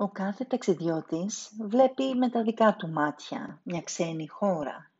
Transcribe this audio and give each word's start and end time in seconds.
Ο 0.00 0.08
κάθε 0.08 0.44
ταξιδιώτης 0.44 1.50
βλέπει 1.60 2.14
με 2.14 2.30
τα 2.30 2.42
δικά 2.42 2.76
του 2.76 2.88
μάτια 2.88 3.60
μια 3.62 3.80
ξένη 3.82 4.28
χώρα. 4.28 4.90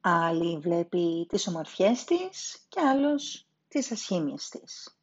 Άλλη 0.00 0.58
βλέπει 0.58 1.26
τις 1.28 1.46
ομορφιές 1.46 2.04
της 2.04 2.64
και 2.68 2.80
άλλος 2.80 3.46
τις 3.68 3.90
ασχήμιες 3.90 4.48
της. 4.48 4.98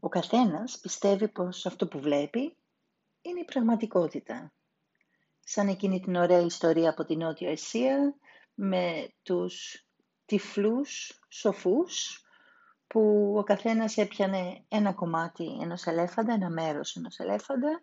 Ο 0.00 0.08
καθένας 0.08 0.78
πιστεύει 0.78 1.28
πως 1.28 1.66
αυτό 1.66 1.86
που 1.86 2.00
βλέπει 2.00 2.56
είναι 3.22 3.40
η 3.40 3.44
πραγματικότητα. 3.44 4.52
Σαν 5.40 5.68
εκείνη 5.68 6.00
την 6.00 6.16
ωραία 6.16 6.40
ιστορία 6.40 6.90
από 6.90 7.04
την 7.04 7.18
Νότια 7.18 7.50
Ασία 7.50 8.14
με 8.54 9.08
τους 9.22 9.84
τυφλούς 10.26 11.20
σοφούς 11.28 12.23
που 12.86 13.34
ο 13.36 13.42
καθένας 13.42 13.96
έπιανε 13.96 14.64
ένα 14.68 14.92
κομμάτι 14.92 15.58
ενός 15.62 15.86
ελέφαντα, 15.86 16.32
ένα 16.32 16.50
μέρος 16.50 16.96
ενός 16.96 17.18
ελέφαντα 17.18 17.82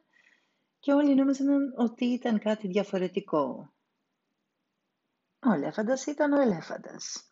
και 0.80 0.94
όλοι 0.94 1.16
νόμιζαν 1.16 1.74
ότι 1.78 2.06
ήταν 2.06 2.40
κάτι 2.40 2.68
διαφορετικό. 2.68 3.74
Ο 5.46 5.54
ελέφαντας 5.54 6.06
ήταν 6.06 6.34
ο 6.34 6.42
ελέφαντας. 6.42 7.30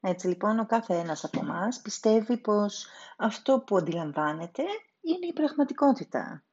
Έτσι 0.00 0.26
λοιπόν 0.26 0.58
ο 0.58 0.66
κάθε 0.66 0.94
ένας 0.98 1.24
από 1.24 1.40
εμάς 1.40 1.80
πιστεύει 1.80 2.36
πως 2.36 2.86
αυτό 3.16 3.60
που 3.60 3.76
αντιλαμβάνεται 3.76 4.62
είναι 5.00 5.26
η 5.26 5.32
πραγματικότητα. 5.32 6.44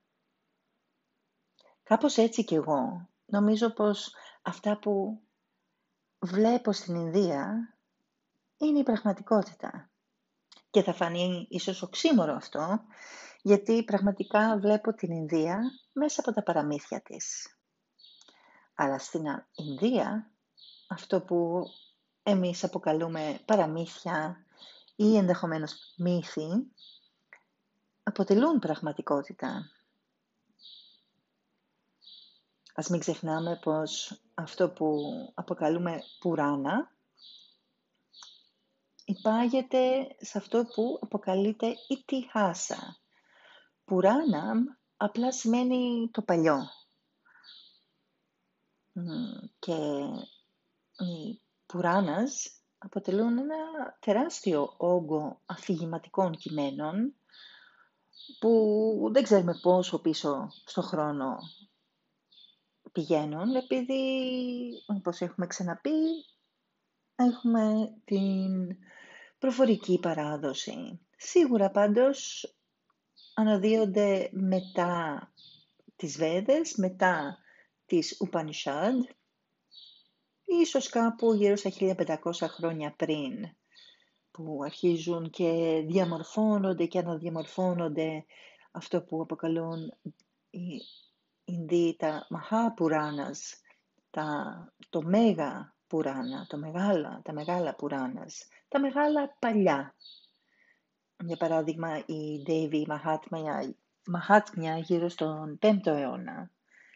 Κάπως 1.83 2.17
έτσι 2.17 2.44
κι 2.44 2.55
εγώ 2.55 3.09
νομίζω 3.25 3.69
πως 3.69 4.16
αυτά 4.41 4.77
που 4.80 5.22
βλέπω 6.19 6.72
στην 6.72 6.95
Ινδία 6.95 7.73
είναι 8.65 8.79
η 8.79 8.83
πραγματικότητα. 8.83 9.89
Και 10.69 10.81
θα 10.83 10.93
φανεί 10.93 11.47
ίσως 11.49 11.81
οξύμορο 11.81 12.33
αυτό, 12.33 12.81
γιατί 13.41 13.83
πραγματικά 13.83 14.57
βλέπω 14.59 14.93
την 14.93 15.11
Ινδία 15.11 15.59
μέσα 15.93 16.21
από 16.21 16.33
τα 16.33 16.43
παραμύθια 16.43 17.02
της. 17.02 17.58
Αλλά 18.75 18.99
στην 18.99 19.23
Ινδία, 19.55 20.31
αυτό 20.88 21.21
που 21.21 21.63
εμείς 22.23 22.63
αποκαλούμε 22.63 23.39
παραμύθια 23.45 24.45
ή 24.95 25.17
ενδεχομένως 25.17 25.93
μύθοι, 25.97 26.71
αποτελούν 28.03 28.59
πραγματικότητα. 28.59 29.71
Ας 32.75 32.89
μην 32.89 32.99
ξεχνάμε 32.99 33.59
πως 33.61 34.21
αυτό 34.33 34.69
που 34.69 35.02
αποκαλούμε 35.33 36.02
πουράνα 36.19 36.91
υπάγεται 39.12 40.08
σε 40.20 40.38
αυτό 40.38 40.66
που 40.66 41.00
αποκαλείται 41.02 41.76
ιτιχάσα. 41.88 42.98
Πουράναμ 43.86 44.64
απλά 44.98 45.31
σημαίνει 45.31 46.09
το 46.12 46.22
παλιό. 46.22 46.70
Και 49.59 49.73
οι 51.04 51.42
πουράνας 51.66 52.52
αποτελούν 52.78 53.38
ένα 53.38 53.58
τεράστιο 54.00 54.73
όγκο 54.78 55.42
αφηγηματικών 55.45 56.38
κειμένων 56.38 57.16
που 58.39 59.09
δεν 59.14 59.23
ξέρουμε 59.23 59.59
πόσο 59.62 60.00
πίσω 60.00 60.48
στο 60.66 60.82
χρόνο 60.82 61.38
πηγαίνουν, 62.92 63.56
επειδή, 63.56 64.04
όπως 64.86 65.22
έχουμε 65.22 65.48
ξαναπεί, 65.48 66.26
έχουμε 67.16 67.94
την 68.06 68.78
προφορική 69.42 70.00
παράδοση. 70.00 71.00
Σίγουρα 71.17 71.72
πάντως 71.72 72.45
αναδύονται 73.34 74.30
μετά 74.31 75.31
τις 75.95 76.17
Βέδες, 76.17 76.75
μετά 76.75 77.38
τις 77.86 78.17
Upanishad, 78.25 79.16
ίσως 80.44 80.89
κάπου 80.89 81.33
γύρω 81.33 81.55
στα 81.55 81.70
1500 81.70 82.48
χρόνια 82.48 82.93
πριν, 82.95 83.55
που 84.32 84.60
αρχίζουν 84.64 85.30
και 85.30 85.82
διαμορφώνονται 85.88 86.86
και 86.86 86.99
αναδιαμορφώνονται 86.99 88.26
αυτό 88.71 89.02
που 89.02 89.21
αποκαλούν 89.21 89.94
οι 90.49 90.82
Ινδοί 91.44 91.95
τα 91.99 92.27
Μαχάπουράνας, 92.30 93.61
τα, 94.10 94.73
το 94.89 95.02
Μέγα 95.02 95.76
Πουράνα, 95.88 96.45
το 96.49 96.58
μεγάλα, 96.58 97.21
τα 97.23 97.33
μεγάλα 97.33 97.76
Πουράνας, 97.76 98.48
τα 98.71 98.80
μεγάλα 98.80 99.36
παλιά. 99.39 99.95
Για 101.26 101.37
παράδειγμα, 101.37 101.98
η 102.05 102.42
Ντέιβι 102.43 102.86
Μαχάτμια, 102.87 103.76
Μαχάτμια 104.05 104.77
γύρω 104.77 105.09
στον 105.09 105.59
5ο 105.61 105.86
αιώνα 105.86 106.52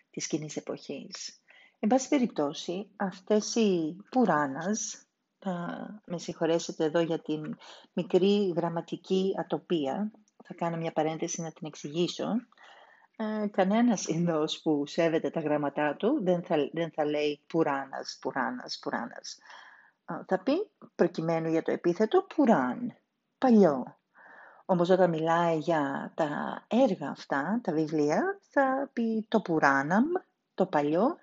της 0.09 0.28
κοινής 0.28 0.56
εποχής. 0.58 1.41
Εν 1.80 1.90
πάση 1.90 2.08
περιπτώσει, 2.08 2.88
αυτές 2.96 3.56
οι 3.56 3.96
Πουράνας, 4.09 5.06
θα 5.40 5.88
με 6.06 6.18
συγχωρέσετε 6.18 6.84
εδώ 6.84 7.00
για 7.00 7.19
την 7.19 7.58
μικρή 7.94 8.53
γραμματική 8.56 9.34
ατοπία, 9.38 10.12
θα 10.44 10.53
κάνω 10.53 10.78
μια 10.78 10.92
παρένθεση 10.92 11.42
να 11.42 11.52
την 11.52 11.68
εξηγήσω, 11.68 12.28
ε, 13.16 13.47
κανένας 13.47 14.07
Ινδός 14.07 14.62
που 14.62 14.86
σέβεται 14.86 15.30
τα 15.30 15.40
γραμματά 15.40 15.96
του 15.96 16.19
δεν 16.24 16.44
θα, 16.44 16.69
δεν 16.72 16.92
θα 16.92 17.06
λέει 17.06 17.42
πουράνας, 17.47 18.18
πουράνας, 18.22 18.80
πουράνας. 18.81 19.38
Θα 20.06 20.40
πει 20.44 20.72
προκειμένου 20.96 21.50
για 21.50 21.62
το 21.62 21.72
επίθετο 21.72 22.22
πουράν, 22.22 22.98
παλιό. 23.38 24.00
Όμως 24.66 24.90
όταν 24.90 25.10
μιλάει 25.10 25.58
για 25.58 26.14
τα 26.16 26.62
έργα 26.68 27.10
αυτά, 27.10 27.60
τα 27.64 27.74
βιβλία, 27.74 28.40
θα 28.50 28.90
πει 28.94 29.26
το 29.30 29.42
πουράναμ, 29.42 30.06
το 30.54 30.66
παλιό, 30.66 31.18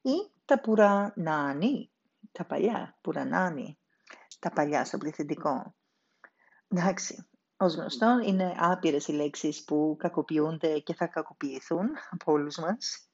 ή 0.00 0.30
τα 0.44 0.60
πουρανάνι, 0.60 1.90
τα 2.32 2.44
παλιά, 2.44 2.98
πουρανάνι, 3.00 3.78
τα 4.38 4.50
παλιά 4.50 4.84
στο 4.84 4.98
πληθυντικό. 4.98 5.74
Εντάξει, 6.68 7.28
ως 7.56 7.74
γνωστό, 7.74 8.18
είναι 8.24 8.54
άπειρες 8.58 9.08
οι 9.08 9.12
λέξεις 9.12 9.64
που 9.64 9.96
κακοποιούνται 9.98 10.78
και 10.78 10.94
θα 10.94 11.06
κακοποιηθούν 11.06 11.88
από 12.10 12.32
όλους 12.32 12.58
μας 12.58 13.08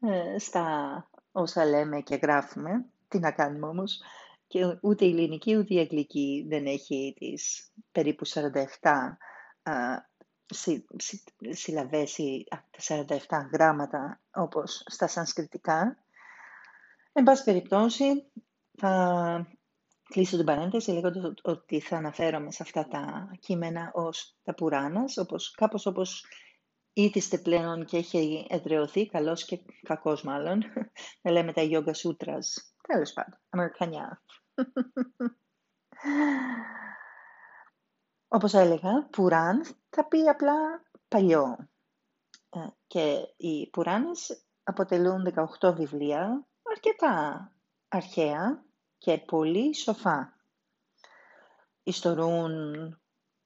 ε, 0.00 0.38
στα 0.38 1.08
όσα 1.32 1.64
λέμε 1.64 2.00
και 2.00 2.14
γράφουμε. 2.14 2.84
Τι 3.10 3.18
να 3.18 3.32
κάνουμε 3.32 3.66
όμως; 3.66 4.00
Και 4.46 4.78
ούτε 4.80 5.04
η 5.04 5.10
ελληνική 5.10 5.56
ούτε 5.56 5.74
η 5.74 5.78
αγγλική 5.78 6.46
δεν 6.48 6.66
έχει 6.66 7.14
τις 7.18 7.72
περίπου 7.92 8.26
47 8.26 9.18
συλλαβές 11.50 12.18
ή 12.18 12.46
τα 12.48 13.06
47 13.28 13.48
γράμματα 13.52 14.20
όπως 14.34 14.82
στα 14.86 15.06
σανσκριτικά. 15.06 16.04
Εν 17.12 17.24
πάση 17.24 17.44
περιπτώσει, 17.44 18.04
θα 18.78 19.46
κλείσω 20.08 20.36
την 20.36 20.46
παρένθεση 20.46 20.90
λέγοντας 20.90 21.32
ότι 21.42 21.80
θα 21.80 21.96
αναφέρομαι 21.96 22.52
σε 22.52 22.62
αυτά 22.62 22.88
τα 22.88 23.30
κείμενα 23.40 23.90
ως 23.94 24.36
τα 24.42 24.54
πουράνας, 24.54 25.16
όπως, 25.16 25.50
κάπως 25.50 25.86
όπως 25.86 26.24
ήθιστε 26.92 27.38
πλέον 27.38 27.84
και 27.84 27.96
έχει 27.96 28.46
εδρεωθεί, 28.50 29.06
καλός 29.06 29.44
και 29.44 29.60
κακός 29.82 30.22
μάλλον, 30.22 30.62
να 31.22 31.30
λέμε 31.30 31.52
τα 31.52 31.62
Yoga 31.64 31.92
Sutras. 31.92 32.69
Τέλος 32.90 33.12
πάντων, 33.12 33.38
Αμερικανιά. 33.48 34.22
Όπως 38.28 38.54
έλεγα, 38.54 39.06
Πουράν 39.10 39.64
θα 39.90 40.04
πει 40.04 40.28
απλά 40.28 40.82
παλιό. 41.08 41.68
Ε, 42.50 42.66
και 42.86 43.34
οι 43.36 43.70
Πουράνες 43.70 44.44
αποτελούν 44.62 45.34
18 45.60 45.74
βιβλία, 45.74 46.46
αρκετά 46.62 47.52
αρχαία, 47.88 48.64
και 48.98 49.18
πολύ 49.18 49.74
σοφά. 49.74 50.36
Ιστορούν 51.82 52.62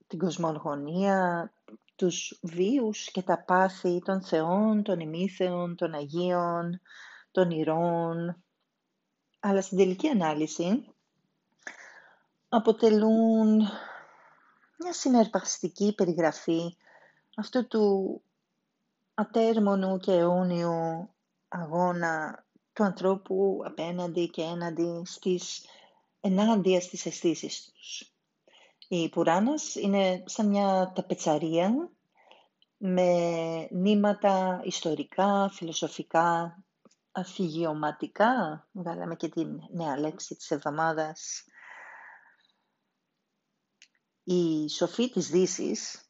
την 0.07 0.19
κοσμολογονία, 0.19 1.53
τους 1.97 2.39
βίους 2.43 3.11
και 3.11 3.23
τα 3.23 3.45
πάθη 3.45 4.03
των 4.05 4.23
θεών, 4.23 4.83
των 4.83 5.01
ημίθεων, 5.01 5.77
των 5.77 5.95
Αγίων, 5.95 6.81
των 7.31 7.51
ηρών, 7.51 8.44
αλλά 9.47 9.63
στην 9.63 9.79
τελική 9.79 10.09
ανάλυση 10.09 10.85
αποτελούν 12.49 13.57
μια 14.79 14.93
συναρπαστική 14.93 15.95
περιγραφή 15.95 16.77
αυτού 17.37 17.67
του 17.67 18.21
ατέρμονου 19.15 19.99
και 19.99 20.13
αιώνιου 20.13 21.09
αγώνα 21.49 22.45
του 22.73 22.85
ανθρώπου 22.85 23.63
απέναντι 23.65 24.29
και 24.29 24.43
έναντι 24.43 25.03
στις, 25.05 25.67
ενάντια 26.21 26.81
στις 26.81 27.07
αισθήσεις 27.07 27.73
τους. 27.73 28.13
Η 28.89 29.09
Πουράνας 29.09 29.75
είναι 29.75 30.23
σαν 30.27 30.47
μια 30.47 30.93
ταπετσαρία 30.95 31.91
με 32.77 33.09
νήματα 33.71 34.61
ιστορικά, 34.65 35.51
φιλοσοφικά, 35.53 36.64
αφηγειωματικά, 37.15 38.67
βγάλαμε 38.73 39.17
και 39.17 39.29
την 39.29 39.61
νέα 39.71 39.99
λέξη 39.99 40.35
της 40.35 40.51
εβδομάδας. 40.51 41.45
Οι 44.25 44.69
σοφοί 44.69 45.11
της 45.11 45.29
δύσης 45.29 46.09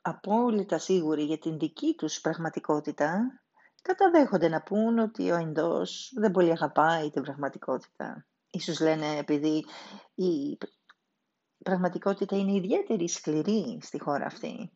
απόλυτα 0.00 0.78
σίγουροι 0.78 1.22
για 1.22 1.38
την 1.38 1.58
δική 1.58 1.94
τους 1.94 2.20
πραγματικότητα, 2.20 3.40
καταδέχονται 3.82 4.48
να 4.48 4.62
πούν 4.62 4.98
ότι 4.98 5.30
ο 5.30 5.38
Ινδός 5.38 6.12
δεν 6.14 6.30
πολύ 6.30 6.50
αγαπάει 6.50 7.10
την 7.10 7.22
πραγματικότητα. 7.22 8.26
Ίσως 8.50 8.80
λένε 8.80 9.16
επειδή 9.16 9.64
η 10.14 10.58
πραγματικότητα 11.64 12.36
είναι 12.36 12.52
ιδιαίτερη 12.52 13.08
σκληρή 13.08 13.78
στη 13.82 13.98
χώρα 14.00 14.26
αυτή. 14.26 14.72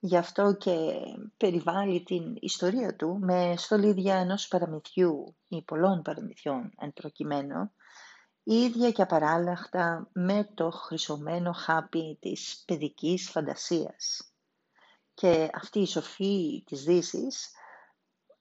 Γι' 0.00 0.16
αυτό 0.16 0.56
και 0.56 1.00
περιβάλλει 1.36 2.02
την 2.02 2.36
ιστορία 2.40 2.96
του 2.96 3.18
με 3.20 3.54
στολίδια 3.56 4.16
ενός 4.16 4.48
παραμυθιού 4.48 5.36
ή 5.48 5.62
πολλών 5.62 6.02
παραμυθιών 6.02 6.72
εν 6.78 6.92
προκειμένου, 6.92 7.72
ίδια 8.42 8.90
και 8.90 9.02
απαράλλαχτα 9.02 10.10
με 10.12 10.50
το 10.54 10.70
χρυσωμένο 10.70 11.52
χάπι 11.52 12.18
της 12.20 12.62
παιδικής 12.66 13.30
φαντασίας. 13.30 14.32
Και 15.14 15.50
αυτοί 15.54 15.80
οι 15.80 15.86
σοφοί 15.86 16.62
της 16.66 16.82
δύσης 16.82 17.50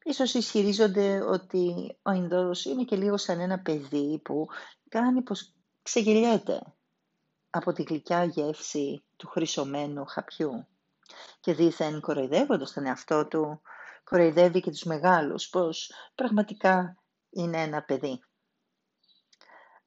ίσως 0.04 0.34
ισχυρίζονται 0.34 1.22
ότι 1.22 1.98
ο 2.02 2.12
Ινδός 2.12 2.66
είναι 2.66 2.84
και 2.84 2.96
λίγο 2.96 3.18
σαν 3.18 3.40
ένα 3.40 3.60
παιδί 3.60 4.22
που 4.24 4.48
κάνει 4.90 5.22
πως 5.22 5.54
ξεγελιέται 5.82 6.62
από 7.50 7.74
τη 7.74 7.84
γλυκιά 7.84 8.24
γεύση 8.24 9.04
του 9.16 9.28
χρυσωμένου 9.28 10.06
χαπιού. 10.06 10.68
Και 11.40 11.54
δήθεν 11.54 12.00
κοροϊδεύοντας 12.00 12.74
τον 12.74 12.86
εαυτό 12.86 13.28
του, 13.28 13.62
κοροϊδεύει 14.04 14.60
και 14.62 14.72
τους 14.72 14.84
μεγάλους, 14.84 15.50
πως 15.50 15.92
πραγματικά 16.16 17.04
είναι 17.30 17.62
ένα 17.62 17.84
παιδί. 17.84 18.20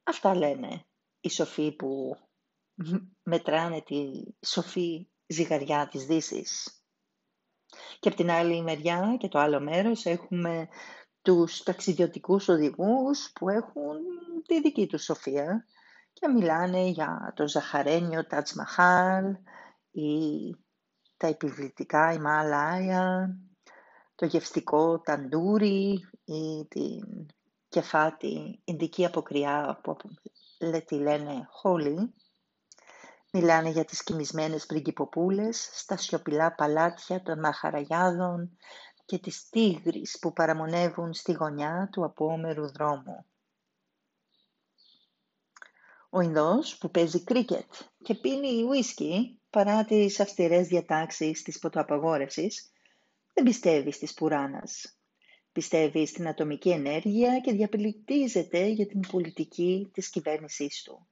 Αυτά 0.02 0.34
λένε 0.34 0.84
οι 1.20 1.31
σοφοί 1.31 1.72
που 1.72 2.17
μετράνε 3.22 3.81
τη 3.82 4.11
σοφή 4.46 5.08
ζυγαριά 5.26 5.88
της 5.88 6.05
δύσης. 6.06 6.82
Και 8.00 8.08
από 8.08 8.16
την 8.16 8.31
άλλη 8.31 8.62
μεριά 8.62 9.16
και 9.19 9.28
το 9.28 9.38
άλλο 9.38 9.61
μέρος 9.61 10.05
έχουμε 10.05 10.69
τους 11.23 11.62
ταξιδιωτικούς 11.62 12.49
οδηγούς 12.49 13.31
που 13.34 13.49
έχουν 13.49 13.96
τη 14.46 14.61
δική 14.61 14.87
τους 14.87 15.05
σοφία 15.05 15.64
και 16.12 16.28
μιλάνε 16.28 16.87
για 16.87 17.32
το 17.37 17.49
ζαχαρένιο 17.49 18.26
Τατς 18.26 18.55
Μαχάλ 18.55 19.37
ή 19.90 20.11
τα 21.20 21.26
επιβλητικά 21.26 22.12
Ιμαλάια, 22.12 23.37
το 24.14 24.26
γευστικό 24.26 25.00
ταντούρι 25.00 26.08
ή 26.25 26.67
την 26.69 27.26
κεφάτη 27.69 28.61
Ινδική 28.64 29.05
αποκριά 29.05 29.81
που 29.82 29.96
τη 30.87 30.94
λένε 30.94 31.46
χόλι. 31.50 32.14
Μιλάνε 33.32 33.69
για 33.69 33.84
τις 33.84 34.02
κοιμισμένες 34.02 34.67
πριγκυποπούλες 34.67 35.70
στα 35.72 35.96
σιωπηλά 35.96 36.55
παλάτια 36.55 37.23
των 37.23 37.38
μαχαραγιάδων 37.38 38.56
και 39.05 39.19
τις 39.19 39.49
τίγρεις 39.49 40.19
που 40.20 40.32
παραμονεύουν 40.32 41.14
στη 41.14 41.32
γωνιά 41.32 41.88
του 41.93 42.05
απόμερου 42.05 42.73
δρόμου. 42.73 43.26
Ο 46.11 46.20
Ινδός 46.20 46.78
που 46.78 46.90
παίζει 46.90 47.25
κρίκετ 47.25 47.73
και 48.02 48.14
πίνει 48.14 48.62
ουίσκι 48.62 49.39
παρά 49.50 49.85
τις 49.85 50.20
αυστηρές 50.20 50.67
διατάξεις 50.67 51.43
της 51.43 51.58
ποτοαπαγόρευσης, 51.58 52.73
δεν 53.35 53.44
πιστεύει 53.44 53.93
στις 53.93 54.14
πουράνας. 54.14 54.99
Πιστεύει 55.52 56.06
στην 56.06 56.29
ατομική 56.29 56.70
ενέργεια 56.70 57.41
και 57.41 57.52
διαπληκτίζεται 57.52 58.67
για 58.67 58.87
την 58.87 59.00
πολιτική 59.00 59.91
της 59.93 60.11
κυβέρνησής 60.11 60.82
του. 60.82 61.08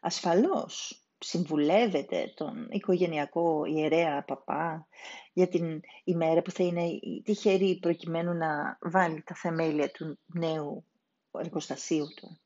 Ασφαλώς 0.00 1.02
συμβουλεύεται 1.18 2.32
τον 2.36 2.68
οικογενειακό 2.70 3.64
ιερέα 3.64 4.24
παπά 4.24 4.86
για 5.32 5.48
την 5.48 5.80
ημέρα 6.04 6.42
που 6.42 6.50
θα 6.50 6.64
είναι 6.64 6.88
τυχερή 7.24 7.78
προκειμένου 7.78 8.32
να 8.32 8.78
βάλει 8.80 9.22
τα 9.22 9.34
θεμέλια 9.34 9.90
του 9.90 10.18
νέου 10.26 10.84
εργοστασίου 11.30 12.06
του. 12.16 12.40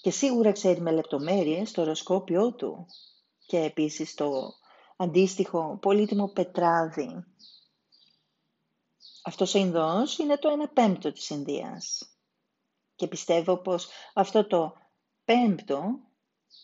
Και 0.00 0.10
σίγουρα 0.10 0.52
ξέρει 0.52 0.80
με 0.80 0.92
λεπτομέρειες 0.92 1.72
το 1.72 1.80
οροσκόπιό 1.80 2.54
του 2.54 2.86
και 3.46 3.58
επίσης 3.58 4.14
το 4.14 4.54
αντίστοιχο 4.96 5.78
πολύτιμο 5.80 6.28
πετράδι. 6.28 7.24
Αυτός 9.24 9.54
ο 9.54 9.58
Ινδός 9.58 10.18
είναι 10.18 10.38
το 10.38 10.48
1 10.50 10.70
πέμπτο 10.72 11.12
της 11.12 11.30
Ινδίας. 11.30 12.08
Και 12.94 13.06
πιστεύω 13.06 13.56
πως 13.56 13.88
αυτό 14.14 14.46
το 14.46 14.74
πέμπτο, 15.24 15.82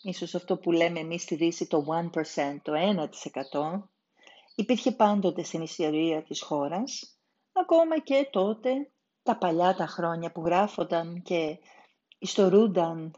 ίσως 0.03 0.35
αυτό 0.35 0.57
που 0.57 0.73
λέμε 0.73 1.01
εμείς 1.01 1.23
στη 1.23 1.35
Δύση 1.35 1.67
το 1.67 1.85
1%, 1.89 2.61
το 2.63 2.73
1%, 2.73 3.89
υπήρχε 4.55 4.93
πάντοτε 4.93 5.43
στην 5.43 5.63
ιστορία 5.63 6.23
της 6.23 6.43
χώρας, 6.43 7.19
ακόμα 7.53 7.99
και 7.99 8.29
τότε 8.33 8.91
τα 9.23 9.39
παλιά 9.39 9.75
τα 9.75 9.87
χρόνια 9.87 10.33
που 10.33 10.41
γράφονταν 10.45 11.23
και 11.23 11.59
ιστορούνταν 12.19 13.15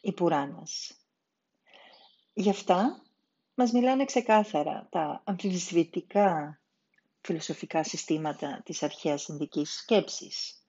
οι 0.00 0.12
Πουράνας. 0.12 0.97
Γι' 2.38 2.50
αυτά 2.50 3.02
μας 3.54 3.72
μιλάνε 3.72 4.04
ξεκάθαρα 4.04 4.88
τα 4.90 5.22
αμφισβητικά 5.24 6.60
φιλοσοφικά 7.20 7.84
συστήματα 7.84 8.62
της 8.64 8.82
αρχαίας 8.82 9.26
Ινδικής 9.28 9.78
σκέψης. 9.78 10.62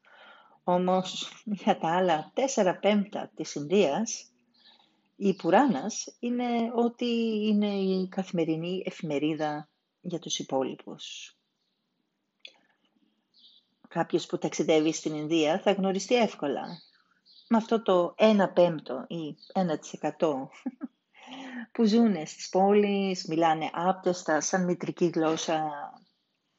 Όμως 0.63 1.31
για 1.45 1.77
τα 1.77 1.95
άλλα 1.95 2.31
τέσσερα 2.33 2.79
πέμπτα 2.79 3.31
της 3.35 3.55
Ινδίας, 3.55 4.31
η 5.15 5.35
Πουράνας 5.35 6.15
είναι 6.19 6.71
ότι 6.75 7.05
είναι 7.47 7.73
η 7.73 8.07
καθημερινή 8.07 8.83
εφημερίδα 8.85 9.69
για 10.01 10.19
τους 10.19 10.39
υπόλοιπους. 10.39 11.35
Κάποιος 13.87 14.25
που 14.25 14.37
ταξιδεύει 14.37 14.93
στην 14.93 15.15
Ινδία 15.15 15.59
θα 15.59 15.71
γνωριστεί 15.71 16.15
εύκολα 16.15 16.65
με 17.49 17.57
αυτό 17.57 17.81
το 17.81 18.15
1 18.17 18.51
πέμπτο 18.53 19.05
ή 19.07 19.35
1% 19.53 20.49
που 21.71 21.83
ζουν 21.83 22.27
στις 22.27 22.49
πόλεις, 22.49 23.27
μιλάνε 23.27 23.69
άπτεστα 23.73 24.41
σαν 24.41 24.63
μητρική 24.63 25.05
γλώσσα 25.05 25.69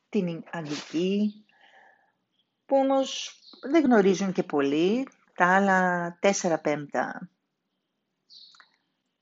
την 0.08 0.44
αγγλική, 0.50 1.44
που 2.66 2.76
όμως 2.76 3.40
δεν 3.70 3.84
γνωρίζουν 3.84 4.32
και 4.32 4.42
πολύ 4.42 5.08
τα 5.34 5.54
άλλα 5.54 6.19
4 6.22 6.60
πέμπτα. 6.62 7.31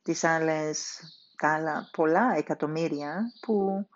Τις 0.02 0.24
άλλες, 0.24 1.00
τα 1.36 1.54
άλλα 1.54 1.88
πολλά 1.92 2.34
εκατομμύρια 2.36 3.32
που 3.40 3.88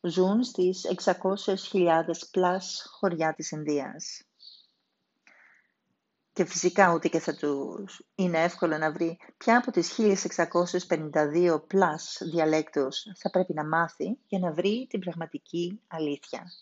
ζουν 0.00 0.42
στις 0.42 0.84
600.000 0.84 2.28
plus 2.30 2.86
χωριά 2.98 3.34
της 3.34 3.50
Ινδίας. 3.50 4.22
Και 6.34 6.44
φυσικά 6.44 6.92
ούτε 6.94 7.08
και 7.08 7.18
θα 7.18 7.36
τους 7.36 8.02
είναι 8.14 8.42
εύκολο 8.42 8.78
να 8.78 8.92
βρει 8.92 9.18
ποια 9.36 9.58
από 9.58 9.70
τις 9.70 9.98
1652 9.98 11.62
plus 11.66 12.20
διαλέκτους 12.24 13.06
θα 13.16 13.30
πρέπει 13.30 13.52
να 13.54 13.64
μάθει 13.68 14.18
για 14.26 14.38
να 14.38 14.52
βρει 14.52 14.86
την 14.90 15.00
πραγματική 15.00 15.80
αλήθεια; 15.86 16.52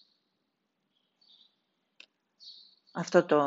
Αυτό 2.92 3.24
το 3.24 3.40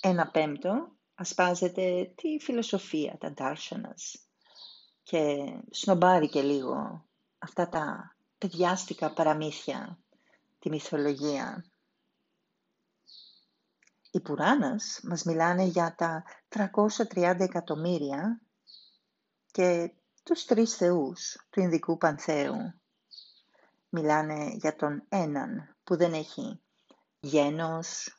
ένα 0.00 0.30
πέμπτο 0.30 0.92
ασπάζεται 1.14 2.12
τη 2.14 2.38
φιλοσοφία, 2.40 3.18
τα 3.18 3.34
darshanas 3.36 4.20
και 5.02 5.36
σνομπάρει 5.70 6.28
και 6.28 6.42
λίγο 6.42 7.04
αυτά 7.38 7.68
τα 7.68 8.16
παιδιάστικα 8.38 9.12
παραμύθια, 9.12 9.98
τη 10.58 10.68
μυθολογία. 10.68 11.69
Οι 14.10 14.20
Πουράνας 14.20 15.00
μας 15.02 15.22
μιλάνε 15.22 15.62
για 15.62 15.94
τα 15.94 16.24
330 16.48 17.40
εκατομμύρια 17.40 18.40
και 19.50 19.92
τους 20.22 20.44
τρεις 20.44 20.76
θεούς 20.76 21.46
του 21.50 21.60
Ινδικού 21.60 21.96
Πανθέου. 21.96 22.80
Μιλάνε 23.88 24.50
για 24.54 24.76
τον 24.76 25.04
έναν 25.08 25.76
που 25.84 25.96
δεν 25.96 26.12
έχει 26.12 26.60
γένος, 27.20 28.16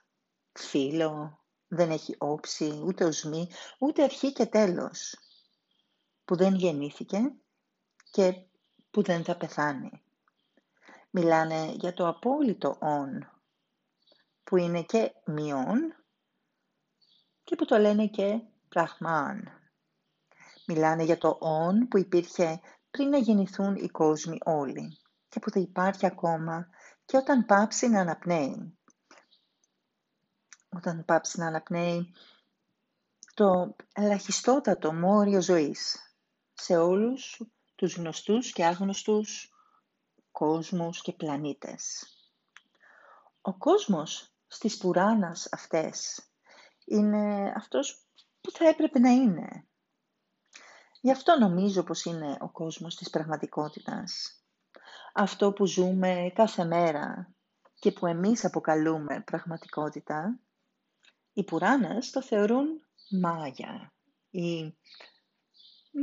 φίλο, 0.52 1.40
δεν 1.68 1.92
έχει 1.92 2.16
όψη, 2.18 2.82
ούτε 2.86 3.04
οσμή, 3.04 3.50
ούτε 3.80 4.04
αρχή 4.04 4.34
και 4.34 4.46
τέλος. 4.46 5.20
Που 6.26 6.36
δεν 6.36 6.56
γεννήθηκε 6.56 7.34
και 8.12 8.46
που 8.92 9.02
δεν 9.02 9.24
θα 9.24 9.38
πεθάνει. 9.38 10.04
Μιλάνε 11.10 11.72
για 11.72 11.94
το 11.94 12.08
απόλυτο 12.08 12.78
«ον», 12.80 13.41
που 14.52 14.58
είναι 14.58 14.84
και 14.84 15.14
μειών 15.26 15.96
και 17.44 17.56
που 17.56 17.66
το 17.66 17.78
λένε 17.78 18.08
και 18.08 18.42
πραγμάν. 18.70 19.50
Μιλάνε 20.68 21.04
για 21.04 21.18
το 21.18 21.38
«ον» 21.40 21.88
που 21.88 21.98
υπήρχε 21.98 22.62
πριν 22.92 23.10
να 23.10 23.18
γεννηθούν 23.18 23.76
οι 23.76 23.90
κόσμοι 23.90 24.38
όλοι 24.44 25.00
και 25.30 25.40
που 25.40 25.50
θα 25.50 25.60
υπάρχει 25.60 26.06
ακόμα 26.06 26.70
και 27.06 27.18
όταν 27.18 27.46
πάψει 27.46 27.88
να 27.88 28.00
αναπνέει. 28.02 28.78
Όταν 30.70 31.06
πάψει 31.06 31.40
να 31.40 31.48
αναπνέει 31.48 32.14
το 33.34 33.76
ελαχιστότατο 33.94 34.94
μόριο 34.94 35.42
ζωής 35.42 35.98
σε 36.54 36.78
όλους 36.78 37.42
τους 37.76 37.96
γνωστούς 37.96 38.52
και 38.52 38.66
άγνωστους 38.66 39.54
κόσμους 40.32 41.02
και 41.02 41.14
πλανήτες. 41.14 42.06
Ο 43.42 43.58
κόσμος 43.58 44.31
στις 44.54 44.78
πουράνας 44.78 45.48
αυτές 45.52 46.30
είναι 46.86 47.54
αυτός 47.56 48.08
που 48.42 48.52
θα 48.52 48.68
έπρεπε 48.68 49.00
να 49.00 49.10
είναι. 49.10 49.68
Γι' 51.02 51.12
αυτό 51.12 51.40
νομίζω 51.40 51.84
πως 51.84 52.06
είναι 52.06 52.38
ο 52.40 52.52
κόσμος 52.52 52.96
της 52.96 53.10
πραγματικότητας. 53.10 54.44
Αυτό 55.14 55.54
που 55.54 55.66
ζούμε 55.66 56.32
κάθε 56.36 56.64
μέρα 56.64 57.34
και 57.80 57.92
που 57.92 58.06
εμείς 58.06 58.46
αποκαλούμε 58.46 59.22
πραγματικότητα, 59.22 60.40
οι 61.34 61.44
πουράνες 61.44 62.12
το 62.12 62.22
θεωρούν 62.22 62.88
μάγια 63.10 63.94
ή 64.30 64.78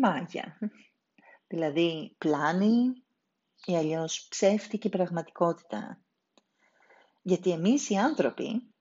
μάγια, 0.01 0.59
δηλαδή 1.47 2.15
πλάνη 2.19 3.05
ή 3.65 3.77
αλλιώς 3.77 4.27
ψεύτικη 4.29 4.89
πραγματικότητα. 4.89 6.03
Γιατί 7.29 7.51
εμείς 7.51 7.89
οι 7.89 7.97
άνθρωποι, 7.97 8.75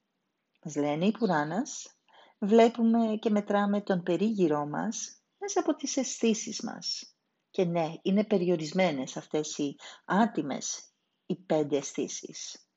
μας 0.64 0.76
λένε 0.76 1.06
οι 1.06 1.12
πουράνας, 1.12 1.98
βλέπουμε 2.40 3.16
και 3.16 3.30
μετράμε 3.30 3.82
τον 3.82 4.04
περίγυρό 4.04 4.66
μας 4.66 5.22
μέσα 5.38 5.60
από 5.60 5.76
τις 5.76 5.98
αισθήσεις 5.98 6.62
μας. 6.62 7.16
Και 7.52 7.66
ναι, 7.66 7.94
είναι 8.02 8.24
περιορισμένες 8.24 9.18
αυτές 9.18 9.58
οι 9.58 9.76
άτιμες 10.06 10.94
οι 11.26 11.36
πέντε 11.36 11.78
αισθήσεις. 11.78 12.68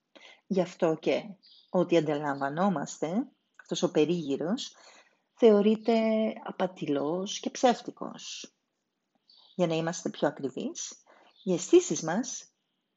Γι' 0.46 0.60
αυτό 0.60 0.96
και 1.00 1.22
ό,τι 1.70 1.96
ανταλαμβανόμαστε, 1.96 3.28
αυτός 3.60 3.82
ο 3.82 3.90
περίγυρος, 3.90 4.76
θεωρείται 5.34 5.98
απατηλός 6.44 7.40
και 7.40 7.50
ψεύτικος. 7.50 8.54
Για 9.54 9.66
να 9.66 9.74
είμαστε 9.74 10.10
πιο 10.10 10.28
ακριβείς, 10.28 11.02
οι 11.42 11.52
αισθήσεις 11.52 12.02
μας 12.02 12.52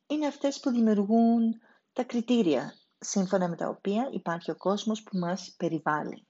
είναι 0.08 0.28
αυτές 0.28 0.60
που 0.60 0.70
δημιουργούν 0.70 1.62
τα 1.94 2.04
κριτήρια 2.04 2.74
σύμφωνα 3.00 3.50
με 3.50 3.56
τα 3.56 3.68
οποία 3.68 4.10
υπάρχει 4.12 4.52
ο 4.52 4.58
κόσμος 4.58 5.04
που 5.04 5.18
μας 5.18 5.56
περιβάλλει. 5.58 6.28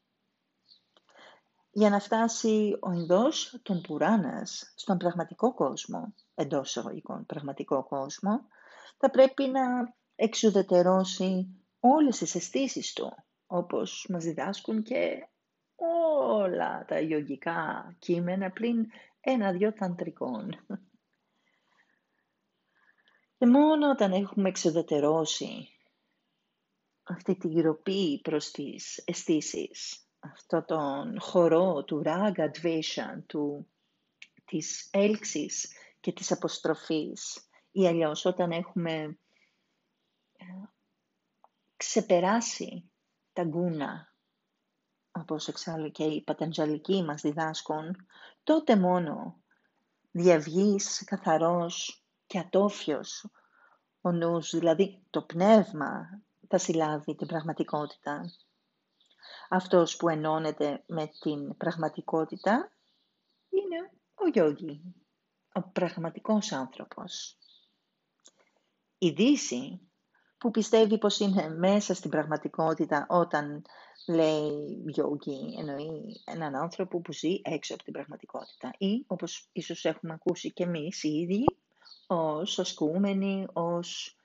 Για 1.72 1.89
να 1.89 2.00
φτάσει 2.00 2.77
ο 2.82 2.91
ειδός 2.91 3.60
των 3.63 3.82
πουράνας 3.82 4.74
στον 4.75 4.98
πραγματικό 4.98 5.53
κόσμο, 5.53 6.13
εντός 6.34 6.70
εισαγωγικών 6.70 7.25
πραγματικό 7.25 7.84
κόσμο, 7.84 8.39
θα 8.98 9.10
πρέπει 9.10 9.48
να 9.48 9.62
εξουδετερώσει 10.15 11.48
όλες 11.79 12.17
τις 12.17 12.36
αισθήσεις 12.36 12.93
του, 12.93 13.15
όπως 13.48 14.08
μας 14.10 14.24
διδάσκουν 14.24 14.84
και 14.84 15.27
όλα 15.75 16.86
τα 16.86 17.00
ιογικά 17.00 17.96
κείμενα 18.00 18.51
πλην 18.51 18.86
ένα-δυο 19.20 19.74
ταντρικών. 19.74 20.65
Και 23.44 23.50
μόνο 23.50 23.90
όταν 23.90 24.12
έχουμε 24.12 24.50
εξουδετερώσει 24.50 25.70
αυτή 27.04 27.36
τη 27.36 27.48
γυροπή 27.48 28.20
προς 28.22 28.52
τις 28.52 29.04
αισθήσεις, 29.06 30.08
αυτό 30.20 30.64
τον 30.66 31.20
χορό 31.20 31.84
του 31.84 32.04
ράγκα 32.04 32.52
dvesha, 32.54 33.24
του, 33.26 33.72
της 34.46 34.90
έλξης 34.92 35.74
και 36.00 36.12
της 36.12 36.32
αποστροφής 36.32 37.50
ή 37.72 37.88
αλλιώς 37.88 38.26
όταν 38.26 38.52
έχουμε 38.52 39.20
ε, 40.38 40.46
ξεπεράσει 41.78 42.92
τα 43.34 43.44
γκούνα, 43.44 44.14
όπως 45.12 45.48
εξάλλου 45.48 45.92
και 45.92 46.04
οι 46.04 46.24
πατεντζαλικοί 46.24 47.04
μας 47.04 47.22
διδάσκουν, 47.22 48.08
τότε 48.44 48.76
μόνο 48.76 49.42
διαβγείς 50.12 51.04
καθαρός 51.06 52.03
και 52.34 52.40
ατόφιος 52.40 53.25
ο 54.02 54.12
νους, 54.12 54.50
δηλαδή 54.50 55.04
το 55.10 55.22
πνεύμα 55.22 56.22
θα 56.48 56.58
συλλάβει 56.58 57.16
την 57.16 57.28
πραγματικότητα. 57.28 58.32
Αυτός 59.50 59.96
που 59.96 60.10
ενώνεται 60.10 60.84
με 60.88 61.12
την 61.20 61.58
πραγματικότητα 61.58 62.72
είναι 63.50 63.92
ο 64.13 64.28
γιόγι, 64.28 64.82
ο 65.54 65.62
πραγματικός 65.62 66.52
άνθρωπος. 66.52 67.38
Η 68.98 69.10
Δύση 69.10 69.92
που 70.38 70.52
πιστεύει 70.52 70.98
πως 70.98 71.20
είναι 71.20 71.50
μέσα 71.50 71.94
στην 71.94 72.10
πραγματικότητα 72.10 73.06
όταν 73.10 73.66
λέει 74.08 74.84
γιόγι, 74.88 75.56
εννοεί 75.60 76.22
έναν 76.25 76.56
άνθρωπο 76.56 77.02
που 77.02 77.13
ζει 77.13 77.40
έξω 77.44 77.74
από 77.74 77.84
την 77.84 77.94
πραγματικότητα 77.94 78.74
ή 78.78 79.04
όπως 79.08 79.50
ίσως 79.52 79.86
έχουμε 79.86 80.13
ακούσει 80.13 80.54
και 80.54 80.63
εμείς 80.63 81.04
οι 81.04 81.10
ίδιοι, 81.10 81.62
ως 82.08 82.60
ασκούμενοι, 82.60 83.48
ως 83.54 84.18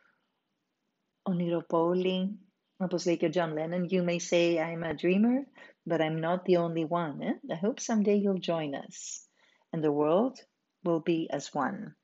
ονειροπόλοι, 1.22 2.38
όπως 2.76 3.06
λέει 3.06 3.16
και 3.16 3.26
ο 3.26 3.30
John 3.32 3.52
Lennon, 3.54 3.86
you 3.90 4.04
may 4.04 4.18
say 4.18 4.58
I'm 4.58 4.82
a 4.82 4.94
dreamer, 4.94 5.44
but 5.88 6.00
I'm 6.00 6.20
not 6.20 6.44
the 6.44 6.56
only 6.56 6.84
one. 6.84 7.22
Eh? 7.22 7.54
I 7.54 7.56
hope 7.64 7.80
someday 7.80 8.16
you'll 8.22 8.46
join 8.52 8.74
us, 8.74 9.28
and 9.72 9.82
the 9.82 9.92
world 9.92 10.36
will 10.84 11.02
be 11.02 11.28
as 11.36 11.50
one. 11.52 11.96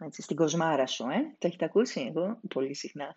Έτσι, 0.00 0.22
στην 0.22 0.36
κοσμάρα 0.36 0.86
σου, 0.86 1.08
ε; 1.08 1.36
Το 1.38 1.46
έχετε 1.46 1.64
ακούσει; 1.64 2.00
Εγώ 2.00 2.40
πολύ 2.48 2.74
συχνά. 2.74 3.12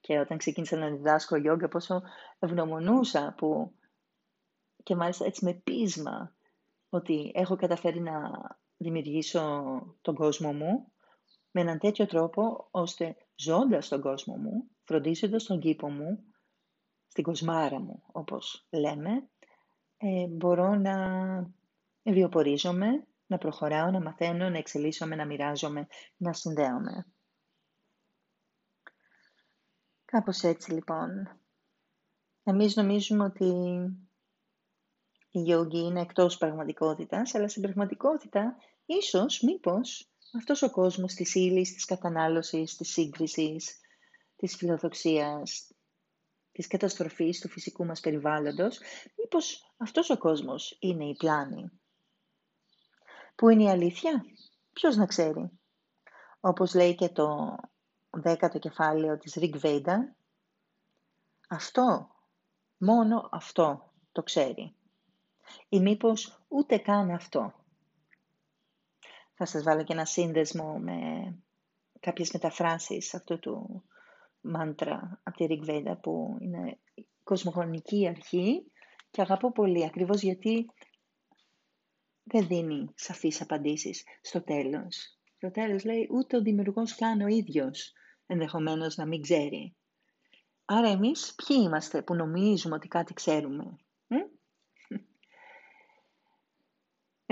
Και 0.00 0.18
όταν 0.18 0.38
ξεκίνησα 0.38 0.76
να 0.76 0.90
διδάσκω 0.90 1.36
γιόγκα, 1.36 1.68
πόσο 1.68 2.02
ευγνωμονούσα 2.38 3.34
που 3.36 3.74
και 4.82 4.94
μάλιστα 4.94 5.24
έτσι 5.24 5.44
με 5.44 5.52
πείσμα 5.52 6.36
ότι 6.88 7.32
έχω 7.34 7.56
καταφέρει 7.56 8.00
να 8.00 8.20
δημιουργήσω 8.76 9.62
τον 10.00 10.14
κόσμο 10.14 10.52
μου 10.52 10.92
με 11.50 11.60
έναν 11.60 11.78
τέτοιο 11.78 12.06
τρόπο 12.06 12.68
ώστε 12.70 13.16
ζώντας 13.34 13.88
τον 13.88 14.00
κόσμο 14.00 14.36
μου, 14.36 14.70
φροντίζοντας 14.84 15.44
τον 15.44 15.60
κήπο 15.60 15.90
μου, 15.90 16.24
στην 17.06 17.24
κοσμάρα 17.24 17.80
μου 17.80 18.02
όπως 18.12 18.66
λέμε, 18.70 19.28
ε, 19.96 20.26
μπορώ 20.26 20.74
να 20.74 20.96
βιοπορίζομαι, 22.02 23.06
να 23.26 23.38
προχωράω, 23.38 23.90
να 23.90 24.00
μαθαίνω, 24.00 24.50
να 24.50 24.58
εξελίσσομαι, 24.58 25.16
να 25.16 25.26
μοιράζομαι, 25.26 25.86
να 26.16 26.32
συνδέομαι. 26.32 27.06
Κάπως 30.04 30.42
έτσι 30.42 30.72
λοιπόν. 30.72 31.38
Εμείς 32.42 32.76
νομίζουμε 32.76 33.24
ότι 33.24 33.52
η 35.34 35.40
γιόγκη 35.40 35.78
είναι 35.78 36.00
εκτός 36.00 36.38
πραγματικότητας, 36.38 37.34
αλλά 37.34 37.48
στην 37.48 37.62
πραγματικότητα 37.62 38.56
ίσως, 38.86 39.40
μήπως, 39.40 40.10
αυτός 40.36 40.62
ο 40.62 40.70
κόσμος 40.70 41.14
της 41.14 41.34
ύλη, 41.34 41.62
της 41.62 41.84
κατανάλωσης, 41.84 42.76
της 42.76 42.92
σύγκρισης, 42.92 43.80
της 44.36 44.56
φιλοδοξίας, 44.56 45.74
της 46.52 46.66
καταστροφής 46.66 47.40
του 47.40 47.48
φυσικού 47.48 47.84
μας 47.84 48.00
περιβάλλοντος, 48.00 48.80
μήπως 49.16 49.74
αυτός 49.76 50.10
ο 50.10 50.18
κόσμος 50.18 50.76
είναι 50.80 51.04
η 51.04 51.14
πλάνη. 51.14 51.70
Πού 53.34 53.48
είναι 53.48 53.62
η 53.62 53.68
αλήθεια, 53.68 54.24
ποιος 54.72 54.96
να 54.96 55.06
ξέρει; 55.06 55.50
Όπως 56.40 56.74
λέει 56.74 56.94
και 56.94 57.08
το 57.08 57.56
δέκατο 58.10 58.58
κεφάλαιο 58.58 59.18
της 59.18 59.38
Rig 59.40 59.60
Veda, 59.60 59.96
αυτό, 61.48 62.08
μόνο 62.76 63.28
αυτό 63.32 63.92
το 64.12 64.22
ξέρει. 64.22 64.76
Ή 65.68 65.80
μήπως 65.80 66.44
ούτε 66.48 66.78
καν 66.78 67.10
αυτό. 67.10 67.54
Θα 69.34 69.44
σας 69.44 69.62
βάλω 69.62 69.84
και 69.84 69.92
ένα 69.92 70.04
σύνδεσμο 70.04 70.78
με 70.78 70.98
κάποιες 72.00 72.32
μεταφράσεις 72.32 73.14
αυτού 73.14 73.38
του 73.38 73.84
μάντρα 74.40 75.20
από 75.22 75.36
τη 75.36 75.46
Rig 75.48 75.96
που 76.02 76.36
είναι 76.40 76.78
κοσμοχρονική 77.22 78.08
αρχή 78.08 78.72
και 79.10 79.20
αγαπώ 79.20 79.52
πολύ 79.52 79.84
ακριβώς 79.84 80.22
γιατί 80.22 80.66
δεν 82.24 82.46
δίνει 82.46 82.88
σαφείς 82.94 83.40
απαντήσεις 83.40 84.04
στο 84.20 84.42
τέλος. 84.42 85.18
Στο 85.36 85.50
τέλος 85.50 85.84
λέει 85.84 86.08
ούτε 86.10 86.36
ο 86.36 86.42
δημιουργός 86.42 86.94
καν 86.94 87.20
ο 87.20 87.26
ίδιος 87.26 87.92
ενδεχομένως 88.26 88.96
να 88.96 89.06
μην 89.06 89.22
ξέρει. 89.22 89.76
Άρα 90.64 90.88
εμείς 90.88 91.34
ποιοι 91.34 91.56
είμαστε 91.60 92.02
που 92.02 92.14
νομίζουμε 92.14 92.74
ότι 92.74 92.88
κάτι 92.88 93.14
ξέρουμε; 93.14 93.76
Ε? 94.08 94.16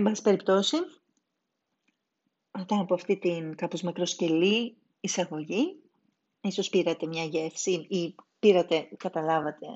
Εν 0.02 0.09
πάση 0.09 0.23
περιπτώσει, 0.23 0.76
μετά 2.59 2.80
από 2.80 2.94
αυτή 2.94 3.18
την 3.18 3.56
κάπως 3.56 3.82
μακροσκελή 3.82 4.76
εισαγωγή, 5.00 5.82
ίσως 6.40 6.68
πήρατε 6.68 7.06
μια 7.06 7.25
γεύση 7.25 7.71
ή 7.71 8.14
πήρατε, 8.38 8.88
καταλάβατε, 8.97 9.66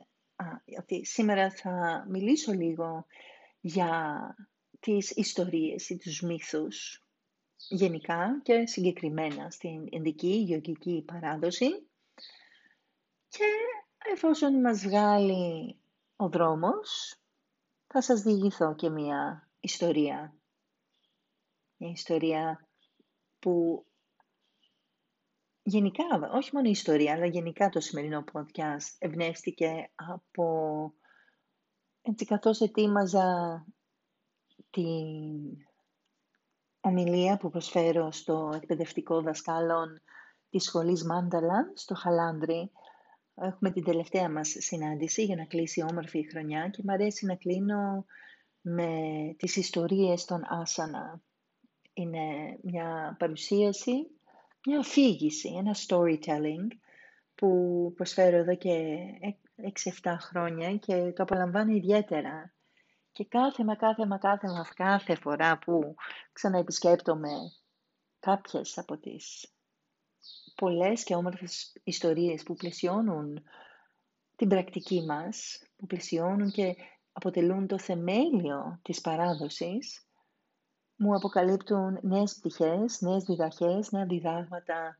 ότι 0.78 1.04
σήμερα 1.04 1.50
θα 1.50 2.06
μιλήσω 2.08 2.52
λίγο 2.52 3.06
για 3.60 4.34
τις 4.80 5.10
ιστορίες 5.10 5.88
ή 5.88 5.96
τους 5.96 6.20
μύθους 6.20 7.04
γενικά 7.68 8.40
και 8.42 8.66
συγκεκριμένα 8.66 9.50
στην 9.50 9.88
ενδική 9.90 10.36
γεωργική 10.36 11.04
παράδοση. 11.06 11.86
Και 13.28 13.44
εφόσον 14.12 14.60
μας 14.60 14.82
βγάλει 14.82 15.76
ο 16.16 16.28
δρόμος 16.28 17.16
θα 17.86 18.02
σας 18.02 18.22
διηγηθώ 18.22 18.74
και 18.74 18.88
μια 18.88 19.45
ιστορία. 19.66 20.36
Μια 21.76 21.90
ιστορία 21.90 22.68
που 23.38 23.86
γενικά, 25.62 26.04
όχι 26.32 26.50
μόνο 26.52 26.66
η 26.66 26.70
ιστορία, 26.70 27.12
αλλά 27.12 27.26
γενικά 27.26 27.68
το 27.68 27.80
σημερινό 27.80 28.24
podcast 28.32 28.94
εμπνεύστηκε 28.98 29.90
από 29.94 30.46
έτσι 32.02 32.24
καθώς 32.24 32.60
ετοίμαζα 32.60 33.64
την 34.70 35.66
ομιλία 36.80 37.36
που 37.36 37.50
προσφέρω 37.50 38.12
στο 38.12 38.52
εκπαιδευτικό 38.54 39.22
δασκάλων 39.22 40.02
της 40.50 40.64
σχολής 40.64 41.04
Μάνταλα 41.04 41.70
στο 41.74 41.94
Χαλάνδρι. 41.94 42.70
Έχουμε 43.34 43.70
την 43.70 43.84
τελευταία 43.84 44.30
μας 44.30 44.54
συνάντηση 44.58 45.24
για 45.24 45.36
να 45.36 45.44
κλείσει 45.44 45.82
όμορφη 45.90 46.18
η 46.18 46.28
χρονιά 46.30 46.68
και 46.68 46.82
μου 46.84 46.92
αρέσει 46.92 47.26
να 47.26 47.34
κλείνω 47.34 48.04
με 48.68 48.90
τις 49.38 49.56
ιστορίες 49.56 50.24
των 50.24 50.42
Άσανα. 50.48 51.22
Είναι 51.92 52.58
μια 52.62 53.16
παρουσίαση, 53.18 54.06
μια 54.66 54.78
αφήγηση, 54.78 55.48
ένα 55.48 55.74
storytelling 55.86 56.76
που 57.34 57.92
προσφέρω 57.96 58.36
εδώ 58.36 58.56
και 58.56 58.96
6-7 60.02 60.16
χρόνια 60.18 60.76
και 60.76 61.12
το 61.12 61.22
απολαμβάνω 61.22 61.72
ιδιαίτερα. 61.72 62.54
Και 63.12 63.24
κάθε 63.24 63.64
μα 63.64 63.76
κάθε 63.76 64.06
μα 64.06 64.18
κάθε 64.18 64.48
μας 64.48 64.72
κάθε 64.74 65.14
φορά 65.14 65.58
που 65.58 65.94
ξαναεπισκέπτομαι 66.32 67.32
κάποιες 68.20 68.78
από 68.78 68.98
τις 68.98 69.52
πολλές 70.54 71.04
και 71.04 71.14
όμορφες 71.14 71.76
ιστορίες 71.84 72.42
που 72.42 72.54
πλαισιώνουν 72.54 73.42
την 74.36 74.48
πρακτική 74.48 75.04
μας, 75.04 75.62
που 75.76 75.86
πλαισιώνουν 75.86 76.50
και 76.50 76.76
αποτελούν 77.16 77.66
το 77.66 77.78
θεμέλιο 77.78 78.80
της 78.82 79.00
παράδοσης, 79.00 80.06
μου 80.96 81.14
αποκαλύπτουν 81.14 81.98
νέες 82.02 82.34
πτυχές, 82.38 83.00
νέες 83.00 83.24
διδαχές, 83.24 83.90
νέα 83.90 84.06
διδάγματα, 84.06 84.98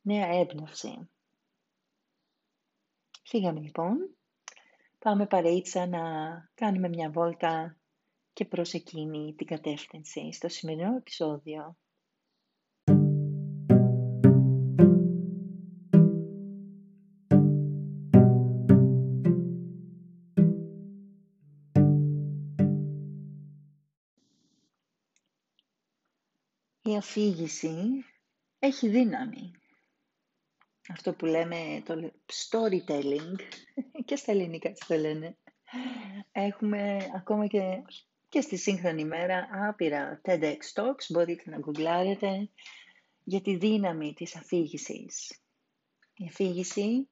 νέα 0.00 0.26
έμπνευση. 0.26 1.10
Φύγαμε 3.24 3.60
λοιπόν. 3.60 4.16
Πάμε 4.98 5.26
παρείτσα 5.26 5.86
να 5.86 6.00
κάνουμε 6.54 6.88
μια 6.88 7.10
βόλτα 7.10 7.76
και 8.32 8.44
προς 8.44 8.72
εκείνη 8.72 9.34
την 9.34 9.46
κατεύθυνση 9.46 10.32
στο 10.32 10.48
σημερινό 10.48 10.96
επεισόδιο. 10.96 11.76
Η 26.90 26.96
αφήγηση 26.96 28.04
έχει 28.58 28.88
δύναμη 28.88 29.52
αυτό 30.88 31.14
που 31.14 31.26
λέμε 31.26 31.82
το 31.84 32.12
storytelling 32.26 33.36
και 34.06 34.16
στα 34.16 34.32
ελληνικά 34.32 34.72
το 34.86 34.96
λένε. 34.96 35.36
Έχουμε 36.32 37.10
ακόμα 37.14 37.46
και, 37.46 37.82
και 38.28 38.40
στη 38.40 38.56
σύγχρονη 38.56 39.04
μέρα 39.04 39.48
άπειρα 39.52 40.20
TEDx 40.24 40.56
Talks, 40.74 41.04
μπορείτε 41.08 41.50
να 41.50 41.58
γκουγκλάρετε 41.58 42.50
για 43.24 43.40
τη 43.40 43.56
δύναμη 43.56 44.12
της 44.12 44.36
αφήγησης. 44.36 45.42
Η 46.14 46.26
αφήγηση, 46.28 47.08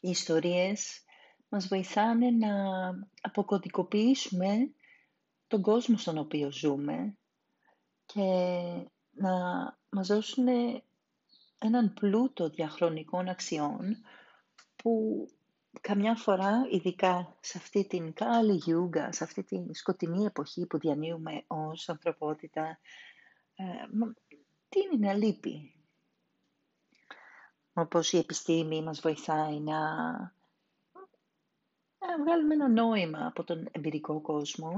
οι 0.00 0.10
ιστορίες 0.10 1.04
μας 1.48 1.68
βοηθάνε 1.68 2.30
να 2.30 2.50
αποκωδικοποιήσουμε 3.20 4.74
τον 5.46 5.62
κόσμο 5.62 5.96
στον 5.96 6.18
οποίο 6.18 6.52
ζούμε 6.52 7.16
και 8.06 8.20
να 9.14 9.32
μας 9.90 10.06
δώσουν 10.06 10.46
έναν 11.58 11.94
πλούτο 11.94 12.48
διαχρονικών 12.48 13.28
αξιών 13.28 13.96
που 14.76 15.26
καμιά 15.80 16.14
φορά, 16.14 16.66
ειδικά 16.70 17.36
σε 17.40 17.58
αυτή 17.58 17.86
την 17.86 18.12
κάλλη 18.12 18.52
γιούγκα, 18.54 19.12
σε 19.12 19.24
αυτή 19.24 19.42
την 19.42 19.74
σκοτεινή 19.74 20.24
εποχή 20.24 20.66
που 20.66 20.78
διανύουμε 20.78 21.44
ως 21.46 21.88
ανθρωπότητα, 21.88 22.78
ε, 23.54 23.64
τι 24.68 24.80
είναι 24.80 25.06
να 25.06 25.14
λείπει; 25.14 25.74
Όπως 27.72 28.12
η 28.12 28.18
επιστήμη 28.18 28.82
μας 28.82 29.00
βοηθάει 29.00 29.60
να, 29.60 29.78
να 31.98 32.18
βγάλουμε 32.24 32.54
ένα 32.54 32.68
νόημα 32.68 33.26
από 33.26 33.44
τον 33.44 33.68
εμπειρικό 33.72 34.20
κόσμο, 34.20 34.74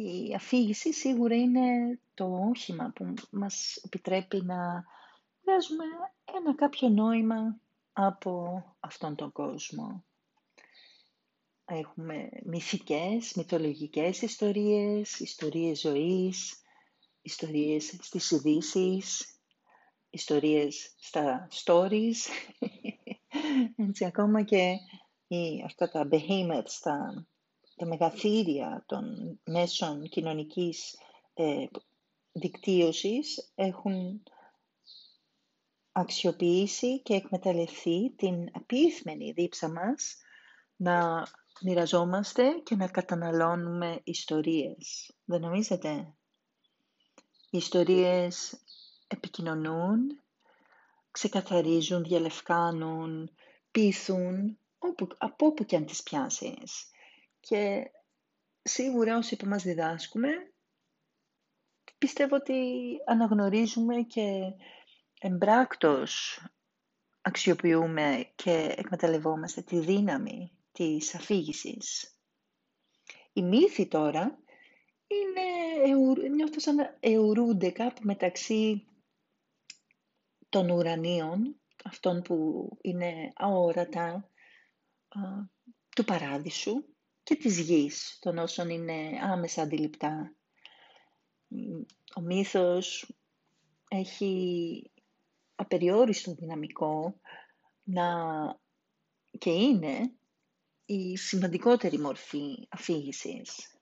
η 0.00 0.34
αφήγηση 0.34 0.92
σίγουρα 0.92 1.34
είναι 1.34 1.98
το 2.14 2.24
όχημα 2.48 2.92
που 2.94 3.14
μας 3.30 3.76
επιτρέπει 3.84 4.42
να 4.44 4.84
βγάζουμε 5.42 5.84
ένα 6.24 6.54
κάποιο 6.54 6.88
νόημα 6.88 7.60
από 7.92 8.64
αυτόν 8.80 9.14
τον 9.14 9.32
κόσμο. 9.32 10.04
Έχουμε 11.64 12.28
μυθικές, 12.44 13.32
μυθολογικές 13.34 14.22
ιστορίες, 14.22 15.20
ιστορίες 15.20 15.80
ζωής, 15.80 16.62
ιστορίες 17.22 17.98
στις 18.00 18.30
ειδήσεις, 18.30 19.38
ιστορίες 20.10 20.94
στα 20.98 21.48
stories. 21.64 22.16
Έτσι, 23.88 24.04
ακόμα 24.04 24.42
και 24.42 24.74
οι, 25.26 25.62
αυτά 25.64 25.90
τα 25.90 26.08
behemoths, 26.10 26.78
τα, 26.80 27.26
τα 27.78 27.86
μεγαθύρια 27.86 28.84
των 28.86 29.04
μέσων 29.44 30.08
κοινωνικής 30.08 30.96
ε, 31.34 31.66
δικτύωσης 32.32 33.52
έχουν 33.54 34.22
αξιοποιήσει 35.92 37.00
και 37.02 37.14
εκμεταλλευτεί 37.14 38.14
την 38.16 38.48
απίθμενη 38.52 39.32
δίψα 39.32 39.68
μας 39.68 40.16
να 40.76 41.22
μοιραζόμαστε 41.60 42.50
και 42.64 42.76
να 42.76 42.88
καταναλώνουμε 42.88 44.00
ιστορίες. 44.04 45.14
Δεν 45.24 45.40
νομίζετε; 45.40 46.14
Οι 47.50 47.56
ιστορίες 47.58 48.60
επικοινωνούν, 49.06 50.22
ξεκαθαρίζουν, 51.10 52.02
διαλευκάνουν, 52.02 53.30
πείθουν, 53.70 54.58
όπου, 54.78 55.08
από 55.18 55.46
όπου 55.46 55.64
και 55.64 55.76
αν 55.76 55.86
τις 55.86 56.02
πιάσεις. 56.02 56.90
Και 57.48 57.90
σίγουρα 58.62 59.16
όσοι 59.16 59.36
που 59.36 59.46
μας 59.46 59.62
διδάσκουμε, 59.62 60.28
πιστεύω 61.98 62.36
ότι 62.36 62.62
αναγνωρίζουμε 63.06 64.02
και 64.02 64.40
εμπράκτος 65.20 66.42
αξιοποιούμε 67.20 68.32
και 68.34 68.74
εκμεταλλευόμαστε 68.76 69.62
τη 69.62 69.78
δύναμη 69.78 70.58
της 70.72 71.14
αφήγησης. 71.14 72.16
Οι 73.32 73.42
μύθοι 73.42 73.88
τώρα 73.88 74.38
είναι, 75.06 76.28
νιώθω 76.28 76.60
σαν 76.60 76.74
να 76.74 76.96
αιωρούνται 77.00 77.70
κάπου 77.70 78.00
μεταξύ 78.02 78.86
των 80.48 80.70
ουρανίων, 80.70 81.60
αυτών 81.84 82.22
που 82.22 82.68
είναι 82.80 83.32
αόρατα, 83.36 84.30
του 85.96 86.04
παράδεισου 86.04 86.96
και 87.28 87.36
της 87.36 87.60
γης, 87.60 88.18
των 88.20 88.38
όσων 88.38 88.70
είναι 88.70 89.18
άμεσα 89.22 89.62
αντιληπτά. 89.62 90.34
Ο 92.14 92.20
μύθος 92.20 93.14
έχει 93.88 94.92
απεριόριστο 95.54 96.34
δυναμικό 96.34 97.20
να 97.82 98.06
και 99.38 99.50
είναι 99.50 100.12
η 100.84 101.16
σημαντικότερη 101.16 101.98
μορφή 101.98 102.68
αφήγησης. 102.70 103.78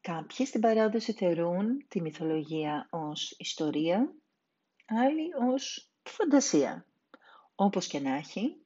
Κάποιοι 0.00 0.46
στην 0.46 0.60
παράδοση 0.60 1.12
θεωρούν 1.12 1.86
τη 1.88 2.00
μυθολογία 2.00 2.88
ως 2.90 3.34
ιστορία, 3.38 4.14
άλλοι 4.86 5.28
ως 5.52 5.90
φαντασία. 6.02 6.86
Όπως 7.54 7.86
και 7.86 8.00
να 8.00 8.14
έχει, 8.14 8.62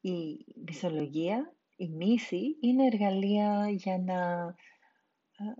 η 0.00 0.44
μυθολογία, 0.66 1.54
η 1.76 1.88
μύθη 1.88 2.56
είναι 2.60 2.86
εργαλεία 2.86 3.70
για 3.70 3.98
να 3.98 4.46
ε, 5.36 5.54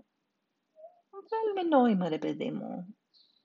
βάλουμε 1.29 1.61
νόημα, 1.69 2.09
ρε 2.09 2.17
παιδί 2.17 2.51
μου, 2.51 2.95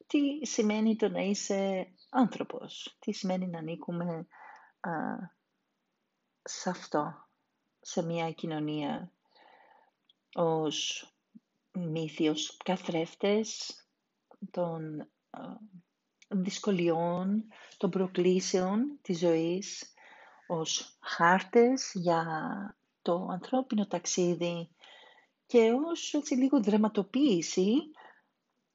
τι 0.06 0.46
σημαίνει 0.46 0.96
το 0.96 1.08
να 1.08 1.20
είσαι 1.20 1.92
άνθρωπος, 2.10 2.96
τι 2.98 3.12
σημαίνει 3.12 3.46
να 3.46 3.58
ανήκουμε 3.58 4.26
α, 4.80 4.90
σε 6.42 6.70
αυτό, 6.70 7.28
σε 7.80 8.02
μια 8.02 8.32
κοινωνία 8.32 9.12
ως 10.34 11.08
μύθοι, 11.72 12.28
ως 12.28 12.56
καθρέφτες 12.64 13.74
των 14.50 15.10
δυσκολιών, 16.28 17.44
των 17.76 17.90
προκλήσεων 17.90 18.98
της 19.02 19.18
ζωής, 19.18 19.94
ως 20.50 20.98
χάρτες 21.00 21.90
για 21.94 22.24
το 23.02 23.26
ανθρώπινο 23.30 23.86
ταξίδι 23.86 24.70
και 25.46 25.72
ως 25.86 26.14
έτσι 26.14 26.34
λίγο 26.34 26.62
δραματοποίηση 26.62 27.74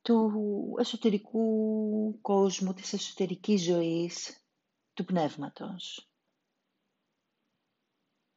του 0.01 0.31
εσωτερικού 0.79 2.21
κόσμου, 2.21 2.73
της 2.73 2.93
εσωτερικής 2.93 3.63
ζωής, 3.63 4.45
του 4.93 5.05
πνεύματος. 5.05 6.09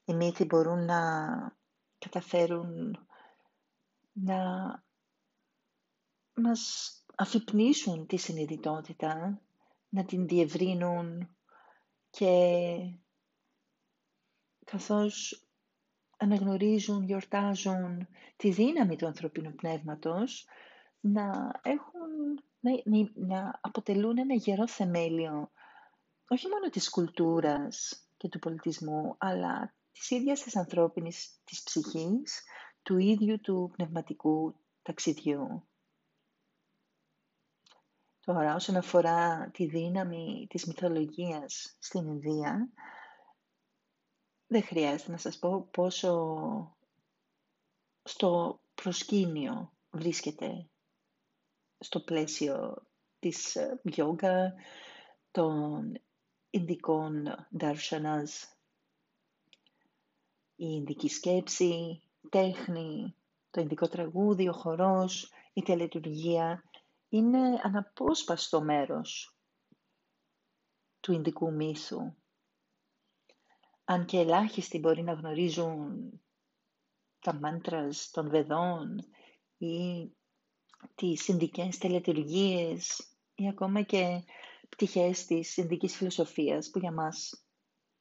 Οι 0.05 0.15
μύθοι 0.15 0.45
μπορούν 0.45 0.85
να 0.85 1.03
καταφέρουν 1.99 2.99
να 4.13 4.43
μας 6.35 6.93
αφυπνίσουν 7.17 8.07
τη 8.07 8.17
συνειδητότητα, 8.17 9.41
να 9.89 10.05
την 10.05 10.27
διευρύνουν 10.27 11.37
και 12.11 12.35
καθώς 14.71 15.43
αναγνωρίζουν, 16.17 17.05
γιορτάζουν 17.05 18.09
τη 18.37 18.51
δύναμη 18.51 18.97
του 18.97 19.07
ανθρωπίνου 19.07 19.55
πνεύματος, 19.55 20.47
να, 21.01 21.51
έχουν, 21.63 22.43
να, 22.61 22.71
να 23.15 23.59
αποτελούν 23.61 24.19
ένα 24.19 24.35
γερό 24.35 24.69
θεμέλιο 24.69 25.51
όχι 26.29 26.49
μόνο 26.49 26.69
της 26.69 26.91
κουλτούρας 26.91 28.07
και 28.17 28.29
του 28.29 28.39
πολιτισμού, 28.39 29.15
αλλά 29.19 29.75
της 29.93 30.11
ίδιας 30.11 30.43
της 30.43 30.57
ανθρώπινης 30.57 31.41
της 31.45 31.63
ψυχής, 31.63 32.45
του 32.83 32.99
ίδιου 32.99 33.41
του 33.41 33.71
πνευματικού 33.77 34.55
ταξιδιού. 34.83 35.69
Τώρα, 38.21 38.55
όσον 38.55 38.77
αφορά 38.77 39.51
τη 39.53 39.67
δύναμη 39.67 40.47
της 40.51 40.67
μυθολογίας 40.67 41.77
στην 41.79 42.07
Ινδία, 42.07 42.69
δεν 44.49 44.63
χρειάζεται 44.63 45.11
να 45.11 45.17
σας 45.17 45.39
πω 45.39 45.69
πόσο 45.71 46.77
στο 48.03 48.61
προσκήνιο 48.75 49.73
βρίσκεται 49.91 50.69
στο 51.79 52.01
πλαίσιο 52.01 52.83
της 53.19 53.57
γιόγκα, 53.83 54.55
των 55.31 55.93
Ινδικών 56.51 57.27
Darshanas, 57.59 58.49
η 60.57 60.67
Ινδική 60.69 61.09
σκέψη, 61.09 62.03
τέχνη, 62.31 63.15
το 63.51 63.61
Ινδικό 63.61 63.89
τραγούδι, 63.89 64.49
ο 64.49 64.53
χορός, 64.53 65.33
η 65.53 65.63
τελετουργία 65.63 66.65
είναι 67.09 67.61
αναπόσπαστο 67.63 68.63
μέρος 68.63 69.37
του 71.01 71.13
Ινδικού 71.13 71.53
μύθου. 71.53 72.15
Αν 73.91 74.05
και 74.05 74.19
ελάχιστοι 74.19 74.79
μπορεί 74.79 75.03
να 75.03 75.13
γνωρίζουν 75.13 76.13
τα 77.21 77.35
μάντρας 77.35 78.11
των 78.11 78.29
Βεδών 78.29 79.05
ή 79.59 80.09
τις 80.95 81.29
Ινδικές 81.29 81.79
τελετουργίες 81.79 83.09
ή 83.35 83.49
ακόμα 83.49 83.83
και 83.83 84.23
πτυχές 84.69 85.25
της 85.27 85.57
Ινδικής 85.57 85.97
φιλοσοφίας 85.97 86.71
που 86.71 86.79
για 86.79 86.93
μας 86.93 87.45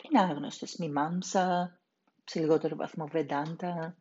είναι 0.03 0.21
άγνωστες. 0.21 0.75
Μιμάμσα, 0.75 1.79
σε 2.23 2.39
λιγότερο 2.39 2.75
βαθμό 2.75 3.07
Βεντάντα. 3.07 3.97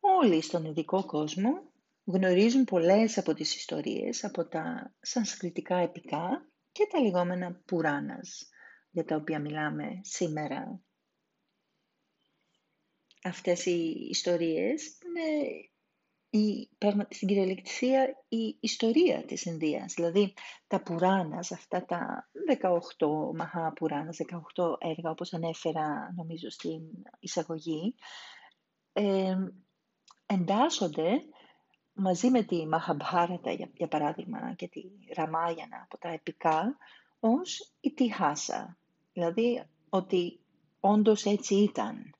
Όλοι 0.00 0.42
στον 0.42 0.64
ειδικό 0.64 1.06
κόσμο 1.06 1.72
γνωρίζουν 2.04 2.64
πολλές 2.64 3.18
από 3.18 3.34
τις 3.34 3.56
ιστορίες, 3.56 4.24
από 4.24 4.48
τα 4.48 4.94
σανσκριτικά 5.00 5.76
επικά 5.76 6.46
και 6.72 6.86
τα 6.90 7.00
λεγόμενα 7.00 7.62
πουράνας, 7.64 8.51
για 8.92 9.04
τα 9.04 9.16
οποία 9.16 9.40
μιλάμε 9.40 10.00
σήμερα. 10.02 10.80
Αυτές 13.22 13.66
οι 13.66 14.06
ιστορίες 14.10 14.98
είναι 15.04 15.50
η, 16.34 16.68
στην 17.08 17.28
κυριολεξία 17.28 18.24
η 18.28 18.56
ιστορία 18.60 19.24
της 19.24 19.44
Ινδίας. 19.44 19.94
Δηλαδή 19.94 20.34
τα 20.66 20.82
πουράνας, 20.82 21.52
αυτά 21.52 21.84
τα 21.84 22.30
18 22.60 23.32
μαχά 23.34 23.72
πουράνας, 23.72 24.18
18 24.56 24.76
έργα 24.78 25.10
όπως 25.10 25.32
ανέφερα 25.32 26.12
νομίζω 26.16 26.50
στην 26.50 26.80
εισαγωγή, 27.18 27.94
ε, 28.92 29.36
εντάσσονται 30.26 31.22
μαζί 31.92 32.30
με 32.30 32.42
τη 32.42 32.66
Μαχαμπάρατα 32.66 33.52
για, 33.52 33.70
για 33.74 33.88
παράδειγμα 33.88 34.54
και 34.54 34.68
τη 34.68 34.82
Ραμάγιανα 35.14 35.82
από 35.84 35.98
τα 35.98 36.08
επικά 36.08 36.76
ως 37.20 37.74
η 37.80 37.92
Τιχάσα. 37.92 38.76
Δηλαδή 39.12 39.62
ότι 39.88 40.40
όντως 40.80 41.24
έτσι 41.24 41.54
ήταν. 41.54 42.14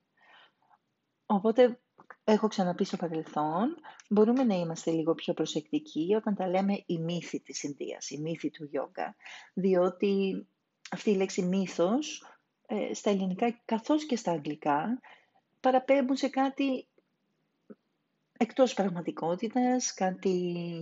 Οπότε 1.26 1.81
έχω 2.24 2.48
ξαναπεί 2.48 2.85
στο 2.85 2.96
παρελθόν, 2.96 3.76
μπορούμε 4.09 4.44
να 4.44 4.55
είμαστε 4.55 4.90
λίγο 4.90 5.14
πιο 5.14 5.35
προσεκτικοί 5.35 6.14
όταν 6.16 6.35
τα 6.35 6.48
λέμε 6.48 6.83
η 6.87 6.98
μύθη 6.98 7.40
της 7.40 7.62
Ινδίας, 7.62 8.11
η 8.11 8.20
μύθη 8.20 8.50
του 8.50 8.64
γιόγκα, 8.64 9.16
διότι 9.55 10.46
αυτή 10.90 11.11
η 11.11 11.16
λέξη 11.16 11.42
μύθος 11.42 12.26
ε, 12.66 12.94
στα 12.94 13.11
ελληνικά 13.11 13.61
καθώς 13.64 14.05
και 14.07 14.16
στα 14.16 14.33
αγγλικά 14.33 15.00
παραπέμπουν 15.61 16.16
σε 16.16 16.28
κάτι 16.28 16.88
εκτός 18.42 18.74
πραγματικότητας, 18.74 19.94
κάτι 19.94 20.31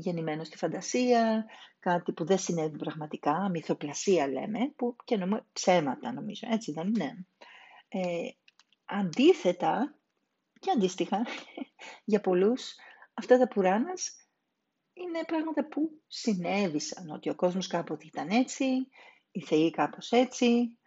γεννημένο 0.01 0.45
στη 0.45 0.57
φαντασία, 0.57 1.47
κάτι 1.79 2.13
που 2.13 2.25
δεν 2.25 2.39
συνέβη 2.39 2.77
πραγματικά, 2.79 3.49
μυθοπλασία 3.49 4.29
λέμε, 4.29 4.73
που 4.77 4.97
και 5.05 5.17
νομίζουμε 5.17 5.47
ψέματα 5.53 6.13
νομίζω, 6.13 6.47
έτσι 6.51 6.73
δεν 6.73 6.87
είναι. 6.87 7.27
Ε, 7.89 8.29
αντίθετα, 8.85 9.95
και 10.59 10.71
αντίστοιχα, 10.71 11.27
για 12.11 12.21
πολλούς, 12.21 12.75
αυτά 13.15 13.39
τα 13.39 13.49
πουράνας 13.49 14.29
είναι 14.93 15.25
πράγματα 15.27 15.69
που 15.69 15.91
συνέβησαν, 16.07 17.11
ότι 17.11 17.29
ο 17.29 17.35
κόσμος 17.35 17.67
κάποτε 17.67 18.05
ήταν 18.07 18.29
έτσι, 18.29 18.65
οι 19.31 19.41
θεοί 19.41 19.71
κάπως 19.71 20.11
έτσι. 20.13 20.79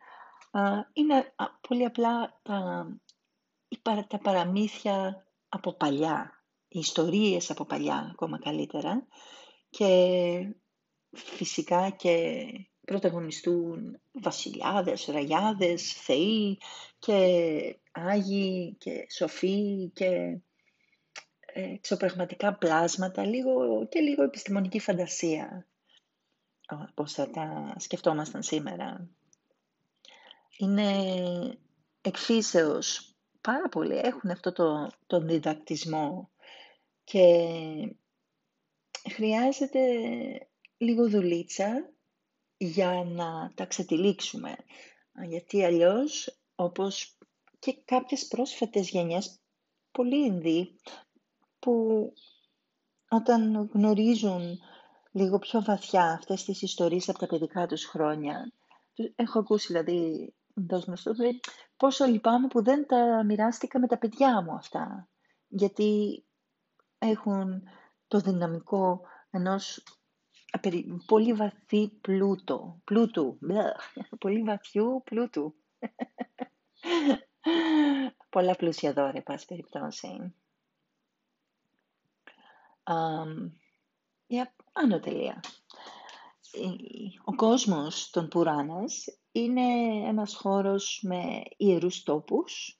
Είναι 0.93 1.33
πολύ 1.67 1.85
απλά 1.85 2.39
τα, 2.41 2.87
τα 4.07 4.19
παραμύθια 4.19 5.27
από 5.49 5.73
παλιά, 5.73 6.42
οι 6.42 6.42
ιστορίες 6.79 7.51
από 7.51 7.65
παλιά 7.65 8.09
ακόμα 8.11 8.39
καλύτερα 8.39 9.07
και 9.69 10.55
φυσικά 11.11 11.89
και 11.89 12.45
πρωταγωνιστούν 12.85 13.99
βασιλιάδες, 14.11 15.05
ραγιάδες, 15.05 15.93
θεοί 15.93 16.57
και 16.99 17.79
άγιοι 17.91 18.75
και 18.79 19.05
σοφοί 19.09 19.91
και 19.93 20.39
ε, 21.45 21.73
εξωπραγματικά 21.73 22.53
πλάσματα 22.53 23.25
λίγο, 23.25 23.85
και 23.87 23.99
λίγο 23.99 24.23
επιστημονική 24.23 24.79
φαντασία 24.79 25.67
πώς 26.93 27.13
θα 27.13 27.29
τα 27.29 27.75
σκεφτόμασταν 27.77 28.43
σήμερα. 28.43 29.09
Είναι 30.57 30.91
εκφύσεως 32.01 33.15
πάρα 33.41 33.69
πολλοί 33.69 33.97
έχουν 33.97 34.29
αυτό 34.29 34.51
το, 34.51 34.89
τον 35.07 35.27
διδακτισμό 35.27 36.29
και 37.03 37.47
χρειάζεται 39.11 39.79
λίγο 40.77 41.09
δουλίτσα 41.09 41.93
για 42.57 43.03
να 43.07 43.51
τα 43.55 43.65
ξετυλίξουμε. 43.65 44.55
Γιατί 45.27 45.63
αλλιώς, 45.65 46.39
όπως 46.55 47.17
και 47.59 47.81
κάποιες 47.85 48.27
πρόσφατες 48.27 48.89
γενιές, 48.89 49.39
πολλοί 49.91 50.25
Ινδοί, 50.25 50.75
που 51.59 52.13
όταν 53.09 53.69
γνωρίζουν 53.73 54.59
λίγο 55.11 55.39
πιο 55.39 55.61
βαθιά 55.61 56.03
αυτές 56.03 56.43
τις 56.43 56.61
ιστορίες 56.61 57.09
από 57.09 57.19
τα 57.19 57.27
παιδικά 57.27 57.67
τους 57.67 57.85
χρόνια, 57.85 58.51
έχω 59.15 59.39
ακούσει 59.39 59.67
δηλαδή 59.67 60.33
δηλαδή, 60.53 61.39
πόσο 61.77 62.05
λυπάμαι 62.05 62.47
που 62.47 62.63
δεν 62.63 62.87
τα 62.87 63.23
μοιράστηκα 63.25 63.79
με 63.79 63.87
τα 63.87 63.97
παιδιά 63.97 64.41
μου 64.41 64.51
αυτά. 64.53 65.09
Γιατί 65.47 66.23
έχουν 67.05 67.63
το 68.07 68.19
δυναμικό 68.19 69.01
ενός 69.29 69.83
πολύ 71.05 71.33
βαθύ 71.33 71.89
πλούτο, 71.89 72.81
πλούτου, 72.83 73.39
πολύ 74.19 74.41
βαθιού 74.41 75.01
πλούτου. 75.05 75.55
Πολλά 78.29 78.55
πλούσια 78.55 78.93
δώρα, 78.93 79.21
πάση 79.21 79.45
περιπτώσει. 79.45 80.33
Um, 82.83 83.51
άνω 84.73 84.99
τελεία. 84.99 85.43
Ο 87.23 87.35
κόσμος 87.35 88.09
των 88.09 88.27
Πουράνας 88.27 89.05
είναι 89.31 89.61
ένας 90.07 90.35
χώρος 90.35 90.99
με 91.03 91.43
ιερούς 91.57 92.03
τόπους, 92.03 92.79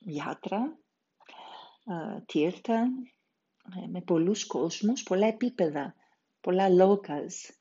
γιάτρα, 0.00 0.78
τύρτα, 2.26 2.74
ε, 2.74 3.15
με 3.88 4.00
πολλούς 4.00 4.46
κόσμους, 4.46 5.02
πολλά 5.02 5.26
επίπεδα, 5.26 5.94
πολλά 6.40 6.68
locals. 6.68 7.54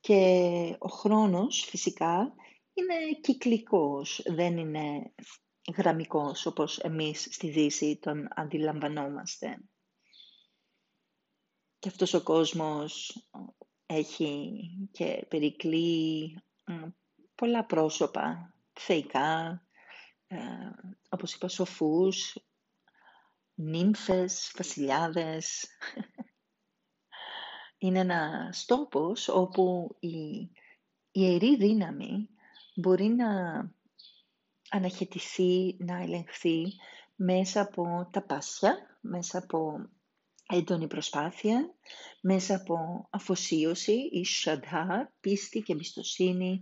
Και 0.00 0.76
ο 0.78 0.88
χρόνος 0.88 1.64
φυσικά 1.64 2.34
είναι 2.72 2.94
κυκλικός, 3.20 4.22
δεν 4.24 4.56
είναι 4.56 5.14
γραμμικός 5.76 6.46
όπως 6.46 6.78
εμείς 6.78 7.28
στη 7.30 7.50
Δύση 7.50 7.98
τον 7.98 8.28
αντιλαμβανόμαστε. 8.30 9.60
Και 11.78 11.88
αυτός 11.88 12.14
ο 12.14 12.22
κόσμος 12.22 13.24
έχει 13.86 14.60
και 14.92 15.26
περικλεί 15.28 16.38
πολλά 17.34 17.64
πρόσωπα, 17.64 18.54
θεϊκά, 18.72 19.62
ε, 20.26 20.38
όπως 21.08 21.34
είπα, 21.34 21.48
σοφούς, 21.48 22.36
νύμφες, 23.60 24.52
βασιλιάδες. 24.56 25.66
Είναι 27.78 27.98
ένας 27.98 28.64
τόπος 28.64 29.28
όπου 29.28 29.96
η, 30.00 30.08
η 30.08 30.50
ιερή 31.10 31.56
δύναμη 31.56 32.28
μπορεί 32.74 33.08
να 33.08 33.28
αναχαιτηθεί, 34.70 35.76
να 35.78 36.02
ελεγχθεί 36.02 36.62
μέσα 37.14 37.60
από 37.60 38.08
τα 38.12 38.22
πάσια, 38.22 38.98
μέσα 39.00 39.38
από 39.38 39.88
έντονη 40.48 40.86
προσπάθεια, 40.86 41.74
μέσα 42.20 42.54
από 42.54 43.08
αφοσίωση 43.10 44.08
ή 44.12 44.24
σαντά, 44.24 45.12
πίστη 45.20 45.60
και 45.60 45.72
εμπιστοσύνη 45.72 46.60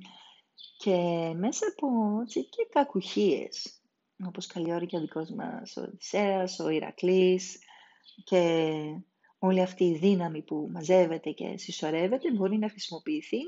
και 0.76 0.96
μέσα 1.36 1.66
από 1.66 2.20
έτσι, 2.22 2.48
και 2.48 2.68
κακουχίες, 2.70 3.77
όπως 4.26 4.46
καλή 4.46 4.72
ώρα 4.72 4.84
και 4.84 4.96
ο 4.96 5.00
δικός 5.00 5.30
μας 5.30 5.76
ο 5.76 5.80
Οδυσσέας, 5.80 6.58
ο 6.58 6.68
Ηρακλής 6.68 7.58
και 8.24 8.80
όλη 9.38 9.60
αυτή 9.60 9.84
η 9.84 9.98
δύναμη 9.98 10.42
που 10.42 10.68
μαζεύεται 10.72 11.30
και 11.30 11.56
συσσωρεύεται 11.56 12.32
μπορεί 12.32 12.58
να 12.58 12.68
χρησιμοποιηθεί 12.68 13.38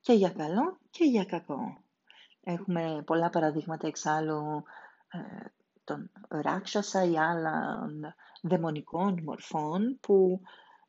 και 0.00 0.12
για 0.12 0.30
καλό 0.30 0.78
και 0.90 1.04
για 1.04 1.24
κακό. 1.24 1.84
Έχουμε 2.42 3.02
πολλά 3.06 3.30
παραδείγματα 3.30 3.86
εξάλλου 3.86 4.62
ε, 5.08 5.18
των 5.84 6.10
ράξασα 6.28 7.04
ή 7.04 7.18
άλλων 7.18 8.14
δαιμονικών 8.42 9.22
μορφών 9.22 9.98
που 10.00 10.40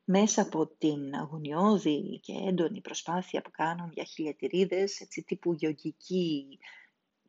μέσα 0.03 0.41
από 0.41 0.67
την 0.67 1.15
αγωνιώδη 1.15 2.19
και 2.23 2.33
έντονη 2.47 2.81
προσπάθεια 2.81 3.41
που 3.41 3.51
κάνουν 3.51 3.91
για 3.93 4.03
χιλιατηρίδες, 4.03 4.99
έτσι 4.99 5.23
τύπου 5.23 5.53
γιογική 5.53 6.59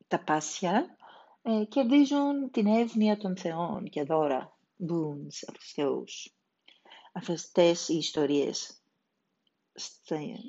ταπάσια, 0.09 0.97
ε, 1.43 1.65
κερδίζουν 1.65 2.51
την 2.51 2.67
εύνοια 2.67 3.17
των 3.17 3.37
θεών 3.37 3.85
και 3.85 4.03
δώρα, 4.03 4.59
boons 4.79 5.35
από 5.47 5.59
τους 5.59 5.73
θεούς. 5.73 6.37
Αυτές 7.13 7.89
οι 7.89 7.97
ιστορίες, 7.97 8.83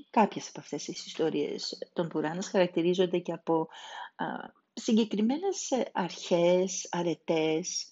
κάποιες 0.09 0.47
από 0.47 0.59
αυτές 0.59 0.83
τις 0.83 1.05
ιστορίες 1.05 1.77
των 1.93 2.07
Πουράνας 2.07 2.49
χαρακτηρίζονται 2.49 3.19
και 3.19 3.31
από 3.31 3.67
α, 4.15 4.25
συγκεκριμένες 4.73 5.69
αρχές, 5.93 6.87
αρετές, 6.91 7.91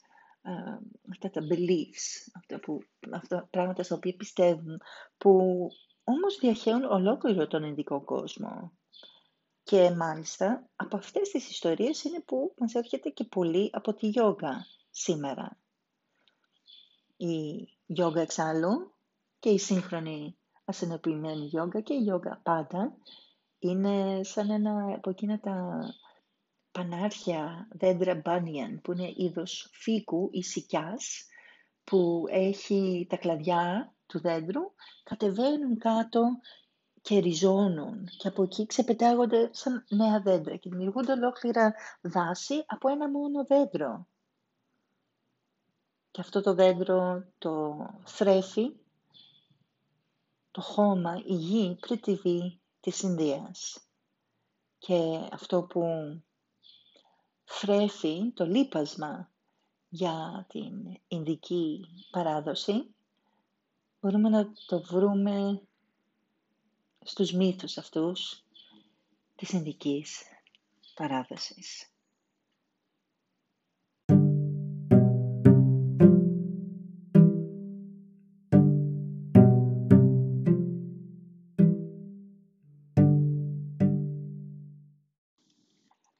αυτά 1.11 1.29
τα 1.29 1.41
beliefs, 1.41 2.31
αυτά, 2.33 2.59
που, 2.59 2.79
αυτά 3.11 3.47
πράγματα 3.51 3.83
στα 3.83 3.95
οποία 3.95 4.15
πιστεύουν, 4.15 4.81
που 5.17 5.67
όμως 6.03 6.37
διαχέουν 6.39 6.83
ολόκληρο 6.83 7.47
τον 7.47 7.63
ειδικό 7.63 8.03
κόσμο. 8.03 8.71
Και 9.63 9.89
μάλιστα 9.89 10.69
από 10.75 10.97
αυτές 10.97 11.29
τις 11.29 11.49
ιστορίες 11.49 12.03
είναι 12.03 12.19
που 12.19 12.53
μας 12.57 12.73
έρχεται 12.73 13.09
και 13.09 13.23
πολύ 13.23 13.69
από 13.73 13.93
τη 13.93 14.07
γιόγκα 14.07 14.65
σήμερα. 14.89 15.57
Η 17.17 17.67
γιόγκα 17.85 18.21
εξάλλου 18.21 18.93
και 19.39 19.49
η 19.49 19.57
σύγχρονη 19.57 20.37
ασυνοποιημένη 20.65 21.45
γιόγκα 21.45 21.81
και 21.81 21.93
η 21.93 22.01
γιόγκα 22.01 22.39
πάντα 22.43 22.97
είναι 23.59 24.23
σαν 24.23 24.49
ένα 24.49 24.93
από 24.95 25.09
εκείνα 25.09 25.39
τα 25.39 25.79
πανάρχια 26.71 27.67
δέντρα 27.71 28.15
μπάνιαν 28.15 28.81
που 28.81 28.91
είναι 28.91 29.13
είδος 29.15 29.69
φύκου 29.71 30.29
ή 30.31 30.43
σικιάς 30.43 31.25
που 31.83 32.25
έχει 32.29 33.07
τα 33.09 33.17
κλαδιά 33.17 33.93
του 34.05 34.19
δέντρου, 34.19 34.61
κατεβαίνουν 35.03 35.77
κάτω 35.77 36.21
και 37.01 37.19
ριζώνουν 37.19 38.09
και 38.17 38.27
από 38.27 38.43
εκεί 38.43 38.65
ξεπετάγονται 38.65 39.49
σαν 39.53 39.85
νέα 39.89 40.21
δέντρα 40.21 40.55
και 40.55 40.69
δημιουργούνται 40.69 41.11
ολόκληρα 41.11 41.73
δάση 42.01 42.63
από 42.67 42.89
ένα 42.89 43.09
μόνο 43.09 43.45
δέντρο. 43.45 44.07
Και 46.11 46.21
αυτό 46.21 46.41
το 46.41 46.53
δέντρο 46.53 47.25
το 47.37 47.77
θρέφει 48.05 48.71
το 50.51 50.61
χώμα, 50.61 51.21
η 51.25 51.33
γη, 51.33 51.77
πριτιβή 51.79 52.59
της 52.79 53.01
Ινδίας. 53.01 53.79
Και 54.77 55.27
αυτό 55.31 55.63
που 55.63 55.83
θρέφει 57.43 58.31
το 58.33 58.45
λίπασμα 58.45 59.29
για 59.89 60.45
την 60.49 60.99
Ινδική 61.07 61.85
παράδοση, 62.11 62.95
μπορούμε 64.01 64.29
να 64.29 64.51
το 64.65 64.81
βρούμε 64.81 65.61
στους 67.03 67.31
μύθους 67.31 67.77
αυτούς 67.77 68.43
της 69.35 69.49
Ινδικής 69.49 70.23
παράδοσης. 70.95 71.85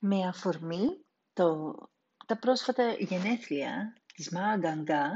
Με 0.03 0.27
αφορμή 0.27 1.05
το, 1.33 1.75
τα 2.25 2.37
πρόσφατα 2.37 2.93
γενέθλια 2.93 3.93
της 4.13 4.29
Μαγκαγκά 4.29 5.11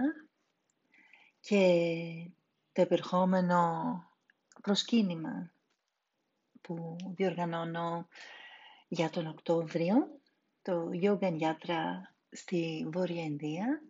και 1.40 2.32
το 2.72 2.82
επερχόμενο 2.82 4.04
προσκύνημα 4.62 5.54
που 6.66 6.96
διοργανώνω 7.16 8.08
για 8.88 9.10
τον 9.10 9.28
Οκτώβριο, 9.28 9.96
το 10.62 10.90
Yoga 11.02 11.40
Yatra 11.40 11.84
στη 12.30 12.88
Βόρεια 12.94 13.24
Ινδία. 13.24 13.82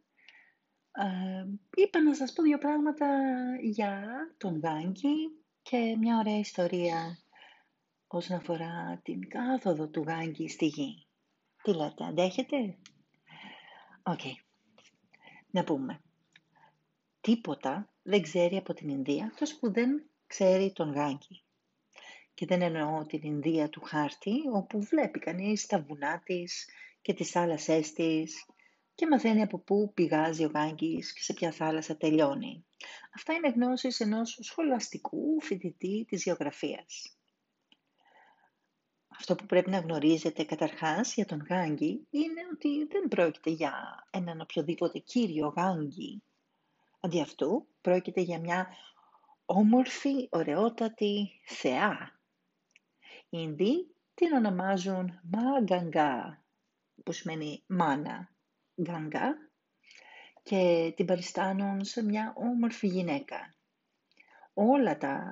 Ε, 0.91 1.45
είπα 1.75 2.01
να 2.01 2.13
σας 2.15 2.33
πω 2.33 2.43
δύο 2.43 2.57
πράγματα 2.57 3.07
για 3.61 4.03
τον 4.37 4.59
Γάγκη 4.59 5.15
και 5.61 5.95
μια 5.99 6.17
ωραία 6.17 6.37
ιστορία 6.37 7.19
όσον 8.07 8.37
αφορά 8.37 8.99
την 9.03 9.29
κάθοδο 9.29 9.87
του 9.87 10.03
Γάγγη 10.07 10.49
στη 10.49 10.65
γη. 10.65 11.07
Τι 11.63 11.73
λέτε, 11.73 12.05
αντέχετε; 12.05 12.77
Οκ. 14.03 14.21
Να 15.51 15.63
πούμε. 15.63 16.01
Τίποτα 17.21 17.89
δεν 18.03 18.21
ξέρει 18.21 18.57
από 18.57 18.73
την 18.73 18.89
Ινδία, 18.89 19.25
αυτός 19.25 19.55
που 19.55 19.71
δεν 19.71 20.09
ξέρει 20.27 20.71
τον 20.73 20.91
Γάγγη. 20.93 21.44
Και 22.35 22.45
δεν 22.45 22.61
εννοώ 22.61 23.05
την 23.05 23.21
Ινδία 23.23 23.69
του 23.69 23.81
χάρτη, 23.81 24.33
όπου 24.53 24.81
βλέπει 24.81 25.19
κανείς 25.19 25.65
τα 25.65 25.81
βουνά 25.81 26.21
της 26.25 26.69
και 27.01 27.13
τις 27.13 27.31
θάλασσές 27.31 27.93
της 27.93 28.45
και 28.95 29.07
μαθαίνει 29.07 29.41
από 29.41 29.59
πού 29.59 29.91
πηγάζει 29.93 30.43
ο 30.43 30.51
Γάγγης 30.53 31.13
και 31.13 31.21
σε 31.21 31.33
ποια 31.33 31.51
θάλασσα 31.51 31.97
τελειώνει. 31.97 32.65
Αυτά 33.15 33.33
είναι 33.33 33.49
γνώσεις 33.49 33.99
ενός 33.99 34.39
σχολαστικού 34.41 35.41
φοιτητή 35.41 36.05
της 36.07 36.23
γεωγραφίας. 36.23 37.17
Αυτό 39.19 39.35
που 39.35 39.45
πρέπει 39.45 39.69
να 39.69 39.79
γνωρίζετε 39.79 40.43
καταρχάς 40.43 41.13
για 41.13 41.25
τον 41.25 41.45
Γάγκη 41.49 42.07
είναι 42.09 42.41
ότι 42.53 42.85
δεν 42.85 43.07
πρόκειται 43.07 43.49
για 43.49 43.73
έναν 44.11 44.41
οποιοδήποτε 44.41 44.99
κύριο 44.99 45.47
Γάγκη. 45.47 46.23
Αντί 46.99 47.21
αυτού 47.21 47.67
πρόκειται 47.81 48.21
για 48.21 48.39
μια 48.39 48.67
όμορφη, 49.45 50.27
ωραιότατη 50.31 51.41
θεά. 51.45 52.14
Οι 53.29 53.37
Ινδοί 53.41 53.95
την 54.13 54.31
ονομάζουν 54.33 55.19
Μα 55.23 55.41
που 57.03 57.11
σημαίνει 57.11 57.63
μάνα, 57.67 58.35
Γκάγκα, 58.81 59.35
και 60.43 60.93
την 60.95 61.05
παριστάνουν 61.05 61.83
σε 61.83 62.03
μια 62.03 62.33
όμορφη 62.35 62.87
γυναίκα. 62.87 63.55
Όλα 64.53 64.97
τα 64.97 65.23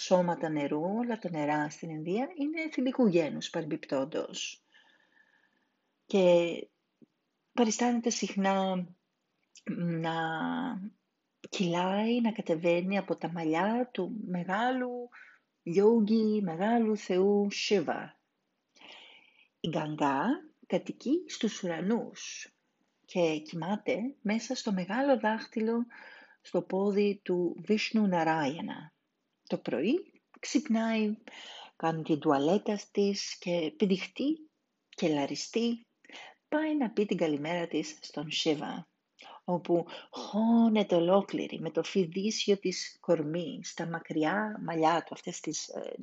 σώματα 0.00 0.48
νερού, 0.48 0.80
όλα 0.80 1.18
τα 1.18 1.30
νερά 1.30 1.70
στην 1.70 1.90
Ινδία 1.90 2.28
είναι 2.34 2.68
θηλυκού 2.70 3.06
γένους 3.06 3.50
παρεμπιπτόντος. 3.50 4.64
Και 6.06 6.54
παριστάνεται 7.52 8.10
συχνά 8.10 8.86
να 9.74 10.14
κυλάει, 11.48 12.20
να 12.20 12.32
κατεβαίνει 12.32 12.98
από 12.98 13.16
τα 13.16 13.30
μαλλιά 13.30 13.88
του 13.92 14.16
μεγάλου 14.26 15.08
γιόγκι, 15.62 16.40
μεγάλου 16.42 16.96
θεού 16.96 17.50
Σιβα. 17.50 18.18
Η 19.60 19.68
Γκαγκά 19.68 20.24
κατοικεί 20.66 21.24
στους 21.26 21.62
ουρανούς 21.62 22.52
και 23.04 23.38
κοιμάται 23.38 24.14
μέσα 24.22 24.54
στο 24.54 24.72
μεγάλο 24.72 25.18
δάχτυλο 25.18 25.86
στο 26.40 26.62
πόδι 26.62 27.20
του 27.22 27.56
Βίσνου 27.64 28.06
Ναράιανα. 28.06 28.92
Το 29.48 29.58
πρωί 29.58 30.22
ξυπνάει, 30.40 31.16
κάνει 31.76 32.02
την 32.02 32.18
τουαλέτα 32.18 32.78
της 32.92 33.38
και 33.38 33.74
πηδιχτεί 33.76 34.50
και 34.88 35.08
λαριστεί 35.08 35.86
πάει 36.48 36.76
να 36.76 36.90
πει 36.90 37.06
την 37.06 37.16
καλημέρα 37.16 37.66
της 37.66 37.98
στον 38.00 38.30
Σίβα, 38.30 38.88
όπου 39.44 39.86
χώνεται 40.10 40.94
ολόκληρη 40.94 41.60
με 41.60 41.70
το 41.70 41.82
φιδίσιο 41.82 42.58
της 42.58 42.96
κορμί, 43.00 43.60
στα 43.62 43.86
μακριά 43.86 44.60
μαλλιά 44.64 45.02
του, 45.02 45.14
αυτές 45.14 45.40
τις 45.40 45.68
ε, 45.68 45.94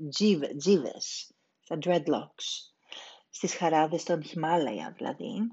τζίβες, 0.58 1.32
τα 1.68 1.78
dreadlocks, 1.82 2.72
στις 3.30 3.56
χαράδες 3.56 4.04
των 4.04 4.24
Χιμάλαια 4.24 4.94
δηλαδή, 4.98 5.52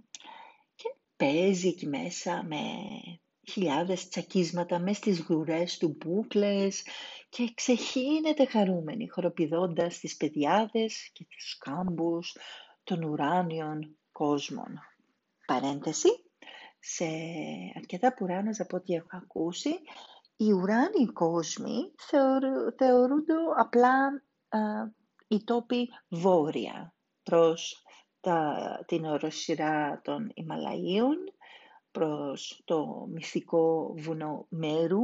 και 0.75 0.95
παίζει 1.17 1.69
εκεί 1.69 1.87
μέσα 1.87 2.45
με 2.49 2.61
χιλιάδες 3.51 4.09
τσακίσματα 4.09 4.79
μες 4.79 4.97
στις 4.97 5.21
γουρές 5.21 5.79
του 5.79 5.97
μπούκλες 5.99 6.85
και 7.29 7.53
ξεχύνεται 7.55 8.47
χαρούμενη 8.47 9.09
χοροπηδώντας 9.09 9.99
τις 9.99 10.17
παιδιάδες 10.17 11.11
και 11.13 11.27
τους 11.29 11.59
κάμπους 11.59 12.37
των 12.85 13.03
ουράνιων 13.03 13.97
κόσμων. 14.13 14.81
Παρένθεση, 15.47 16.09
σε 16.79 17.07
αρκετά 17.75 18.15
πουράνες 18.15 18.61
από 18.61 18.77
ό,τι 18.77 18.95
έχω 18.95 19.09
ακούσει, 19.11 19.71
οι 20.37 20.53
ουράνιοι 20.53 21.13
κόσμοι 21.13 21.93
θεωρούνται 22.77 23.35
απλά 23.57 24.23
α, 24.49 24.59
οι 25.29 25.45
τόποι 25.45 25.89
βόρεια 26.09 26.95
προς 27.23 27.83
τα, 28.21 28.85
την 28.87 29.05
οροσυρά 29.05 30.01
των 30.05 30.31
Ιμαλαίων, 30.35 31.17
προς 31.91 32.63
το 32.65 33.07
μυστικό 33.13 33.95
βουνό 33.99 34.47
Μέρου. 34.49 35.03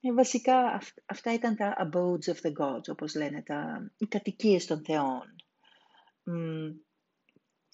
Ε, 0.00 0.12
βασικά 0.12 0.80
αυτά 1.06 1.32
ήταν 1.32 1.56
τα 1.56 1.76
abodes 1.78 2.32
of 2.32 2.46
the 2.46 2.52
gods, 2.60 2.88
όπως 2.88 3.14
λένε, 3.14 3.42
τα, 3.42 3.90
οι 3.96 4.06
κατοικίες 4.06 4.66
των 4.66 4.84
θεών. 4.84 5.34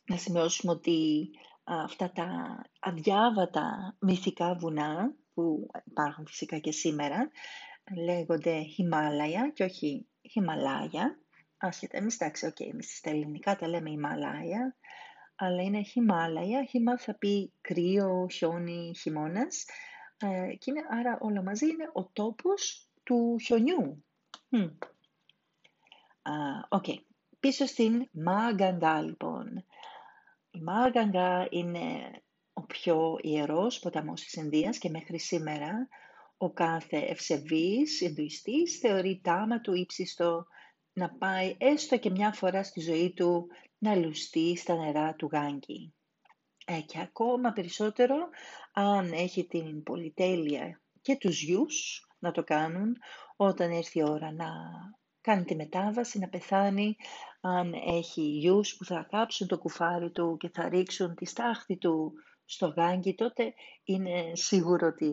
να 0.06 0.16
σημειώσουμε 0.16 0.72
ότι 0.72 1.30
αυτά 1.64 2.10
τα 2.10 2.60
αδιάβατα 2.80 3.96
μυθικά 3.98 4.54
βουνά 4.54 5.14
που 5.34 5.70
υπάρχουν 5.84 6.26
φυσικά 6.26 6.58
και 6.58 6.72
σήμερα 6.72 7.30
λέγονται 7.96 8.62
Χιμάλαια 8.62 9.50
και 9.50 9.64
όχι 9.64 10.06
Χιμαλάια. 10.30 11.18
Άσχετα, 11.56 11.96
εμείς 11.96 12.14
εντάξει, 12.20 12.52
okay, 12.52 12.68
εμείς 12.72 12.96
στα 12.96 13.10
ελληνικά 13.10 13.56
τα 13.56 13.68
λέμε 13.68 13.90
Χιμαλάια, 13.90 14.76
αλλά 15.34 15.62
είναι 15.62 15.82
Χιμάλαια. 15.82 16.64
Χιμά 16.64 16.98
θα 16.98 17.14
πει 17.14 17.52
κρύο, 17.60 18.26
χιόνι, 18.32 18.92
χειμώνας. 18.96 19.64
Ε, 20.16 20.54
και 20.54 20.70
είναι, 20.70 20.80
άρα 20.90 21.18
όλα 21.20 21.42
μαζί 21.42 21.66
είναι 21.66 21.90
ο 21.92 22.04
τόπος 22.04 22.88
του 23.02 23.36
χιονιού. 23.44 24.04
OK. 26.68 26.84
Okay. 26.86 26.96
Πίσω 27.40 27.66
στην 27.66 28.08
Μα 28.12 28.30
Γκάνγκα, 28.30 29.02
λοιπόν. 29.02 29.33
Η 30.64 30.66
Μα 30.66 30.84
Γκάνγκα 30.84 31.46
είναι 31.50 32.10
ο 32.52 32.62
πιο 32.62 33.18
ιερός 33.20 33.78
ποταμός 33.78 34.20
της 34.20 34.32
Ινδίας 34.32 34.78
και 34.78 34.90
μέχρι 34.90 35.18
σήμερα 35.18 35.88
ο 36.36 36.52
κάθε 36.52 36.96
ευσεβής 36.96 38.00
Ινδουιστής 38.00 38.78
θεωρεί 38.78 39.20
τάμα 39.22 39.60
του 39.60 39.74
ύψιστο 39.74 40.46
να 40.92 41.10
πάει 41.10 41.56
έστω 41.58 41.98
και 41.98 42.10
μια 42.10 42.32
φορά 42.32 42.62
στη 42.62 42.80
ζωή 42.80 43.12
του 43.12 43.46
να 43.78 43.94
λουστεί 43.94 44.56
στα 44.56 44.74
νερά 44.76 45.14
του 45.14 45.28
Γάγκη. 45.32 45.94
Ε, 46.64 46.80
και 46.80 47.00
ακόμα 47.00 47.52
περισσότερο 47.52 48.16
αν 48.72 49.12
έχει 49.12 49.46
την 49.46 49.82
πολυτέλεια 49.82 50.82
και 51.00 51.16
τους 51.16 51.42
γιους 51.42 52.06
να 52.18 52.30
το 52.30 52.44
κάνουν 52.44 52.96
όταν 53.36 53.70
έρθει 53.70 53.98
η 53.98 54.02
ώρα 54.02 54.32
να 54.32 54.46
κάνει 55.24 55.44
τη 55.44 55.54
μετάβαση, 55.54 56.18
να 56.18 56.28
πεθάνει, 56.28 56.96
αν 57.40 57.72
έχει 57.72 58.22
γιους 58.22 58.76
που 58.76 58.84
θα 58.84 59.06
κάψουν 59.10 59.46
το 59.46 59.58
κουφάρι 59.58 60.10
του 60.10 60.36
και 60.36 60.48
θα 60.48 60.68
ρίξουν 60.68 61.14
τη 61.14 61.26
στάχτη 61.26 61.76
του 61.76 62.12
στο 62.44 62.66
γάγκι, 62.66 63.14
τότε 63.14 63.54
είναι 63.84 64.30
σίγουρο 64.32 64.86
ότι 64.86 65.10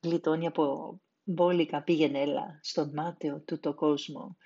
γλιτώνει 0.00 0.46
από 0.46 0.98
μπόλικα 1.24 1.82
πήγαινε 1.82 2.20
έλα 2.20 2.58
στον 2.62 2.90
μάταιο 2.94 3.40
του 3.40 3.60
το 3.60 3.74
κόσμο. 3.74 4.36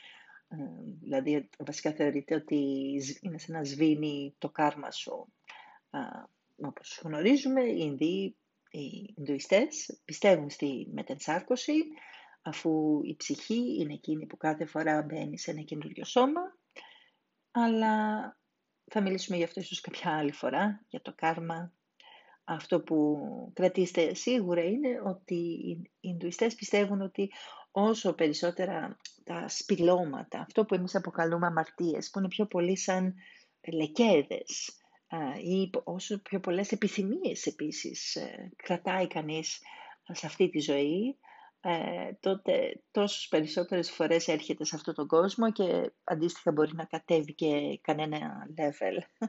Ε, 0.48 0.56
δηλαδή, 1.00 1.48
βασικά 1.58 1.92
θεωρείται 1.92 2.34
ότι 2.34 2.90
είναι 3.20 3.38
σαν 3.38 3.56
να 3.56 3.64
σβήνει 3.64 4.34
το 4.38 4.50
κάρμα 4.50 4.90
σου. 4.90 5.32
Ε, 5.90 5.98
όπως 6.66 7.00
γνωρίζουμε, 7.04 7.62
οι 7.62 7.78
Ινδοί, 7.78 8.37
οι 8.70 9.14
Ινδουιστές 9.16 10.00
πιστεύουν 10.04 10.50
στη 10.50 10.88
μετενσάρκωση, 10.92 11.72
αφού 12.48 13.00
η 13.02 13.16
ψυχή 13.16 13.76
είναι 13.80 13.92
εκείνη 13.92 14.26
που 14.26 14.37
κάθε 14.37 14.64
φορά 14.64 15.02
μπαίνει 15.02 15.38
σε 15.38 15.50
ένα 15.50 15.61
καινούριο 15.61 16.04
σώμα, 16.04 16.40
αλλά 17.50 18.22
θα 18.90 19.00
μιλήσουμε 19.00 19.37
για 19.37 19.46
αυτό 19.46 19.61
ίσως 19.61 19.80
κάποια 19.80 20.16
άλλη 20.16 20.32
φορά, 20.32 20.84
για 20.88 21.00
το 21.02 21.12
κάρμα. 21.16 21.72
Αυτό 22.44 22.80
που 22.80 23.18
κρατήστε 23.54 24.14
σίγουρα 24.14 24.62
είναι 24.64 25.00
ότι 25.04 25.34
οι 25.34 25.90
Ινδουιστές 26.00 26.54
πιστεύουν 26.54 27.00
ότι 27.00 27.30
όσο 27.70 28.12
περισσότερα 28.14 28.96
τα 29.24 29.48
σπηλώματα, 29.48 30.40
αυτό 30.40 30.64
που 30.64 30.74
εμείς 30.74 30.94
αποκαλούμε 30.94 31.46
αμαρτίες, 31.46 32.11
που 32.11 32.18
είναι 32.18 32.28
πιο 32.28 32.46
πολύ 32.46 32.76
σαν 32.76 33.14
λεκέδες, 33.72 34.78
ή 35.42 35.70
όσο 35.84 36.22
πιο 36.22 36.40
πολλές 36.40 36.72
επιθυμίες 36.72 37.46
επίσης 37.46 38.16
ε, 38.16 38.52
κρατάει 38.56 39.06
κανείς 39.06 39.61
σε 40.12 40.26
αυτή 40.26 40.48
τη 40.50 40.61
ζωή, 40.61 41.18
ε, 41.61 42.12
τότε 42.21 42.83
τόσες 42.90 43.29
περισσότερες 43.29 43.90
φορές 43.90 44.29
έρχεται 44.29 44.64
σε 44.64 44.77
αυτόν 44.77 44.94
τον 44.94 45.07
κόσμο 45.07 45.53
και 45.53 45.92
αντίστοιχα 46.05 46.53
μπορεί 46.53 46.75
να 46.75 46.85
κατέβει 46.85 47.35
και 47.35 47.79
κανένα 47.83 48.47
level, 48.57 48.99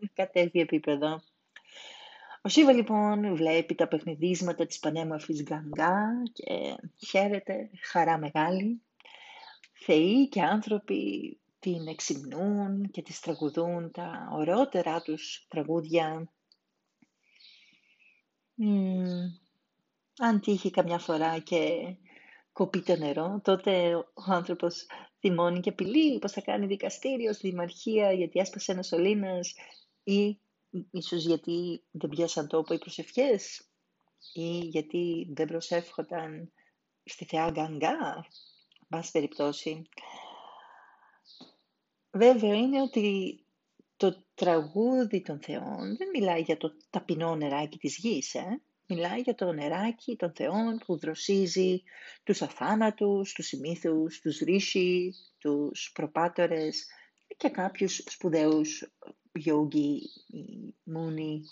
να 0.00 0.08
κατέβει 0.12 0.60
επίπεδο. 0.60 1.22
Ο 2.42 2.48
Σίβα 2.48 2.72
λοιπόν 2.72 3.36
βλέπει 3.36 3.74
τα 3.74 3.88
παιχνιδίσματα 3.88 4.66
της 4.66 4.78
πανέμορφης 4.78 5.42
Γκαγκά 5.42 6.22
και 6.32 6.76
χαίρεται, 7.08 7.70
χαρά 7.82 8.18
μεγάλη. 8.18 8.82
Θεοί 9.72 10.28
και 10.28 10.42
άνθρωποι 10.42 11.38
την 11.58 11.86
εξυμνούν 11.86 12.90
και 12.90 13.02
τις 13.02 13.20
τραγουδούν 13.20 13.90
τα 13.90 14.28
ωραιότερά 14.32 15.00
τους 15.00 15.46
τραγούδια 15.48 16.30
αν 20.20 20.40
τύχει 20.40 20.70
καμιά 20.70 20.98
φορά 20.98 21.38
και 21.38 21.70
κοπεί 22.52 22.82
το 22.82 22.96
νερό, 22.96 23.40
τότε 23.44 23.94
ο 23.94 24.22
άνθρωπος 24.26 24.86
θυμώνει 25.20 25.60
και 25.60 25.68
απειλεί 25.68 26.18
πως 26.18 26.32
θα 26.32 26.40
κάνει 26.40 26.66
δικαστήριο 26.66 27.32
στη 27.32 27.48
δημαρχία 27.48 28.12
γιατί 28.12 28.38
έσπασε 28.38 28.72
ένας 28.72 28.86
σωλήνας 28.86 29.54
ή 30.04 30.38
ίσως 30.90 31.24
γιατί 31.24 31.82
δεν 31.90 32.10
πιάσαν 32.10 32.48
τόπο 32.48 32.74
οι 32.74 32.78
προσευχές 32.78 33.68
ή 34.32 34.58
γιατί 34.58 35.28
δεν 35.34 35.46
προσεύχονταν 35.46 36.52
στη 37.04 37.24
Θεά 37.24 37.50
Γκαγκά, 37.50 38.26
πάση 38.88 39.10
περιπτώσει. 39.10 39.88
Βέβαια 42.10 42.54
είναι 42.54 42.82
ότι 42.82 43.38
το 43.96 44.24
τραγούδι 44.34 45.22
των 45.22 45.40
θεών 45.40 45.96
δεν 45.96 46.08
μιλάει 46.12 46.40
για 46.40 46.56
το 46.56 46.72
ταπεινό 46.90 47.36
νεράκι 47.36 47.78
της 47.78 47.96
γης, 47.96 48.34
ε; 48.34 48.62
Μιλάει 48.92 49.20
για 49.20 49.34
το 49.34 49.52
νεράκι 49.52 50.16
των 50.16 50.32
θεών 50.32 50.78
που 50.86 50.98
δροσίζει 50.98 51.82
τους 52.22 52.42
αθάνατους, 52.42 53.32
τους 53.32 53.52
ημίθους, 53.52 54.20
τους 54.20 54.38
ρίσι, 54.38 55.14
τους 55.38 55.90
προπάτορες 55.94 56.86
και 57.36 57.48
κάποιους 57.48 57.96
σπουδαίους 57.96 58.92
γιόγκι 59.32 60.00
ή 60.26 60.74
μούνι. 60.82 61.42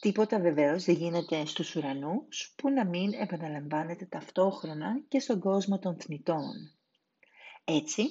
Τίποτα 0.00 0.40
βεβαίως 0.40 0.84
δεν 0.84 0.94
γίνεται 0.94 1.46
στους 1.46 1.74
ουρανούς 1.76 2.54
που 2.56 2.70
να 2.70 2.86
μην 2.86 3.12
επαναλαμβάνεται 3.12 4.04
ταυτόχρονα 4.04 5.02
και 5.08 5.20
στον 5.20 5.40
κόσμο 5.40 5.78
των 5.78 6.00
θνητών. 6.00 6.72
Έτσι, 7.64 8.08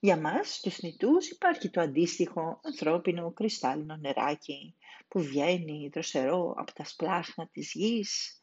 για 0.00 0.20
μας, 0.20 0.60
τους 0.60 0.74
θνητούς, 0.74 1.28
υπάρχει 1.28 1.70
το 1.70 1.80
αντίστοιχο 1.80 2.60
ανθρώπινο 2.62 3.32
κρυστάλλινο 3.32 3.96
νεράκι 3.96 4.74
που 5.08 5.20
βγαίνει 5.20 5.90
δροσερό 5.92 6.54
από 6.56 6.72
τα 6.72 6.84
σπλάχνα 6.84 7.46
της 7.46 7.72
γης 7.72 8.40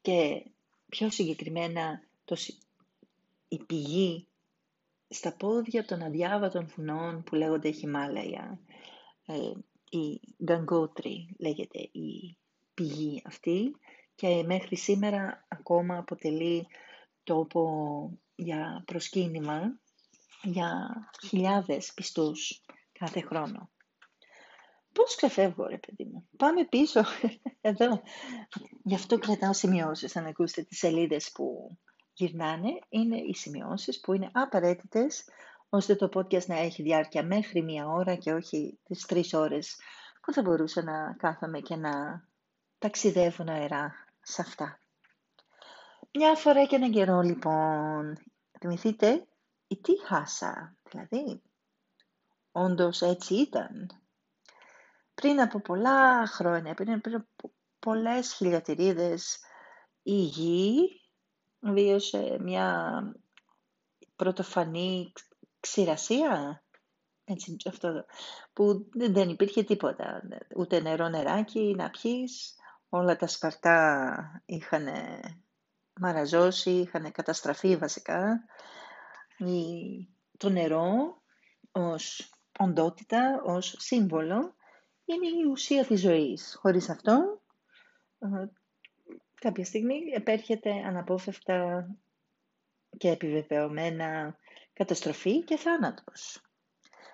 και 0.00 0.44
πιο 0.88 1.10
συγκεκριμένα 1.10 2.02
το, 2.24 2.36
η 3.48 3.64
πηγή 3.64 4.26
στα 5.08 5.36
πόδια 5.36 5.84
των 5.84 6.02
αδιάβατων 6.02 6.68
φουνών 6.68 7.22
που 7.22 7.34
λέγονται 7.34 7.70
Χιμάλαια. 7.70 8.60
Ε, 9.26 9.52
η 9.90 10.20
Γκαγκότρι 10.44 11.36
λέγεται 11.38 11.78
η 11.78 12.36
πηγή 12.74 13.22
αυτή 13.24 13.76
και 14.14 14.42
μέχρι 14.46 14.76
σήμερα 14.76 15.46
ακόμα 15.48 15.98
αποτελεί 15.98 16.66
τόπο 17.24 18.10
για 18.34 18.82
προσκύνημα 18.86 19.80
για 20.42 20.88
χιλιάδες 21.26 21.92
πιστούς 21.94 22.64
κάθε 22.92 23.20
χρόνο. 23.20 23.70
Πώς 24.92 25.14
ξεφεύγω 25.14 25.66
ρε 25.66 25.78
παιδί 25.78 26.04
μου; 26.04 26.28
Πάμε 26.36 26.64
πίσω. 26.64 27.00
Εδώ. 27.60 28.02
Γι' 28.82 28.94
αυτό 28.94 29.18
κρατάω 29.18 29.52
σημειώσεις. 29.52 30.16
Αν 30.16 30.26
ακούσετε 30.26 30.62
τις 30.62 30.78
σελίδες 30.78 31.32
που 31.32 31.78
γυρνάνε, 32.12 32.78
είναι 32.88 33.16
οι 33.16 33.34
σημειώσεις 33.34 34.00
που 34.00 34.12
είναι 34.12 34.30
απαραίτητες 34.32 35.24
ώστε 35.68 35.94
το 35.94 36.08
podcast 36.14 36.46
να 36.46 36.58
έχει 36.58 36.82
διάρκεια 36.82 37.22
μέχρι 37.22 37.62
μία 37.62 37.88
ώρα 37.88 38.14
και 38.14 38.32
όχι 38.32 38.78
τις 38.84 39.06
τρεις 39.06 39.34
ώρες 39.34 39.76
που 40.22 40.32
θα 40.32 40.42
μπορούσα 40.42 40.82
να 40.82 41.14
κάθομαι 41.18 41.60
και 41.60 41.76
να 41.76 42.24
ταξιδεύουν 42.78 43.48
αερά 43.48 43.94
σε 44.22 44.42
αυτά. 44.42 44.78
Μια 46.14 46.34
φορά 46.34 46.64
και 46.64 46.76
έναν 46.76 46.90
καιρό 46.90 47.20
λοιπόν, 47.20 48.18
θυμηθείτε, 48.60 49.26
η 49.68 49.76
τι 49.76 49.92
χάσα, 50.04 50.76
δηλαδή, 50.90 51.42
όντως 52.52 53.02
έτσι 53.02 53.34
ήταν. 53.34 53.90
Πριν 55.14 55.40
από 55.40 55.60
πολλά 55.60 56.26
χρόνια, 56.26 56.74
πριν 56.74 56.92
από 56.92 57.52
πολλές 57.78 58.32
χιλιατηρίδες, 58.32 59.38
η 60.02 60.14
γη 60.14 61.00
βίωσε 61.60 62.36
μια 62.40 63.00
πρωτοφανή 64.16 65.12
ξηρασία, 65.60 66.62
έτσι, 67.24 67.56
αυτό, 67.66 68.04
που 68.52 68.88
δεν 68.92 69.28
υπήρχε 69.28 69.62
τίποτα, 69.62 70.22
ούτε 70.56 70.80
νερό 70.80 71.08
νεράκι 71.08 71.74
να 71.76 71.90
πιείς, 71.90 72.54
όλα 72.88 73.16
τα 73.16 73.26
σπαρτά 73.26 74.42
είχαν 74.46 74.86
μαραζώσει, 76.00 76.70
είχαν 76.70 77.12
καταστραφεί 77.12 77.76
βασικά. 77.76 78.44
Το 80.36 80.48
νερό 80.48 81.22
ως 81.72 82.32
οντότητα, 82.58 83.42
ως 83.44 83.74
σύμβολο, 83.78 84.54
είναι 85.04 85.26
η 85.26 85.50
ουσία 85.50 85.86
της 85.86 86.00
ζωής. 86.00 86.56
Χωρίς 86.60 86.88
αυτό, 86.88 87.42
ε, 88.18 88.46
κάποια 89.34 89.64
στιγμή 89.64 89.98
επέρχεται 90.14 90.70
αναπόφευκτα 90.70 91.88
και 92.96 93.10
επιβεβαιωμένα 93.10 94.36
καταστροφή 94.72 95.44
και 95.44 95.56
θάνατος. 95.56 96.42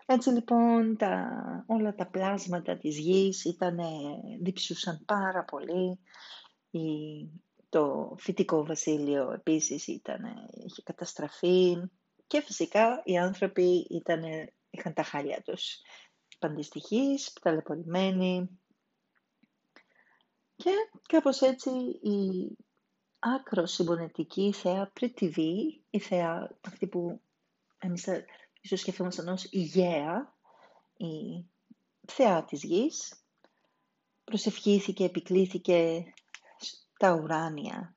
Έτσι 0.06 0.30
λοιπόν 0.30 0.96
τα, 0.96 1.28
όλα 1.66 1.94
τα 1.94 2.06
πλάσματα 2.06 2.78
της 2.78 2.98
γης 2.98 3.44
ήταν, 3.44 3.78
διψούσαν 4.42 5.04
πάρα 5.04 5.44
πολύ. 5.44 5.98
Η, 6.70 6.80
το 7.68 8.14
φυτικό 8.18 8.64
βασίλειο 8.64 9.32
επίσης 9.32 9.86
ήταν, 9.86 10.22
είχε 10.66 10.82
καταστραφεί 10.82 11.76
και 12.34 12.40
φυσικά 12.40 13.02
οι 13.04 13.18
άνθρωποι 13.18 13.86
ήταν, 13.90 14.22
είχαν 14.70 14.94
τα 14.94 15.02
χάλια 15.02 15.42
τους. 15.42 15.80
Παντιστοιχείς, 16.38 17.32
ταλαιπωρημένοι 17.32 18.58
και 20.56 20.70
κάπως 21.08 21.40
έτσι 21.40 21.70
η 22.02 22.50
άκρος 23.18 23.72
συμπονετική 23.72 24.52
θεά 24.52 24.90
Πριτιβή, 24.92 25.82
η 25.90 25.98
θεά 25.98 26.58
αυτή 26.60 26.86
που 26.86 27.20
εμείς 27.78 28.08
ίσως 28.60 28.80
σκεφτόμασταν 28.80 29.28
ως 29.28 29.44
ηγέα, 29.50 30.34
η 30.96 31.44
θεά 32.06 32.44
της 32.44 32.62
γης, 32.62 33.24
προσευχήθηκε, 34.24 35.04
επικλήθηκε 35.04 36.04
στα 36.58 37.12
ουράνια, 37.12 37.96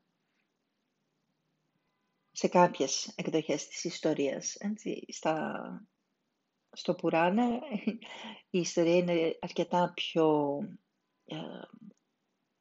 σε 2.38 2.47
κάποιες 2.47 3.13
εκδοχές 3.15 3.67
της 3.67 3.83
ιστορίας. 3.83 4.55
Έτσι, 4.55 5.05
στα, 5.07 5.61
στο 6.71 6.95
Πουράνε 6.95 7.59
η 8.49 8.59
ιστορία 8.59 8.95
είναι 8.95 9.38
αρκετά 9.41 9.91
πιο 9.95 10.57
ε, 11.25 11.35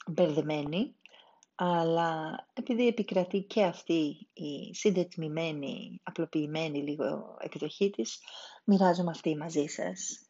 μπερδεμένη 0.06 0.96
αλλά 1.54 2.46
επειδή 2.52 2.86
επικρατεί 2.86 3.42
και 3.42 3.64
αυτή 3.64 4.28
η 4.32 4.74
συντετμημένη, 4.74 6.00
απλοποιημένη 6.02 6.82
λίγο 6.82 7.36
εκδοχή 7.40 7.90
της, 7.90 8.18
μοιράζομαι 8.64 9.10
αυτή 9.10 9.36
μαζί 9.36 9.66
σας, 9.66 10.28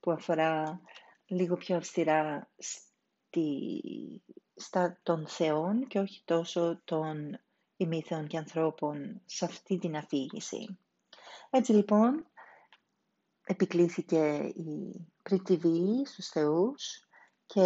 που 0.00 0.10
αφορά 0.10 0.80
λίγο 1.26 1.56
πιο 1.56 1.76
αυστηρά 1.76 2.50
στη, 2.58 3.80
στα 4.54 5.00
των 5.02 5.28
θεών 5.28 5.86
και 5.86 5.98
όχι 5.98 6.22
τόσο 6.24 6.80
των 6.84 7.38
ημίθεων 7.76 8.26
και 8.26 8.38
ανθρώπων 8.38 9.22
σε 9.24 9.44
αυτή 9.44 9.78
την 9.78 9.96
αφήγηση. 9.96 10.78
Έτσι 11.50 11.72
λοιπόν, 11.72 12.26
επικλήθηκε 13.44 14.52
η 14.56 15.06
Πριτιβή 15.22 16.06
στους 16.06 16.28
θεούς 16.28 17.08
και 17.46 17.60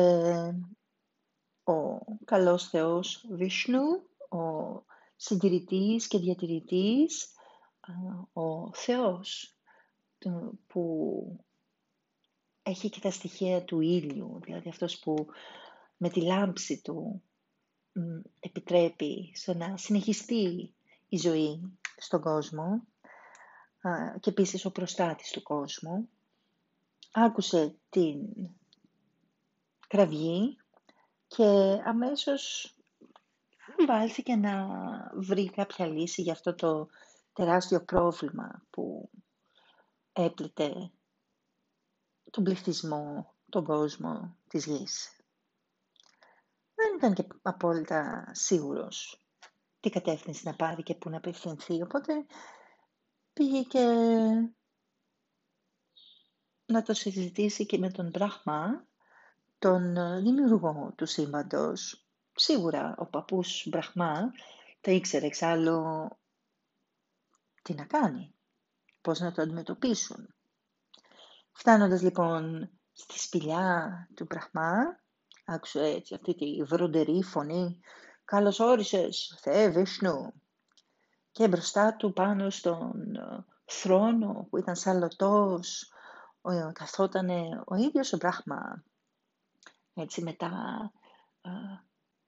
ο 1.64 1.98
καλός 2.24 2.68
Θεός 2.68 3.26
Βίσνου, 3.30 3.86
ο 4.28 4.82
συντηρητής 5.16 6.08
και 6.08 6.18
διατηρητής, 6.18 7.32
ο 8.32 8.74
Θεός 8.74 9.56
που 10.66 11.44
έχει 12.62 12.88
και 12.88 13.00
τα 13.00 13.10
στοιχεία 13.10 13.64
του 13.64 13.80
ήλιου, 13.80 14.40
δηλαδή 14.42 14.68
αυτός 14.68 14.98
που 14.98 15.26
με 15.96 16.08
τη 16.08 16.22
λάμψη 16.22 16.82
του 16.82 17.22
επιτρέπει 18.40 19.32
στο 19.34 19.54
να 19.54 19.76
συνεχιστεί 19.76 20.74
η 21.08 21.16
ζωή 21.16 21.78
στον 21.96 22.20
κόσμο 22.20 22.82
και 24.20 24.30
επίσης 24.30 24.64
ο 24.64 24.70
προστάτης 24.70 25.30
του 25.30 25.42
κόσμου. 25.42 26.08
Άκουσε 27.12 27.74
την 27.90 28.18
κραυγή 29.88 30.56
και 31.26 31.44
αμέσως 31.84 32.74
βάλθηκε 33.86 34.36
να 34.36 34.66
βρει 35.14 35.50
κάποια 35.50 35.86
λύση 35.86 36.22
για 36.22 36.32
αυτό 36.32 36.54
το 36.54 36.88
τεράστιο 37.32 37.84
πρόβλημα 37.84 38.62
που 38.70 39.10
έπλητε 40.12 40.90
τον 42.30 42.44
πληθυσμό, 42.44 43.34
τον 43.48 43.64
κόσμο 43.64 44.36
της 44.48 44.66
γης. 44.66 45.17
Δεν 46.98 47.12
ήταν 47.12 47.14
και 47.14 47.34
απόλυτα 47.42 48.30
σίγουρος 48.32 49.22
τι 49.80 49.90
κατεύθυνση 49.90 50.46
να 50.46 50.54
πάρει 50.54 50.82
και 50.82 50.94
πού 50.94 51.10
να 51.10 51.16
απευθυνθεί, 51.16 51.82
οπότε 51.82 52.26
πήγε 53.32 53.62
και 53.62 53.84
να 56.66 56.82
το 56.82 56.94
συζητήσει 56.94 57.66
και 57.66 57.78
με 57.78 57.90
τον 57.90 58.08
Μπραχμά, 58.08 58.86
τον 59.58 59.96
ε, 59.96 60.20
δημιουργό 60.20 60.92
του 60.96 61.06
σύμπαντος. 61.06 62.06
Σίγουρα 62.34 62.94
ο 62.98 63.06
παππούς 63.06 63.66
Μπραχμά 63.68 64.32
τα 64.80 64.90
ήξερε 64.90 65.26
εξάλλου 65.26 66.08
τι 67.62 67.74
να 67.74 67.84
κάνει, 67.84 68.34
πώς 69.00 69.20
να 69.20 69.32
το 69.32 69.42
αντιμετωπίσουν. 69.42 70.34
Φτάνοντας 71.52 72.02
λοιπόν 72.02 72.70
στη 72.92 73.18
σπηλιά 73.18 74.08
του 74.14 74.24
Μπραχμά, 74.24 75.00
άκουσε 75.50 75.84
έτσι 75.84 76.14
αυτή 76.14 76.34
τη 76.34 76.62
βροντερή 76.62 77.22
φωνή. 77.22 77.80
«Καλώς 78.24 78.60
όρισες, 78.60 79.38
Θεέ 79.40 79.68
Βίσνου» 79.68 80.32
και 81.30 81.48
μπροστά 81.48 81.96
του 81.96 82.12
πάνω 82.12 82.50
στον 82.50 83.14
ε, 83.16 83.44
θρόνο 83.64 84.46
που 84.50 84.58
ήταν 84.58 84.76
σαν 84.76 84.98
λωτός 84.98 85.92
καθόταν 86.72 87.28
ο 87.66 87.74
ίδιος 87.74 88.12
ο 88.12 88.16
Μπραχμά 88.16 88.84
έτσι 89.94 90.22
με 90.22 90.32
τα, 90.32 90.52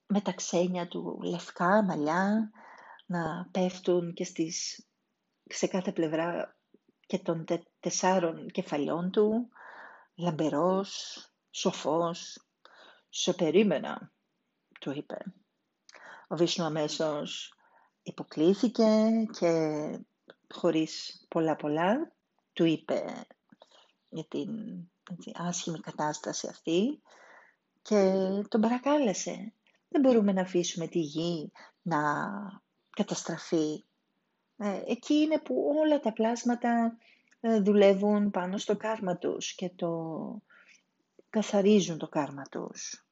με 0.05 0.21
τα 0.21 0.31
ξένια 0.31 0.87
του 0.87 1.19
λευκά 1.23 1.83
μαλλιά 1.83 2.51
να 3.05 3.47
πέφτουν 3.51 4.13
και 4.13 4.23
στις, 4.23 4.87
σε 5.43 5.67
κάθε 5.67 5.91
πλευρά 5.91 6.55
και 7.05 7.19
των 7.19 7.45
τεσσάρων 7.79 8.47
κεφαλιών 8.47 9.11
του, 9.11 9.49
λαμπερός, 10.15 11.19
σοφός, 11.51 12.45
«Σε 13.13 13.33
περίμενα», 13.33 14.11
του 14.79 14.91
είπε. 14.91 15.17
Ο 16.27 16.35
Βίσνου 16.35 16.65
αμέσως 16.65 17.53
υποκλήθηκε 18.03 19.09
και 19.39 19.51
χωρίς 20.53 21.25
πολλά 21.27 21.55
πολλά 21.55 22.11
του 22.53 22.65
είπε 22.65 23.25
για 24.09 24.25
την 24.25 24.49
άσχημη 25.33 25.79
κατάσταση 25.79 26.47
αυτή 26.47 27.01
και 27.81 28.13
τον 28.47 28.61
παρακάλεσε. 28.61 29.53
Δεν 29.87 30.01
μπορούμε 30.01 30.31
να 30.31 30.41
αφήσουμε 30.41 30.87
τη 30.87 30.99
γη 30.99 31.51
να 31.81 31.97
καταστραφεί. 32.89 33.85
Ε, 34.57 34.81
εκεί 34.85 35.13
είναι 35.13 35.39
που 35.39 35.75
όλα 35.79 35.99
τα 35.99 36.13
πλάσματα 36.13 36.97
ε, 37.39 37.59
δουλεύουν 37.59 38.31
πάνω 38.31 38.57
στο 38.57 38.77
κάρμα 38.77 39.17
τους 39.17 39.55
και 39.55 39.69
το 39.69 39.91
καθαρίζουν 41.31 41.97
το 41.97 42.07
κάρμα 42.07 42.43
τους. 42.43 43.05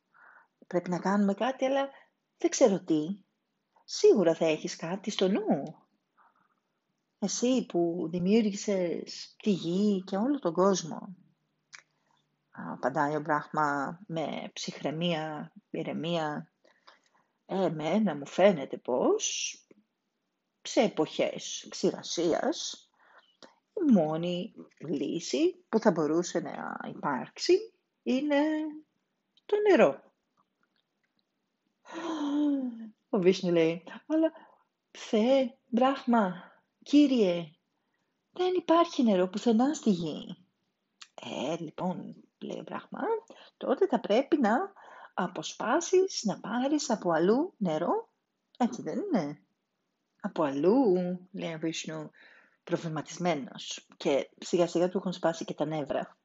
Πρέπει 0.68 0.90
να 0.90 1.00
κάνουμε 1.00 1.34
κάτι, 1.34 1.66
αλλά 1.66 1.90
δεν 2.38 2.50
ξέρω 2.50 2.80
τι. 2.80 3.24
Σίγουρα 3.84 4.36
θα 4.36 4.46
έχεις 4.46 4.76
κάτι 4.76 5.12
στο 5.12 5.28
νου. 5.28 5.76
Εσύ 7.20 7.66
που 7.66 8.08
δημιούργησες 8.12 9.36
τη 9.44 9.50
γη 9.50 10.04
και 10.04 10.18
όλο 10.18 10.40
τον 10.40 10.54
κόσμο 10.54 11.16
απαντάει 12.52 13.16
ο 13.16 13.20
Μπράχμα 13.20 14.00
με 14.08 14.50
ψυχραιμία, 14.54 15.54
ηρεμία. 15.70 16.52
Ε, 17.46 17.64
εμένα 17.66 18.16
μου 18.16 18.28
φαίνεται 18.28 18.78
πως 18.78 19.54
σε 20.62 20.82
εποχές 20.82 21.68
ξηρασίας 21.70 22.90
η 23.74 23.92
μόνη 23.92 24.54
λύση 24.78 25.66
που 25.70 25.80
θα 25.80 25.92
μπορούσε 25.92 26.40
να 26.40 26.78
υπάρξει 26.90 27.74
είναι 28.14 28.42
το 29.46 29.56
νερό. 29.70 30.04
Ο 33.10 33.20
Βίσνου 33.20 33.52
λέει, 33.52 33.84
αλλά 34.08 34.32
Θεέ, 34.92 35.58
Μπράχμα, 35.68 36.50
Κύριε, 36.84 37.52
δεν 38.32 38.54
υπάρχει 38.56 39.04
νερό 39.04 39.28
πουθενά 39.28 39.74
στη 39.74 39.90
γη. 39.90 40.38
Ε, 41.22 41.58
λοιπόν, 41.58 42.16
λέει 42.40 42.60
ο 42.60 42.64
Μπράχμα, 42.64 43.00
τότε 43.58 43.88
θα 43.88 44.00
πρέπει 44.00 44.38
να 44.38 44.74
αποσπάσεις, 45.14 46.24
να 46.24 46.40
πάρεις 46.40 46.90
από 46.90 47.12
αλλού 47.12 47.54
νερό. 47.58 48.10
Έτσι 48.58 48.82
δεν 48.82 49.00
είναι. 49.00 49.42
Από 50.22 50.44
αλλού, 50.44 50.96
λέει 51.32 51.54
ο 51.54 51.60
Βίσνου, 51.60 52.10
προβληματισμένος. 52.64 53.88
Και 53.98 54.30
σιγά 54.38 54.68
σιγά 54.68 54.90
του 54.90 54.98
έχουν 54.98 55.14
σπάσει 55.14 55.46
και 55.46 55.54
τα 55.54 55.66
νεύρα. 55.66 56.18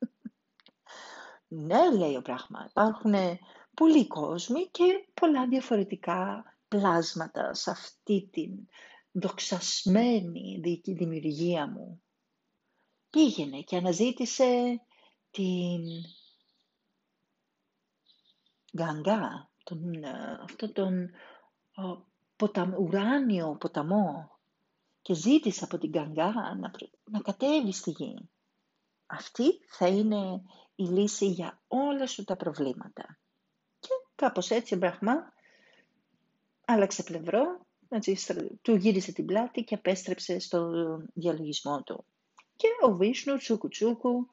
Ναι, 1.54 1.96
λέει 1.96 2.16
ο 2.16 2.20
Μπράχμα, 2.20 2.66
υπάρχουν 2.68 3.14
πολλοί 3.74 4.06
κόσμοι 4.06 4.68
και 4.70 5.08
πολλά 5.14 5.48
διαφορετικά 5.48 6.44
πλάσματα 6.68 7.54
σε 7.54 7.70
αυτή 7.70 8.28
την 8.32 8.68
δοξασμένη 9.12 10.60
δημιουργία 10.84 11.66
μου. 11.66 12.02
Πήγαινε 13.10 13.60
και 13.60 13.76
αναζήτησε 13.76 14.80
την 15.30 15.80
Γκαγκά, 18.76 19.50
τον, 19.64 20.04
ε, 20.04 20.38
αυτό 20.42 20.72
τον 20.72 21.10
ποταμ, 22.36 22.74
ουράνιο 22.78 23.56
ποταμό 23.60 24.38
και 25.02 25.14
ζήτησε 25.14 25.64
από 25.64 25.78
την 25.78 25.90
Γκαγκά 25.90 26.32
να, 26.32 26.70
να 27.04 27.20
κατέβει 27.20 27.72
στη 27.72 27.90
γη. 27.90 28.28
Αυτή 29.06 29.44
θα 29.68 29.86
είναι 29.86 30.42
η 30.74 30.84
λύση 30.84 31.26
για 31.26 31.60
όλα 31.68 32.06
σου 32.06 32.24
τα 32.24 32.36
προβλήματα. 32.36 33.18
Και 33.78 33.88
κάπως 34.14 34.50
έτσι 34.50 34.74
ο 34.74 34.76
Μπραχμά 34.76 35.32
άλλαξε 36.64 37.02
πλευρό, 37.02 37.66
έτσι, 37.88 38.16
του 38.62 38.74
γύρισε 38.74 39.12
την 39.12 39.26
πλάτη 39.26 39.64
και 39.64 39.74
απέστρεψε 39.74 40.38
στο 40.38 40.70
διαλογισμό 41.14 41.82
του. 41.82 42.04
Και 42.56 42.68
ο 42.82 42.96
Βίσνου 42.96 43.36
τσούκου 43.36 43.68
τσούκου 43.68 44.30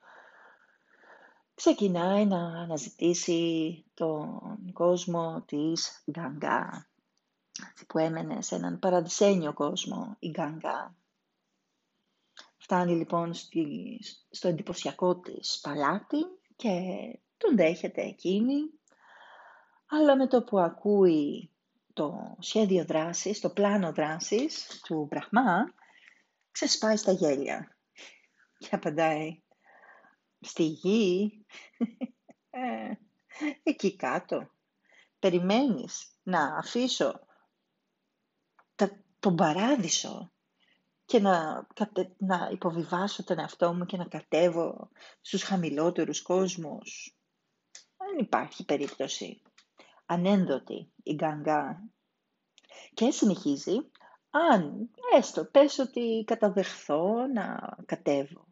ξεκινάει 1.53 2.25
να 2.25 2.37
αναζητήσει 2.37 3.83
τον 3.93 4.71
κόσμο 4.73 5.41
της 5.41 6.03
Γκαγκά, 6.11 6.89
που 7.87 7.97
έμενε 7.97 8.41
σε 8.41 8.55
έναν 8.55 8.79
παραδεισένιο 8.79 9.53
κόσμο 9.53 10.15
η 10.19 10.29
Γκαγκά. 10.29 10.95
Φτάνει 12.63 12.95
λοιπόν 12.95 13.33
στο 14.29 14.47
εντυπωσιακό 14.47 15.19
της 15.19 15.59
παλάτι 15.61 16.17
και 16.55 16.69
τον 17.37 17.55
δέχεται 17.55 18.01
εκείνη, 18.01 18.59
αλλά 19.85 20.15
με 20.15 20.27
το 20.27 20.43
που 20.43 20.59
ακούει 20.59 21.51
το 21.93 22.37
σχέδιο 22.39 22.85
δράσης, 22.85 23.39
το 23.39 23.49
πλάνο 23.49 23.93
δράσης 23.93 24.81
του 24.83 25.05
Μπραχμά, 25.09 25.73
ξεσπάει 26.51 26.97
στα 26.97 27.11
γέλια 27.11 27.77
και 28.57 28.75
απαντάει 28.75 29.41
στη 30.39 30.63
γη, 30.63 31.45
ε, 32.49 32.93
εκεί 33.63 33.95
κάτω, 33.95 34.51
περιμένεις 35.19 36.15
να 36.23 36.57
αφήσω 36.57 37.19
τα, 38.75 39.03
τον 39.19 39.35
παράδεισο 39.35 40.31
και 41.11 41.19
να, 41.19 41.67
να 42.17 42.49
υποβιβάσω 42.51 43.23
τον 43.23 43.39
εαυτό 43.39 43.73
μου 43.73 43.85
και 43.85 43.97
να 43.97 44.05
κατέβω 44.05 44.89
στους 45.21 45.43
χαμηλότερους 45.43 46.21
κόσμους. 46.21 47.17
Δεν 47.97 48.25
υπάρχει 48.25 48.65
περίπτωση. 48.65 49.41
Ανένδοτη 50.05 50.91
η 51.03 51.13
γκαγκά. 51.13 51.89
Και 52.93 53.11
συνεχίζει, 53.11 53.75
αν 54.29 54.89
έστω 55.13 55.45
πες 55.45 55.79
ότι 55.79 56.23
καταδεχθώ 56.27 57.27
να 57.27 57.75
κατέβω 57.85 58.47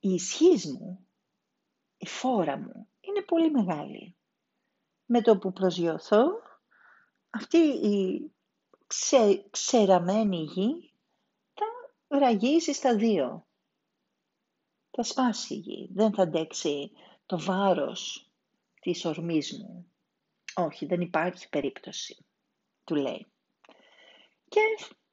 η 0.00 0.08
ισχύς 0.08 0.66
μου, 0.66 1.06
η 1.96 2.06
φόρα 2.06 2.56
μου, 2.56 2.88
είναι 3.00 3.22
πολύ 3.26 3.50
μεγάλη. 3.50 4.16
Με 5.04 5.20
το 5.20 5.38
που 5.38 5.52
προσγειωθώ, 5.52 6.24
αυτή 7.30 7.58
η 7.58 8.30
ξε, 8.86 9.46
ξεραμένη 9.50 10.36
γη 10.36 10.89
θα 12.10 12.18
ραγίσει 12.18 12.72
στα 12.72 12.96
δύο. 12.96 13.46
Θα 14.90 15.02
σπάσει 15.02 15.54
η 15.54 15.56
γη, 15.56 15.88
δεν 15.92 16.14
θα 16.14 16.22
αντέξει 16.22 16.90
το 17.26 17.38
βάρος 17.40 18.30
της 18.80 19.04
ορμής 19.04 19.58
μου. 19.58 19.92
Όχι, 20.54 20.86
δεν 20.86 21.00
υπάρχει 21.00 21.48
περίπτωση, 21.48 22.26
του 22.84 22.94
λέει. 22.94 23.32
Και 24.48 24.60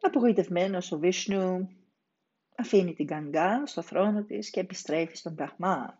απογοητευμένος 0.01 0.91
ο 0.91 0.97
Βίσνου 0.97 1.69
αφήνει 2.57 2.93
την 2.93 3.05
Γκαγκά 3.05 3.65
στο 3.65 3.81
θρόνο 3.81 4.23
της 4.23 4.49
και 4.49 4.59
επιστρέφει 4.59 5.15
στον 5.15 5.33
Μπραχμά. 5.33 5.97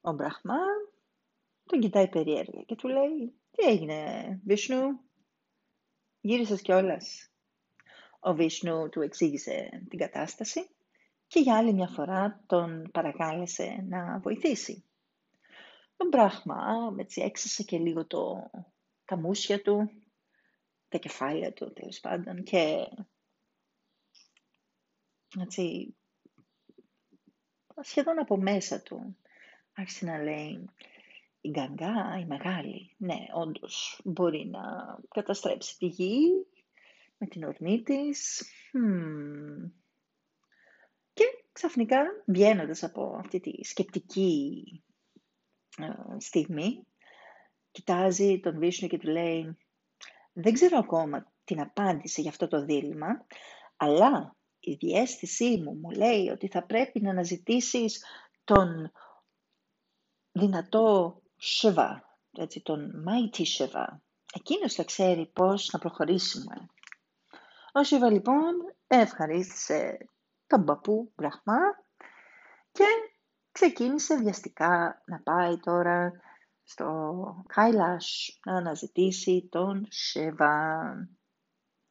Ο 0.00 0.12
Μπραχμά 0.12 0.60
τον 1.64 1.80
κοιτάει 1.80 2.08
περίεργα 2.08 2.62
και 2.62 2.74
του 2.74 2.88
λέει 2.88 3.34
«Τι 3.50 3.66
έγινε, 3.66 4.40
Βίσνου, 4.44 5.00
γύρισες 6.20 6.62
κιόλας». 6.62 7.33
Ο 8.26 8.34
Βίσνου 8.34 8.88
του 8.88 9.00
εξήγησε 9.00 9.84
την 9.88 9.98
κατάσταση 9.98 10.68
και 11.26 11.40
για 11.40 11.56
άλλη 11.56 11.72
μια 11.72 11.86
φορά 11.86 12.42
τον 12.46 12.90
παρακάλεσε 12.92 13.84
να 13.88 14.18
βοηθήσει. 14.18 14.84
Ο 15.96 16.06
Μπράχμα 16.08 16.56
έτσι 16.96 17.20
έξασε 17.20 17.62
και 17.62 17.78
λίγο 17.78 18.06
το, 18.06 18.50
τα 19.04 19.16
μουσια 19.16 19.62
του, 19.62 19.90
τα 20.88 20.98
κεφάλια 20.98 21.52
του 21.52 21.72
τέλος 21.72 22.00
πάντων 22.00 22.42
και 22.42 22.88
έτσι, 25.40 25.94
σχεδόν 27.80 28.18
από 28.18 28.36
μέσα 28.36 28.82
του 28.82 29.16
άρχισε 29.74 30.04
να 30.04 30.22
λέει 30.22 30.64
η 31.40 31.48
γκαγκά, 31.48 32.18
η 32.20 32.24
μεγάλη, 32.26 32.94
ναι, 32.96 33.26
όντως 33.34 34.00
μπορεί 34.04 34.46
να 34.46 34.60
καταστρέψει 35.08 35.78
τη 35.78 35.86
γη 35.86 36.46
με 37.24 37.30
την 37.30 37.44
ορμή 37.44 37.82
της. 37.82 38.42
Και 41.12 41.24
ξαφνικά, 41.52 42.04
βγαίνοντας 42.26 42.82
από 42.82 43.16
αυτή 43.18 43.40
τη 43.40 43.64
σκεπτική 43.64 44.64
ε, 45.78 46.18
στιγμή, 46.18 46.86
κοιτάζει 47.70 48.40
τον 48.40 48.58
Βίσνου 48.58 48.88
και 48.88 48.98
του 48.98 49.08
λέει 49.08 49.56
«Δεν 50.32 50.52
ξέρω 50.52 50.78
ακόμα 50.78 51.32
την 51.44 51.60
απάντηση 51.60 52.20
για 52.20 52.30
αυτό 52.30 52.48
το 52.48 52.64
δίλημα, 52.64 53.26
αλλά 53.76 54.36
η 54.60 54.74
διέστησή 54.74 55.56
μου 55.56 55.74
μου 55.74 55.90
λέει 55.90 56.28
ότι 56.28 56.48
θα 56.48 56.66
πρέπει 56.66 57.00
να 57.00 57.10
αναζητήσεις 57.10 58.04
τον 58.44 58.92
δυνατό 60.32 61.18
Σεβά, 61.36 62.18
έτσι, 62.32 62.60
τον 62.60 63.04
mighty 63.08 63.42
Σεβά. 63.46 64.02
Εκείνος 64.34 64.74
θα 64.74 64.84
ξέρει 64.84 65.26
πώς 65.26 65.70
να 65.72 65.78
προχωρήσουμε. 65.78 66.66
Ο 67.76 67.84
Σεβά 67.84 68.10
λοιπόν 68.10 68.54
ευχαρίστησε 68.86 69.98
τον 70.46 70.64
παππού 70.64 71.12
Μπραχμά 71.16 71.58
και 72.72 72.84
ξεκίνησε 73.52 74.16
βιαστικά 74.16 75.02
να 75.06 75.20
πάει 75.20 75.58
τώρα 75.58 76.12
στο 76.62 77.44
Κάιλας 77.46 78.38
να 78.46 78.56
αναζητήσει 78.56 79.48
τον 79.50 79.86
Σεβά. 79.88 80.94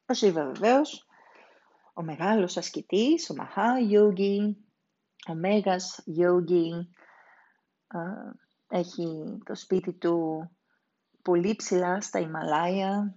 Ο 0.06 0.14
Σεβά 0.14 0.44
βεβαίως 0.44 1.08
ο 1.94 2.02
μεγάλος 2.02 2.56
ασκητής, 2.56 3.30
ο 3.30 3.34
Μαχά 3.34 3.72
Yogi, 3.90 4.54
ο 5.28 5.34
Μέγας 5.34 6.04
Yogi, 6.18 6.70
έχει 8.68 9.38
το 9.44 9.54
σπίτι 9.54 9.92
του 9.92 10.48
πολύ 11.22 11.56
ψηλά 11.56 12.00
στα 12.00 12.18
Ιμαλάια, 12.18 13.14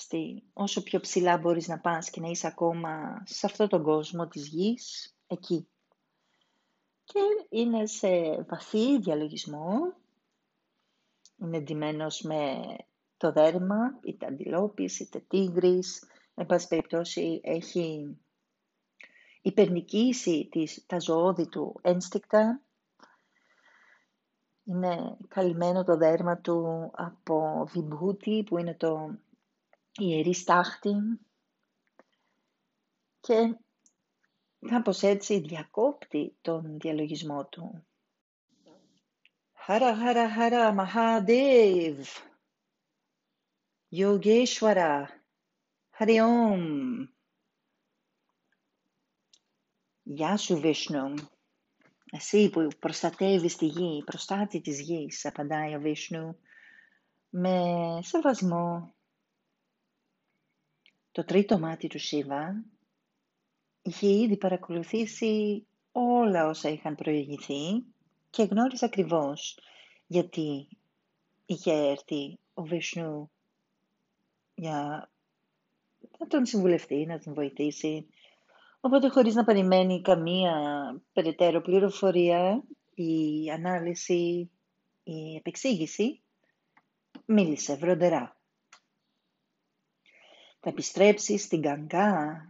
στη, 0.00 0.42
όσο 0.52 0.82
πιο 0.82 1.00
ψηλά 1.00 1.38
μπορείς 1.38 1.68
να 1.68 1.78
πας 1.78 2.10
και 2.10 2.20
να 2.20 2.28
είσαι 2.28 2.46
ακόμα 2.46 3.22
σε 3.24 3.46
αυτό 3.46 3.66
τον 3.66 3.82
κόσμο 3.82 4.28
της 4.28 4.46
γης, 4.46 5.16
εκεί. 5.26 5.68
Και 7.04 7.20
είναι 7.48 7.86
σε 7.86 8.42
βαθύ 8.42 8.98
διαλογισμό, 8.98 9.94
είναι 11.36 11.56
εντυμένος 11.56 12.20
με 12.22 12.62
το 13.16 13.32
δέρμα, 13.32 13.98
είτε 14.02 14.26
αντιλόπης, 14.26 15.00
είτε 15.00 15.24
τίγρης, 15.28 16.04
εν 16.34 16.46
πάση 16.46 16.68
περιπτώσει 16.68 17.40
έχει 17.44 18.16
υπερνικήσει 19.42 20.48
τις, 20.50 20.84
τα 20.86 21.00
ζωώδη 21.00 21.48
του 21.48 21.78
ένστικτα. 21.82 22.60
Είναι 24.64 25.16
καλυμμένο 25.28 25.84
το 25.84 25.96
δέρμα 25.96 26.38
του 26.38 26.90
από 26.94 27.68
βιμπούτι 27.72 28.42
που 28.42 28.58
είναι 28.58 28.74
το 28.74 29.18
ιερή 29.98 30.34
στάχτη. 30.34 30.94
Και 33.20 33.58
κάπως 34.68 35.02
έτσι 35.02 35.38
διακόπτει 35.38 36.36
τον 36.40 36.78
διαλογισμό 36.78 37.46
του. 37.46 37.82
Hara 39.66 39.92
Hara 40.02 40.26
Hara 40.36 40.72
Mahadev 40.72 42.06
Yogeshwara 43.90 45.06
Hari 45.98 46.18
Om 46.20 47.08
Γεια 50.10 50.36
σου 50.36 50.60
Βίσνου, 50.60 51.14
εσύ 52.10 52.50
που 52.50 52.68
προστατεύεις 52.78 53.56
τη 53.56 53.66
γη, 53.66 54.02
προστάτη 54.04 54.60
της 54.60 54.80
γης, 54.80 55.26
απαντάει 55.26 55.74
ο 55.74 55.80
Βίσνου, 55.80 56.38
με 57.28 57.62
σεβασμό. 58.02 58.94
Το 61.12 61.24
τρίτο 61.24 61.58
μάτι 61.58 61.86
του 61.86 61.98
Σίβα 61.98 62.64
είχε 63.82 64.08
ήδη 64.08 64.36
παρακολουθήσει 64.36 65.66
όλα 65.92 66.46
όσα 66.46 66.68
είχαν 66.68 66.94
προηγηθεί 66.94 67.84
και 68.30 68.42
γνώριζε 68.42 68.84
ακριβώς 68.84 69.58
γιατί 70.06 70.68
είχε 71.46 71.72
έρθει 71.72 72.38
ο 72.54 72.62
Βίσνου 72.62 73.30
για 74.54 75.10
να 76.18 76.26
τον 76.26 76.46
συμβουλευτεί, 76.46 77.06
να 77.06 77.18
τον 77.18 77.34
βοηθήσει. 77.34 78.08
Οπότε 78.80 79.08
χωρίς 79.08 79.34
να 79.34 79.44
περιμένει 79.44 80.00
καμία 80.00 80.54
περαιτέρω 81.12 81.60
πληροφορία 81.60 82.62
ή 82.94 83.50
ανάλυση 83.50 84.50
ή 85.02 85.36
επεξήγηση, 85.36 86.22
μίλησε 87.24 87.76
βροντερά. 87.76 88.37
Θα 90.68 90.74
επιστρέψεις 90.74 91.42
στην 91.42 91.60
Γκαγκά 91.60 92.48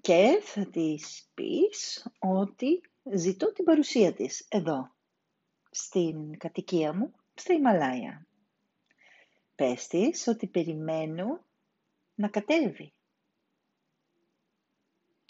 και 0.00 0.40
θα 0.42 0.66
της 0.66 1.30
πεις 1.34 2.06
ότι 2.18 2.80
ζητώ 3.14 3.52
την 3.52 3.64
παρουσία 3.64 4.12
της 4.12 4.46
εδώ, 4.48 4.94
στην 5.70 6.38
κατοικία 6.38 6.94
μου, 6.94 7.14
στα 7.34 7.52
Ιμαλάια. 7.52 8.26
Πες 9.54 9.86
της 9.86 10.26
ότι 10.26 10.46
περιμένω 10.46 11.44
να 12.14 12.28
κατέβει. 12.28 12.92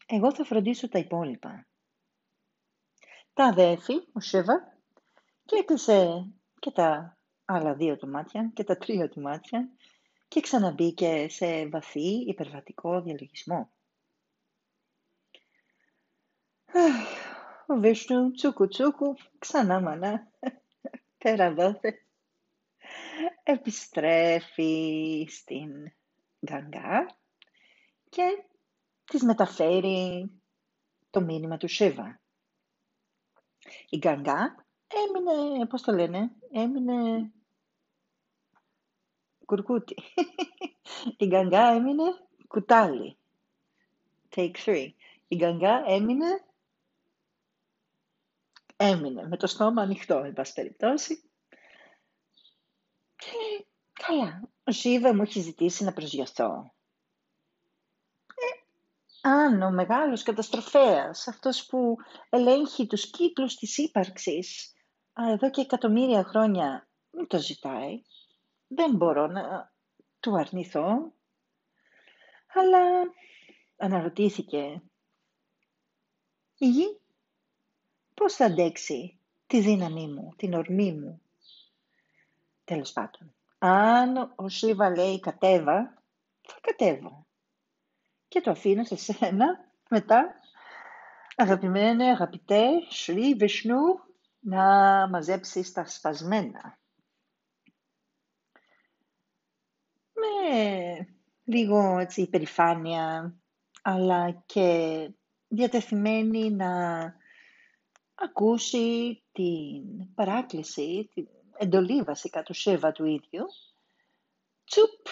Εγώ 0.06 0.34
θα 0.34 0.44
φροντίσω 0.44 0.88
τα 0.88 0.98
υπόλοιπα. 0.98 1.66
Τα 3.34 3.44
αδέφη, 3.44 3.94
ο 4.12 4.20
Σίβα, 4.20 4.78
και 5.44 5.56
έκλεισε 5.56 6.32
και 6.58 6.70
τα 6.70 7.18
άλλα 7.44 7.74
δύο 7.74 7.96
του 7.96 8.08
μάτια 8.08 8.50
και 8.54 8.64
τα 8.64 8.76
τρία 8.76 9.08
του 9.08 9.20
μάτια 9.20 9.68
και 10.28 10.40
ξαναμπήκε 10.40 11.28
σε 11.28 11.68
βαθύ 11.68 12.24
υπερβατικό 12.26 13.00
διαλογισμό. 13.02 13.70
Ο 17.66 17.74
Βίσνου 17.74 18.30
τσούκου 18.30 18.68
τσούκου 18.68 19.14
ξανά 19.38 19.80
μανά 19.80 20.28
πέρα 21.18 21.54
δόθε 21.54 22.04
επιστρέφει 23.42 25.26
στην 25.30 25.92
Γκαγκά 26.46 27.16
και 28.08 28.44
της 29.04 29.22
μεταφέρει 29.22 30.30
το 31.10 31.20
μήνυμα 31.20 31.56
του 31.56 31.68
Σίβα. 31.68 32.20
Η 33.88 33.96
Γκαγκά 33.96 34.66
έμεινε, 34.86 35.66
πώς 35.66 35.82
το 35.82 35.92
λένε, 35.92 36.30
έμεινε 36.52 37.32
κουρκούτι. 39.44 39.94
Η 41.16 41.26
Γκαγκά 41.26 41.66
έμεινε 41.66 42.04
κουτάλι. 42.48 43.16
Take 44.34 44.54
three. 44.64 44.88
Η 45.28 45.36
Γκαγκά 45.36 45.84
έμεινε, 45.86 46.44
έμεινε 48.76 49.28
με 49.28 49.36
το 49.36 49.46
στόμα 49.46 49.82
ανοιχτό, 49.82 50.18
εν 50.18 50.32
πάση 50.32 50.52
περιπτώσει. 50.52 51.22
Και 53.16 53.66
καλά, 53.92 54.48
ο 54.64 54.72
Σίβα 54.72 55.14
μου 55.14 55.22
έχει 55.22 55.40
ζητήσει 55.40 55.84
να 55.84 55.92
προσγειωθώ. 55.92 56.74
Ε, 58.34 59.28
αν 59.28 59.62
ο 59.62 59.70
μεγάλος 59.70 60.22
καταστροφέας, 60.22 61.28
αυτός 61.28 61.66
που 61.66 61.96
ελέγχει 62.30 62.86
τους 62.86 63.10
κύκλους 63.10 63.54
της 63.56 63.78
ύπαρξης, 63.78 64.72
εδώ 65.14 65.50
και 65.50 65.60
εκατομμύρια 65.60 66.24
χρόνια 66.24 66.88
μην 67.10 67.26
το 67.26 67.38
ζητάει, 67.38 68.02
δεν 68.66 68.96
μπορώ 68.96 69.26
να 69.26 69.72
του 70.20 70.36
αρνηθώ. 70.36 71.12
Αλλά 72.54 73.12
αναρωτήθηκε, 73.76 74.82
η 76.58 76.68
γη 76.68 77.00
πώς 78.14 78.34
θα 78.34 78.44
αντέξει 78.44 79.18
τη 79.46 79.60
δύναμή 79.60 80.08
μου, 80.08 80.34
την 80.36 80.54
ορμή 80.54 80.92
μου. 80.92 81.22
Τέλος 82.64 82.92
πάντων, 82.92 83.34
αν 83.58 84.32
ο 84.36 84.48
Σίβα 84.48 84.90
λέει 84.90 85.20
κατέβα, 85.20 86.02
θα 86.42 86.58
κατέβω. 86.60 87.26
Και 88.28 88.40
το 88.40 88.50
αφήνω 88.50 88.84
σε 88.84 88.96
σένα 88.96 89.70
μετά, 89.88 90.34
αγαπημένε, 91.36 92.10
αγαπητέ, 92.10 92.68
Σρι 92.88 93.34
Βишνού, 93.34 93.82
να 94.40 94.64
μαζέψεις 95.08 95.72
τα 95.72 95.86
σπασμένα. 95.86 96.78
Με 100.12 100.43
λίγο 101.44 101.98
έτσι 101.98 102.22
υπερηφάνεια, 102.22 103.34
αλλά 103.82 104.30
και 104.46 105.10
διατεθειμένη 105.48 106.50
να 106.50 107.02
ακούσει 108.14 109.22
την 109.32 110.14
παράκληση, 110.14 111.10
την 111.14 111.26
εντολή 111.56 112.02
βασικά 112.02 112.42
του 112.42 112.54
Σέβα 112.54 112.92
του 112.92 113.04
ίδιου. 113.04 113.44
Τσουπ, 114.64 115.06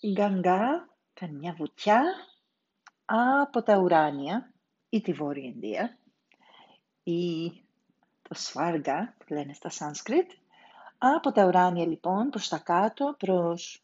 η 0.00 0.12
Γκαγκά 0.12 0.88
κάνει 1.14 1.32
μια 1.32 1.54
βουτιά 1.58 2.02
από 3.04 3.62
τα 3.62 3.78
ουράνια 3.78 4.52
ή 4.88 5.00
τη 5.00 5.12
Βόρεια 5.12 5.44
Ινδία 5.44 5.98
ή 7.02 7.52
το 8.22 8.34
Σβάργα 8.34 9.16
που 9.18 9.32
λένε 9.32 9.52
στα 9.52 9.68
Σάνσκριτ. 9.68 10.30
Από 10.98 11.32
τα 11.32 11.46
ουράνια 11.46 11.86
λοιπόν 11.86 12.30
προς 12.30 12.48
τα 12.48 12.58
κάτω, 12.58 13.14
προς 13.18 13.82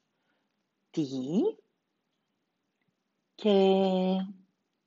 τη 0.90 1.00
γη 1.00 1.58
και 3.34 3.52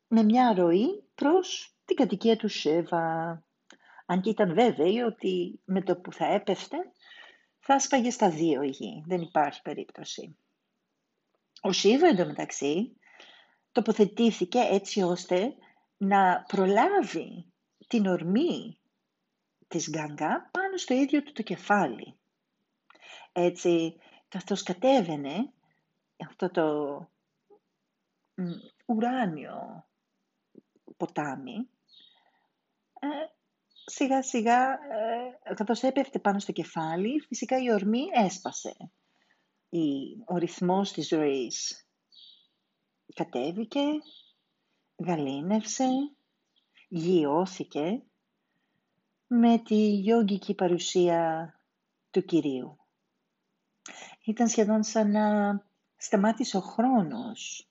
με 0.08 0.24
μια 0.24 0.54
ροή 0.54 1.04
προς 1.16 1.76
την 1.86 1.96
κατοικία 1.96 2.36
του 2.36 2.48
Σέβα. 2.48 3.44
Αν 4.06 4.22
και 4.22 4.30
ήταν 4.30 4.54
βέβαιοι 4.54 5.00
ότι 5.00 5.60
με 5.66 5.82
το 5.82 5.96
που 5.96 6.14
θα 6.14 6.26
έπεφτε 6.26 6.78
θα 7.60 7.80
σπαγε 7.80 8.10
στα 8.10 8.30
δύο 8.30 8.62
η 8.62 8.70
γη. 8.70 9.04
Δεν 9.06 9.22
υπάρχει 9.22 9.62
περίπτωση. 9.62 10.38
Ο 11.62 11.72
Σίβα 11.72 12.08
εντωμεταξύ 12.08 12.96
τοποθετήθηκε 13.72 14.60
έτσι 14.60 15.02
ώστε 15.02 15.56
να 15.98 16.44
προλάβει 16.48 17.46
την 17.88 18.08
ορμή 18.08 18.80
της 19.68 19.90
Γκαγκά 19.90 20.50
πάνω 20.52 20.78
στο 20.78 20.94
ίδιο 20.94 21.24
του 21.24 21.32
το 21.32 21.42
κεφάλι. 21.42 22.16
Έτσι, 23.32 23.96
καθώς 24.28 24.64
κατέβαινε 24.64 25.54
αυτό 26.28 26.50
το 26.50 26.66
ουράνιο 28.86 29.86
ποτάμι, 30.98 31.70
ε, 33.00 33.08
σιγά 33.86 34.24
σιγά, 34.24 34.72
ε, 34.72 35.54
καθώς 35.54 35.84
έπεφτε 35.84 36.20
πάνω 36.20 36.40
στο 36.40 36.52
κεφάλι, 36.52 37.20
φυσικά 37.28 37.58
η 37.62 37.72
ορμή 37.72 38.04
έσπασε. 38.14 38.92
Η, 39.70 40.18
ο 40.26 40.38
ρυθμός 40.38 40.92
της 40.92 41.10
ροής 41.10 41.88
κατέβηκε, 43.16 43.82
γαλήνευσε, 45.06 45.88
γιώθηκε 46.88 48.04
με 49.28 49.58
τη 49.58 49.90
γιόγκικη 49.90 50.56
παρουσία 50.56 51.54
του 52.12 52.24
Κυρίου. 52.24 52.78
Ήταν 54.26 54.48
σχεδόν 54.48 54.84
σαν 54.84 55.12
να 55.12 55.66
σταμάτησε 56.02 56.58
ο 56.58 56.60
χρόνος 56.60 57.70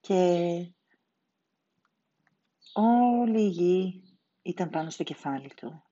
και 0.00 0.14
όλη 2.72 3.42
η 3.42 3.48
γη 3.48 4.02
ήταν 4.42 4.70
πάνω 4.70 4.90
στο 4.90 5.02
κεφάλι 5.02 5.54
του. 5.54 5.82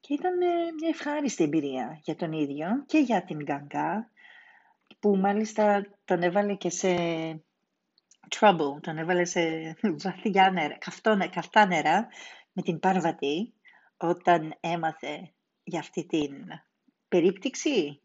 Και 0.00 0.14
ήταν 0.14 0.40
ε, 0.40 0.46
μια 0.46 0.88
ευχάριστη 0.88 1.44
εμπειρία 1.44 2.00
για 2.02 2.16
τον 2.16 2.32
ίδιο 2.32 2.84
και 2.86 2.98
για 2.98 3.24
την 3.24 3.42
Γκαγκά, 3.42 4.10
που 4.98 5.16
μάλιστα 5.16 5.86
τον 6.04 6.22
έβαλε 6.22 6.54
και 6.54 6.70
σε 6.70 6.94
trouble, 8.38 8.80
τον 8.80 8.98
έβαλε 8.98 9.24
σε 9.24 9.76
βαθιά 10.02 10.50
νερά, 10.50 10.78
καυτά 11.30 11.66
νερά 11.66 12.08
με 12.52 12.62
την 12.62 12.78
Πάρβατη 12.78 13.54
όταν 13.96 14.56
έμαθε 14.60 15.32
για 15.64 15.80
αυτή 15.80 16.06
την 16.06 16.46
περίπτυξη 17.08 18.00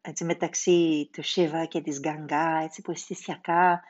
έτσι, 0.00 0.24
μεταξύ 0.24 1.10
του 1.12 1.22
Σίβα 1.22 1.64
και 1.64 1.80
της 1.80 2.00
Γκαγκά, 2.00 2.60
έτσι 2.62 2.82
που 2.82 2.90
αισθησιακά 2.90 3.82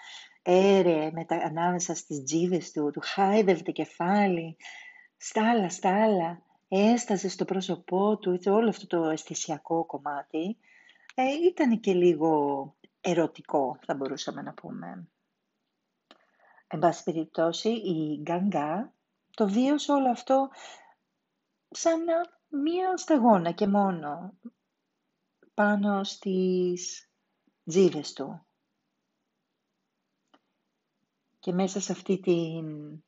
έρε 0.43 1.11
μετα, 1.11 1.37
ανάμεσα 1.37 1.95
στις 1.95 2.23
τζίδες 2.23 2.73
του, 2.73 2.91
του 2.91 3.01
χάιδευε 3.03 3.63
το 3.63 3.73
κεφάλι, 3.73 4.57
στα 5.17 5.51
άλλα, 5.51 5.69
στα 5.69 6.03
άλλα 6.03 6.43
έσταζε 6.69 7.29
στο 7.29 7.45
πρόσωπό 7.45 8.19
του, 8.19 8.41
όλο 8.45 8.69
αυτό 8.69 8.87
το 8.87 9.11
αισθησιακό 9.11 9.87
κομμάτι, 9.87 10.57
ε, 11.15 11.23
ήταν 11.47 11.81
και 11.81 11.93
λίγο 11.93 12.75
ερωτικό, 13.01 13.79
θα 13.87 13.95
μπορούσαμε 13.95 14.43
να 14.43 14.53
πούμε. 14.53 15.09
Εν 16.67 16.79
πάση 16.79 17.03
περιπτώσει, 17.03 17.69
η 17.69 18.21
Γκαγκά 18.23 18.93
το 19.31 19.49
βίωσε 19.49 19.93
όλο 19.93 20.11
αυτό 20.11 20.49
σαν 21.71 22.05
μία 22.49 22.97
σταγόνα 22.97 23.51
και 23.51 23.67
μόνο 23.67 24.33
πάνω 25.55 26.05
στις 26.05 27.11
τζίβες 27.65 28.13
του. 28.13 28.47
Και 31.39 31.53
μέσα 31.53 31.81
σε 31.81 31.93
αυτή 31.93 32.21
την 32.21 33.03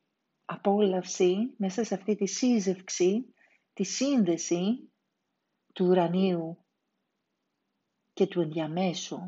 απόλαυση, 0.45 1.55
μέσα 1.57 1.85
σε 1.85 1.95
αυτή 1.95 2.15
τη 2.15 2.27
σύζευξη, 2.27 3.35
τη 3.73 3.85
σύνδεση 3.85 4.93
του 5.73 5.87
ουρανίου 5.87 6.65
και 8.13 8.27
του 8.27 8.41
ενδιαμέσου. 8.41 9.21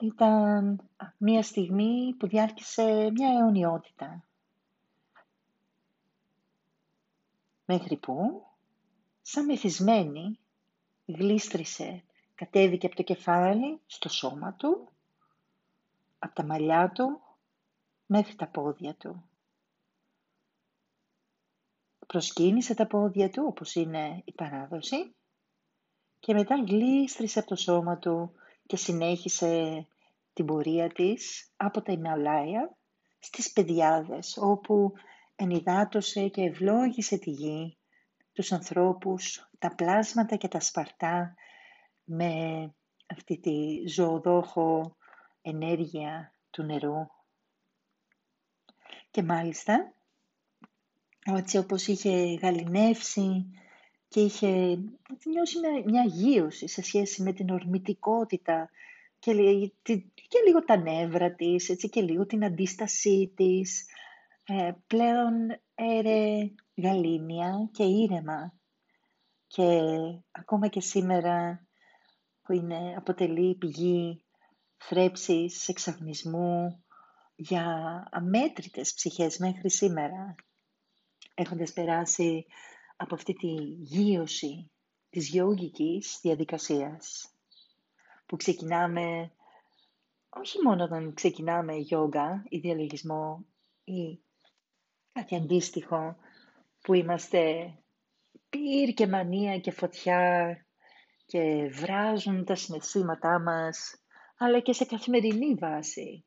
Ήταν 0.00 0.80
μία 1.16 1.42
στιγμή 1.42 2.14
που 2.14 2.26
διάρκησε 2.26 3.10
μια 3.10 3.28
αιωνιότητα. 3.28 4.28
Μέχρι 7.64 7.96
που, 7.96 8.46
σαν 9.22 9.44
μεθυσμένη, 9.44 10.38
γλίστρισε, 11.06 12.02
κατέβηκε 12.34 12.86
από 12.86 12.96
το 12.96 13.02
κεφάλι 13.02 13.80
στο 13.86 14.08
σώμα 14.08 14.52
του, 14.54 14.88
από 16.18 16.34
τα 16.34 16.44
μαλλιά 16.44 16.90
του, 16.94 17.20
μέχρι 18.06 18.34
τα 18.34 18.46
πόδια 18.46 18.94
του. 18.94 19.24
Προσκύνησε 22.06 22.74
τα 22.74 22.86
πόδια 22.86 23.30
του, 23.30 23.44
όπως 23.46 23.74
είναι 23.74 24.22
η 24.24 24.32
παράδοση, 24.32 25.14
και 26.20 26.34
μετά 26.34 26.56
γλίστρισε 26.56 27.38
από 27.38 27.48
το 27.48 27.56
σώμα 27.56 27.98
του 27.98 28.32
και 28.66 28.76
συνέχισε 28.76 29.86
την 30.32 30.46
πορεία 30.46 30.88
της 30.88 31.52
από 31.56 31.82
τα 31.82 31.92
Ιμαλάια 31.92 32.76
στις 33.18 33.52
Παιδιάδες, 33.52 34.38
όπου 34.40 34.92
ενυδάτωσε 35.36 36.28
και 36.28 36.42
ευλόγησε 36.42 37.18
τη 37.18 37.30
γη, 37.30 37.75
τους 38.36 38.52
ανθρώπους, 38.52 39.48
τα 39.58 39.74
πλάσματα 39.74 40.36
και 40.36 40.48
τα 40.48 40.60
σπαρτά 40.60 41.34
με 42.04 42.30
αυτή 43.06 43.38
τη 43.38 43.88
ζωοδόχο 43.88 44.96
ενέργεια 45.42 46.34
του 46.50 46.62
νερού. 46.62 47.06
Και 49.10 49.22
μάλιστα, 49.22 49.94
έτσι 51.24 51.58
όπως 51.58 51.86
είχε 51.86 52.34
γαλινεύσει 52.34 53.46
και 54.08 54.20
είχε 54.20 54.78
νιώσει 55.24 55.58
μια, 55.58 55.82
μια 55.84 56.04
γύρωση 56.04 56.68
σε 56.68 56.82
σχέση 56.82 57.22
με 57.22 57.32
την 57.32 57.50
ορμητικότητα 57.50 58.70
και, 59.18 59.32
και 60.12 60.38
λίγο 60.46 60.64
τα 60.64 60.76
νεύρα 60.76 61.34
της, 61.34 61.68
έτσι, 61.68 61.88
και 61.88 62.00
λίγο 62.00 62.26
την 62.26 62.44
αντίστασή 62.44 63.32
της. 63.36 63.86
Ε, 64.44 64.72
πλέον 64.86 65.32
έρε 65.74 66.50
γαλήνια 66.76 67.68
και 67.72 67.84
ήρεμα. 67.84 68.52
Και 69.46 69.80
ακόμα 70.30 70.68
και 70.68 70.80
σήμερα 70.80 71.66
που 72.42 72.52
είναι, 72.52 72.94
αποτελεί 72.96 73.54
πηγή 73.54 74.24
θρέψης, 74.76 75.68
εξαγνισμού 75.68 76.84
για 77.36 77.64
αμέτρητες 78.10 78.94
ψυχές 78.94 79.38
μέχρι 79.38 79.70
σήμερα, 79.70 80.34
έχοντας 81.34 81.72
περάσει 81.72 82.46
από 82.96 83.14
αυτή 83.14 83.32
τη 83.32 83.52
γύρωση 83.78 84.70
της 85.10 85.28
γιόγικης 85.28 86.18
διαδικασίας 86.22 87.30
που 88.26 88.36
ξεκινάμε 88.36 89.30
όχι 90.28 90.62
μόνο 90.62 90.84
όταν 90.84 91.14
ξεκινάμε 91.14 91.74
γιόγκα 91.74 92.44
ή 92.48 92.58
διαλογισμό 92.58 93.46
ή 93.84 94.20
κάτι 95.12 95.36
αντίστοιχο 95.36 96.16
που 96.86 96.94
είμαστε 96.94 97.74
πυρ 98.48 98.94
και 98.94 99.06
μανία 99.06 99.58
και 99.58 99.70
φωτιά 99.70 100.56
και 101.26 101.70
βράζουν 101.72 102.44
τα 102.44 102.54
συναισθήματά 102.54 103.40
μας 103.40 103.94
αλλά 104.38 104.60
και 104.60 104.72
σε 104.72 104.84
καθημερινή 104.84 105.54
βάση 105.54 106.26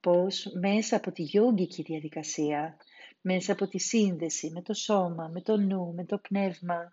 πως 0.00 0.46
μέσα 0.60 0.96
από 0.96 1.12
τη 1.12 1.22
γιόγκικη 1.22 1.82
διαδικασία 1.82 2.76
μέσα 3.20 3.52
από 3.52 3.68
τη 3.68 3.78
σύνδεση 3.78 4.50
με 4.50 4.62
το 4.62 4.74
σώμα, 4.74 5.28
με 5.28 5.40
το 5.40 5.56
νου, 5.56 5.94
με 5.94 6.04
το 6.04 6.18
πνεύμα, 6.18 6.92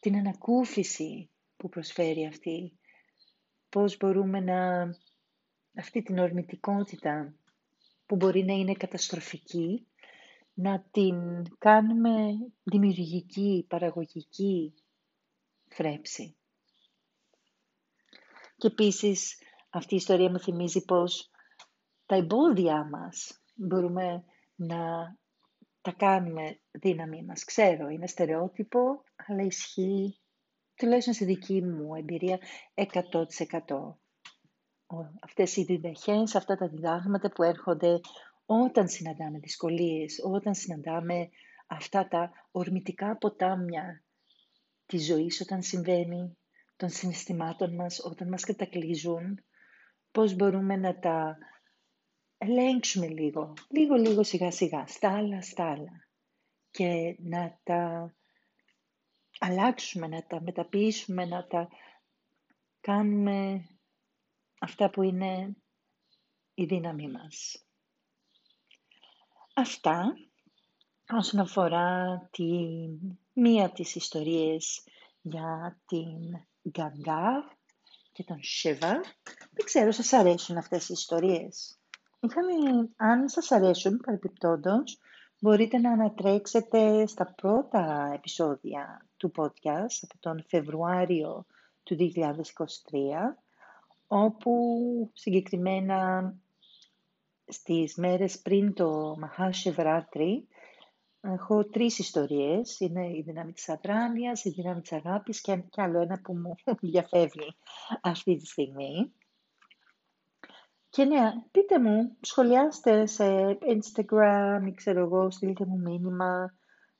την 0.00 0.16
ανακούφιση 0.16 1.30
που 1.56 1.68
προσφέρει 1.68 2.26
αυτή. 2.26 2.78
Πώς 3.68 3.96
μπορούμε 3.96 4.40
να, 4.40 4.90
αυτή 5.76 6.02
την 6.02 6.18
ορμητικότητα 6.18 7.34
που 8.06 8.16
μπορεί 8.16 8.44
να 8.44 8.52
είναι 8.52 8.72
καταστροφική, 8.72 9.86
να 10.58 10.84
την 10.90 11.42
κάνουμε 11.58 12.12
δημιουργική, 12.62 13.64
παραγωγική 13.68 14.74
θρέψη. 15.68 16.36
Και 18.56 18.66
επίσης 18.66 19.38
αυτή 19.70 19.94
η 19.94 19.96
ιστορία 19.96 20.30
μου 20.30 20.40
θυμίζει 20.40 20.84
πως 20.84 21.30
τα 22.06 22.16
εμπόδια 22.16 22.84
μας 22.84 23.40
μπορούμε 23.54 24.24
να 24.54 25.14
τα 25.80 25.92
κάνουμε 25.92 26.58
δύναμη 26.70 27.22
μας. 27.24 27.44
Ξέρω, 27.44 27.88
είναι 27.88 28.06
στερεότυπο, 28.06 29.02
αλλά 29.26 29.42
ισχύει, 29.42 30.18
τουλάχιστον 30.74 31.14
στη 31.14 31.24
δική 31.24 31.62
μου 31.62 31.94
εμπειρία, 31.94 32.38
100%. 32.74 33.98
Αυτές 35.22 35.56
οι 35.56 35.64
διδαχές, 35.64 36.34
αυτά 36.34 36.56
τα 36.56 36.68
διδάγματα 36.68 37.28
που 37.32 37.42
έρχονται 37.42 38.00
όταν 38.46 38.88
συναντάμε 38.88 39.38
δυσκολίες, 39.38 40.20
όταν 40.22 40.54
συναντάμε 40.54 41.28
αυτά 41.66 42.08
τα 42.08 42.30
ορμητικά 42.50 43.16
ποτάμια 43.16 44.04
της 44.86 45.06
ζωής 45.06 45.40
όταν 45.40 45.62
συμβαίνει, 45.62 46.36
των 46.76 46.88
συναισθημάτων 46.88 47.74
μας, 47.74 48.00
όταν 48.04 48.28
μας 48.28 48.44
κατακλείζουν, 48.44 49.44
πώς 50.10 50.34
μπορούμε 50.34 50.76
να 50.76 50.98
τα 50.98 51.38
ελέγξουμε 52.38 53.06
λίγο, 53.06 53.52
λίγο 53.68 53.94
λίγο 53.94 54.22
σιγά 54.22 54.50
σιγά, 54.50 54.86
στάλα 54.86 55.42
στάλα 55.42 56.08
και 56.70 57.16
να 57.18 57.60
τα 57.62 58.14
αλλάξουμε, 59.38 60.06
να 60.06 60.26
τα 60.26 60.42
μεταποιήσουμε, 60.42 61.24
να 61.24 61.46
τα 61.46 61.68
κάνουμε 62.80 63.68
αυτά 64.60 64.90
που 64.90 65.02
είναι 65.02 65.56
η 66.54 66.64
δύναμή 66.64 67.10
μας. 67.10 67.65
Αυτά 69.58 70.16
όσον 71.12 71.40
αφορά 71.40 72.20
τη 72.30 72.44
μία 73.32 73.66
από 73.66 73.74
τις 73.74 73.94
ιστορίες 73.94 74.84
για 75.22 75.78
την 75.86 76.38
Γκαγκά 76.70 77.56
και 78.12 78.24
τον 78.24 78.38
Σεβά. 78.42 79.00
Δεν 79.50 79.64
ξέρω, 79.64 79.90
σας 79.90 80.12
αρέσουν 80.12 80.56
αυτές 80.56 80.88
οι 80.88 80.92
ιστορίες; 80.92 81.78
Είχαμε, 82.20 82.52
αν 82.96 83.28
σας 83.28 83.52
αρέσουν 83.52 83.96
παρεπιπτόντως, 83.96 84.98
μπορείτε 85.40 85.78
να 85.78 85.92
ανατρέξετε 85.92 87.06
στα 87.06 87.34
πρώτα 87.36 88.10
επεισόδια 88.14 89.06
του 89.16 89.32
podcast 89.36 89.98
από 90.02 90.18
τον 90.20 90.44
Φεβρουάριο 90.48 91.46
του 91.82 91.96
2023, 91.96 93.36
όπου 94.06 94.52
συγκεκριμένα 95.12 96.34
στις 97.46 97.94
μέρες 97.96 98.40
πριν 98.40 98.74
το 98.74 99.16
Μαχάσεβράτρι 99.18 100.48
έχω 101.20 101.64
τρεις 101.64 101.98
ιστορίες. 101.98 102.80
Είναι 102.80 103.06
η 103.06 103.22
δύναμη 103.26 103.52
της 103.52 103.68
αδράνειας, 103.68 104.44
η 104.44 104.50
δύναμη 104.50 104.80
της 104.80 104.92
αγάπης 104.92 105.40
και, 105.40 105.56
και 105.56 105.82
άλλο 105.82 106.00
ένα 106.00 106.20
που 106.22 106.34
μου 106.34 106.54
διαφεύγει 106.90 107.56
αυτή 108.02 108.36
τη 108.36 108.46
στιγμή. 108.46 109.12
Και 110.88 111.04
ναι, 111.04 111.32
πείτε 111.50 111.78
μου, 111.78 112.16
σχολιάστε 112.20 113.06
σε 113.06 113.58
Instagram 113.60 114.60
ή 114.66 114.74
ξέρω 114.74 115.00
εγώ, 115.00 115.30
στείλτε 115.30 115.64
μου 115.66 115.78
μήνυμα 115.78 116.54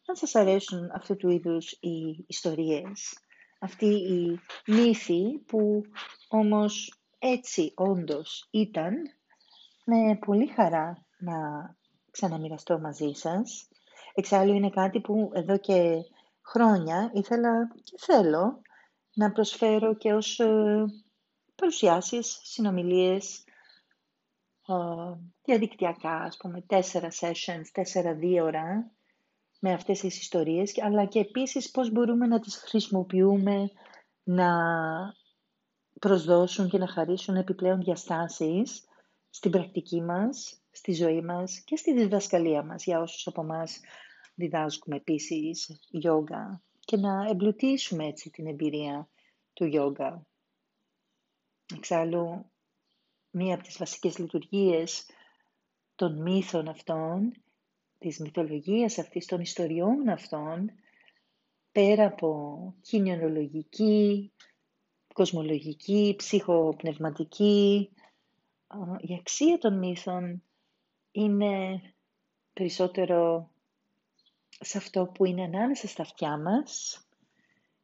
αν 0.06 0.16
σας 0.16 0.34
αρέσουν 0.34 0.90
αυτού 0.92 1.16
του 1.16 1.30
είδους 1.30 1.72
οι 1.72 2.24
ιστορίες. 2.26 3.18
Αυτή 3.58 3.86
η 3.86 4.40
μύθη 4.66 5.38
που 5.46 5.82
όμως 6.28 7.00
έτσι 7.18 7.72
όντως 7.74 8.48
ήταν, 8.50 8.94
με 9.88 10.18
πολύ 10.26 10.46
χαρά 10.46 11.06
να 11.18 11.34
ξαναμοιραστώ 12.10 12.78
μαζί 12.78 13.12
σας. 13.12 13.68
Εξάλλου 14.14 14.54
είναι 14.54 14.70
κάτι 14.70 15.00
που 15.00 15.30
εδώ 15.34 15.58
και 15.58 16.04
χρόνια 16.42 17.10
ήθελα 17.14 17.68
και 17.82 17.96
θέλω 17.98 18.60
να 19.14 19.32
προσφέρω 19.32 19.94
και 19.94 20.12
ως 20.12 20.40
ε, 20.40 20.84
παρουσιάσεις, 21.54 22.40
συνομιλίες, 22.42 23.44
διαδικτυακά, 25.44 26.16
ας 26.20 26.36
πούμε, 26.36 26.60
τέσσερα 26.60 27.08
sessions, 27.20 27.64
τέσσερα 27.72 28.14
δύο 28.14 28.44
ώρα, 28.44 28.90
με 29.60 29.72
αυτές 29.72 30.00
τις 30.00 30.20
ιστορίες, 30.20 30.82
αλλά 30.82 31.04
και 31.04 31.18
επίσης 31.18 31.70
πώς 31.70 31.90
μπορούμε 31.90 32.26
να 32.26 32.40
τις 32.40 32.56
χρησιμοποιούμε 32.56 33.70
να 34.22 34.50
προσδώσουν 36.00 36.68
και 36.68 36.78
να 36.78 36.88
χαρίσουν 36.88 37.36
επιπλέον 37.36 37.80
διαστάσεις 37.80 38.85
στην 39.36 39.50
πρακτική 39.50 40.02
μας, 40.02 40.62
στη 40.70 40.92
ζωή 40.92 41.20
μας 41.20 41.60
και 41.60 41.76
στη 41.76 41.92
διδασκαλία 41.92 42.62
μας 42.62 42.84
για 42.84 43.00
όσους 43.00 43.26
από 43.26 43.42
εμάς 43.42 43.80
διδάσκουμε 44.34 44.96
επίσης 44.96 45.80
γιόγκα 45.90 46.62
και 46.80 46.96
να 46.96 47.28
εμπλουτίσουμε 47.28 48.06
έτσι 48.06 48.30
την 48.30 48.46
εμπειρία 48.46 49.08
του 49.52 49.64
γιόγκα. 49.64 50.26
Εξάλλου, 51.74 52.50
μία 53.30 53.54
από 53.54 53.64
τις 53.64 53.76
βασικές 53.78 54.18
λειτουργίες 54.18 55.06
των 55.94 56.22
μύθων 56.22 56.68
αυτών, 56.68 57.32
της 57.98 58.18
μυθολογίας 58.18 58.98
αυτής, 58.98 59.26
των 59.26 59.40
ιστοριών 59.40 60.08
αυτών, 60.08 60.70
πέρα 61.72 62.06
από 62.06 62.74
κοινωνιολογική, 62.80 64.32
κοσμολογική, 65.14 66.14
ψυχοπνευματική, 66.18 67.90
η 69.00 69.14
αξία 69.14 69.58
των 69.58 69.78
μύθων 69.78 70.42
είναι 71.10 71.80
περισσότερο 72.52 73.50
σε 74.48 74.78
αυτό 74.78 75.06
που 75.06 75.24
είναι 75.24 75.42
ανάμεσα 75.42 75.88
στα 75.88 76.02
αυτιά 76.02 76.38
μας 76.38 77.00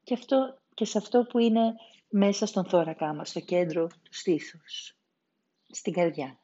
και, 0.02 0.14
αυτό, 0.14 0.58
και 0.74 0.84
σε 0.84 0.98
αυτό 0.98 1.22
που 1.24 1.38
είναι 1.38 1.74
μέσα 2.08 2.46
στον 2.46 2.64
θώρακά 2.64 3.14
μας, 3.14 3.28
στο 3.28 3.40
κέντρο 3.40 3.86
του 3.86 4.14
στήθους, 4.14 4.96
στην 5.70 5.92
καρδιά. 5.92 6.38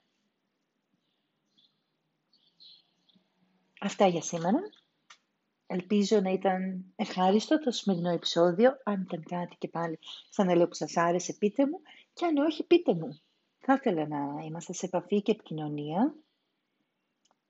Αυτά 3.80 4.06
για 4.06 4.22
σήμερα. 4.22 4.58
Ελπίζω 5.66 6.20
να 6.20 6.30
ήταν 6.30 6.84
ευχάριστο 6.96 7.58
το 7.58 7.70
σημερινό 7.70 8.10
επεισόδιο. 8.10 8.70
Αν 8.84 9.02
ήταν 9.02 9.22
κάτι 9.22 9.56
και 9.58 9.68
πάλι 9.68 9.98
σαν 10.30 10.56
λέω 10.56 10.68
που 10.68 10.74
σας 10.74 10.96
άρεσε, 10.96 11.32
πείτε 11.32 11.66
μου. 11.66 11.80
Και 12.12 12.26
αν 12.26 12.36
όχι, 12.36 12.64
πείτε 12.64 12.94
μου. 12.94 13.20
Θα 13.70 13.76
ήθελα 13.76 14.06
να 14.06 14.44
είμαστε 14.44 14.72
σε 14.72 14.86
επαφή 14.86 15.22
και 15.22 15.32
επικοινωνία. 15.32 16.14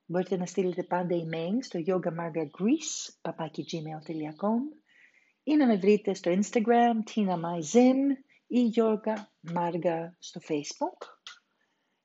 Μπορείτε 0.05 0.37
να 0.37 0.47
στείλετε 0.47 0.83
πάντα 0.83 1.17
email 1.17 1.57
στο 1.61 1.81
yogamargagreece.gmail.com 1.87 4.59
ή 5.43 5.57
να 5.57 5.67
με 5.67 5.77
βρείτε 5.77 6.15
στο 6.15 6.31
Instagram, 6.31 7.03
Tina 7.15 7.35
My 7.35 7.61
ή 8.47 8.73
Yoga 8.75 9.15
Marga 9.55 10.09
στο 10.19 10.41
Facebook. 10.49 11.07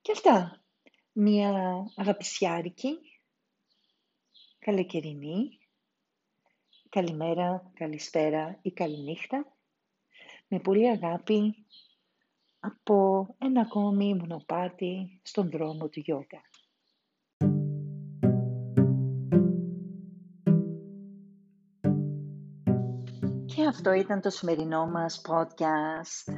Και 0.02 0.12
αυτά. 0.12 0.64
Μια 1.12 1.76
αγαπησιάρικη, 1.96 2.98
καλοκαιρινή, 4.60 5.60
καλημέρα, 6.90 7.72
καλησπέρα 7.74 8.60
ή 8.62 8.72
καληνύχτα. 8.72 9.58
Με 10.48 10.60
πολύ 10.60 10.90
αγάπη 10.90 11.66
από 12.66 13.28
ένα 13.38 13.62
ακόμη 13.62 14.16
μονοπάτι 14.16 15.20
στον 15.24 15.50
δρόμο 15.50 15.90
του 15.90 16.00
γιόγκα. 16.00 16.42
Και 23.46 23.66
αυτό 23.68 23.94
ήταν 23.94 24.22
το 24.22 24.30
σημερινό 24.30 24.88
μας 24.88 25.22
podcast. 25.28 26.34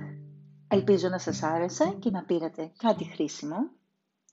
Ελπίζω 0.67 1.09
να 1.09 1.17
σας 1.17 1.43
άρεσε 1.43 1.95
και 1.99 2.09
να 2.09 2.23
πήρατε 2.23 2.71
κάτι 2.77 3.03
χρήσιμο. 3.03 3.57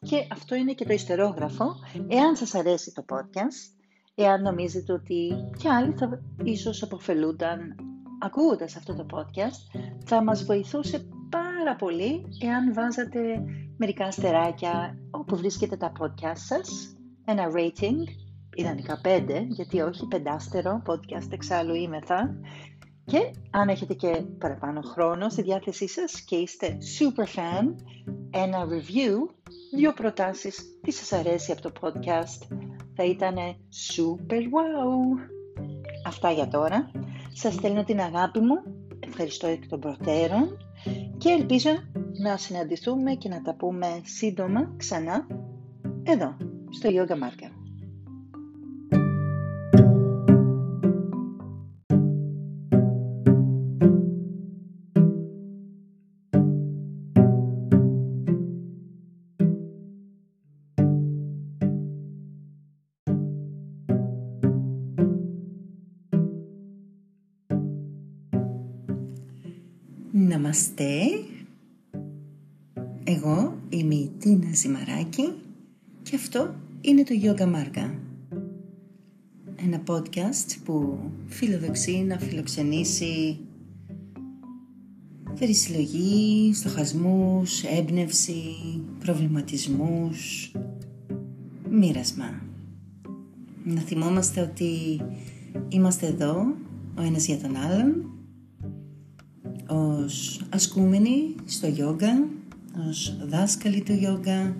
Και 0.00 0.26
αυτό 0.30 0.54
είναι 0.54 0.72
και 0.72 0.84
το 0.84 0.92
ιστερόγραφο. 0.92 1.74
Εάν 2.08 2.36
σας 2.36 2.54
αρέσει 2.54 2.92
το 2.92 3.04
podcast, 3.08 3.82
εάν 4.14 4.42
νομίζετε 4.42 4.92
ότι 4.92 5.30
κι 5.58 5.68
άλλοι 5.68 5.92
θα 5.92 6.22
ίσως 6.42 6.82
αποφελούνταν 6.82 7.76
ακούγοντας 8.20 8.76
αυτό 8.76 8.94
το 8.94 9.06
podcast, 9.10 9.80
θα 10.04 10.22
μας 10.22 10.44
βοηθούσε 10.44 11.08
πάρα 11.64 11.76
πολύ 11.76 12.24
εάν 12.40 12.74
βάζατε 12.74 13.20
μερικά 13.76 14.04
αστεράκια 14.04 14.98
όπου 15.10 15.36
βρίσκετε 15.36 15.76
τα 15.76 15.92
podcast 16.00 16.36
σας, 16.36 16.96
ένα 17.24 17.44
rating, 17.56 18.08
ιδανικά 18.54 19.00
πέντε, 19.02 19.46
γιατί 19.48 19.80
όχι 19.80 20.06
πεντάστερο 20.06 20.82
podcast 20.86 21.32
εξάλλου 21.32 21.74
θα. 22.04 22.36
Και 23.04 23.30
αν 23.50 23.68
έχετε 23.68 23.94
και 23.94 24.22
παραπάνω 24.38 24.80
χρόνο 24.80 25.28
στη 25.28 25.42
διάθεσή 25.42 25.88
σας 25.88 26.20
και 26.20 26.36
είστε 26.36 26.78
super 26.98 27.38
fan, 27.38 27.74
ένα 28.30 28.64
review, 28.64 29.34
δύο 29.76 29.92
προτάσεις, 29.92 30.78
τι 30.82 30.90
σας 30.90 31.12
αρέσει 31.12 31.52
από 31.52 31.62
το 31.62 31.72
podcast, 31.80 32.56
θα 32.94 33.04
ήταν 33.04 33.34
super 33.92 34.40
wow. 34.40 35.30
Αυτά 36.06 36.30
για 36.30 36.48
τώρα. 36.48 36.90
Σας 37.32 37.54
στέλνω 37.54 37.84
την 37.84 38.00
αγάπη 38.00 38.40
μου, 38.40 38.62
ευχαριστώ 39.00 39.46
εκ 39.46 39.68
των 39.68 39.80
προτέρων 39.80 40.56
και 41.18 41.30
ελπίζω 41.30 41.70
να 42.12 42.36
συναντηθούμε 42.36 43.14
και 43.14 43.28
να 43.28 43.42
τα 43.42 43.54
πούμε 43.54 44.00
σύντομα 44.04 44.74
ξανά 44.76 45.26
εδώ, 46.02 46.36
στο 46.70 46.88
Yoga 46.92 47.12
Market. 47.12 47.51
Ναμαστέ. 70.52 71.00
Εγώ 73.04 73.58
είμαι 73.68 73.94
η 73.94 74.10
Τίνα 74.18 74.54
Ζημαράκη 74.54 75.32
και 76.02 76.16
αυτό 76.16 76.54
είναι 76.80 77.02
το 77.02 77.14
Yoga 77.22 77.42
Marga. 77.42 77.90
Ένα 79.56 79.82
podcast 79.86 80.56
που 80.64 80.98
φιλοδοξεί 81.26 81.96
να 81.96 82.18
φιλοξενήσει 82.18 83.38
περισυλλογή, 85.38 86.54
στοχασμούς, 86.54 87.62
έμπνευση, 87.62 88.42
προβληματισμούς, 88.98 90.52
μοίρασμα. 91.70 92.42
Να 93.64 93.80
θυμόμαστε 93.80 94.40
ότι 94.40 95.00
είμαστε 95.68 96.06
εδώ 96.06 96.54
ο 96.98 97.02
ένας 97.02 97.26
για 97.26 97.38
τον 97.38 97.56
άλλον 97.56 98.11
ως 99.72 100.40
ασκούμενοι 100.48 101.34
στο 101.44 101.66
γιόγκα, 101.66 102.28
ως 102.88 103.16
δάσκαλοι 103.26 103.82
του 103.82 103.92
γιόγκα, 103.92 104.56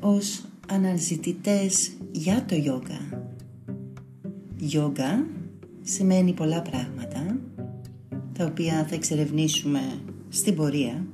ως 0.00 0.44
αναζητητές 0.68 1.92
για 2.12 2.44
το 2.48 2.54
γιόγκα. 2.54 3.28
Γιόγκα 4.56 5.26
σημαίνει 5.82 6.32
πολλά 6.32 6.62
πράγματα, 6.62 7.38
τα 8.32 8.44
οποία 8.44 8.86
θα 8.88 8.94
εξερευνήσουμε 8.94 9.80
στην 10.28 10.54
πορεία. 10.54 11.06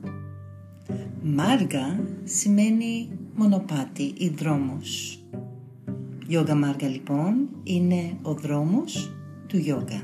Μάργα 1.22 2.01
σημαίνει 2.24 3.09
μονοπάτι 3.34 4.14
ή 4.16 4.28
δρόμος. 4.28 5.20
Γιόγκα 6.26 6.55
Μάργα 6.55 6.89
λοιπόν 6.89 7.49
είναι 7.62 8.16
ο 8.22 8.34
δρόμος 8.34 9.12
του 9.47 9.57
γιόγκα. 9.57 10.03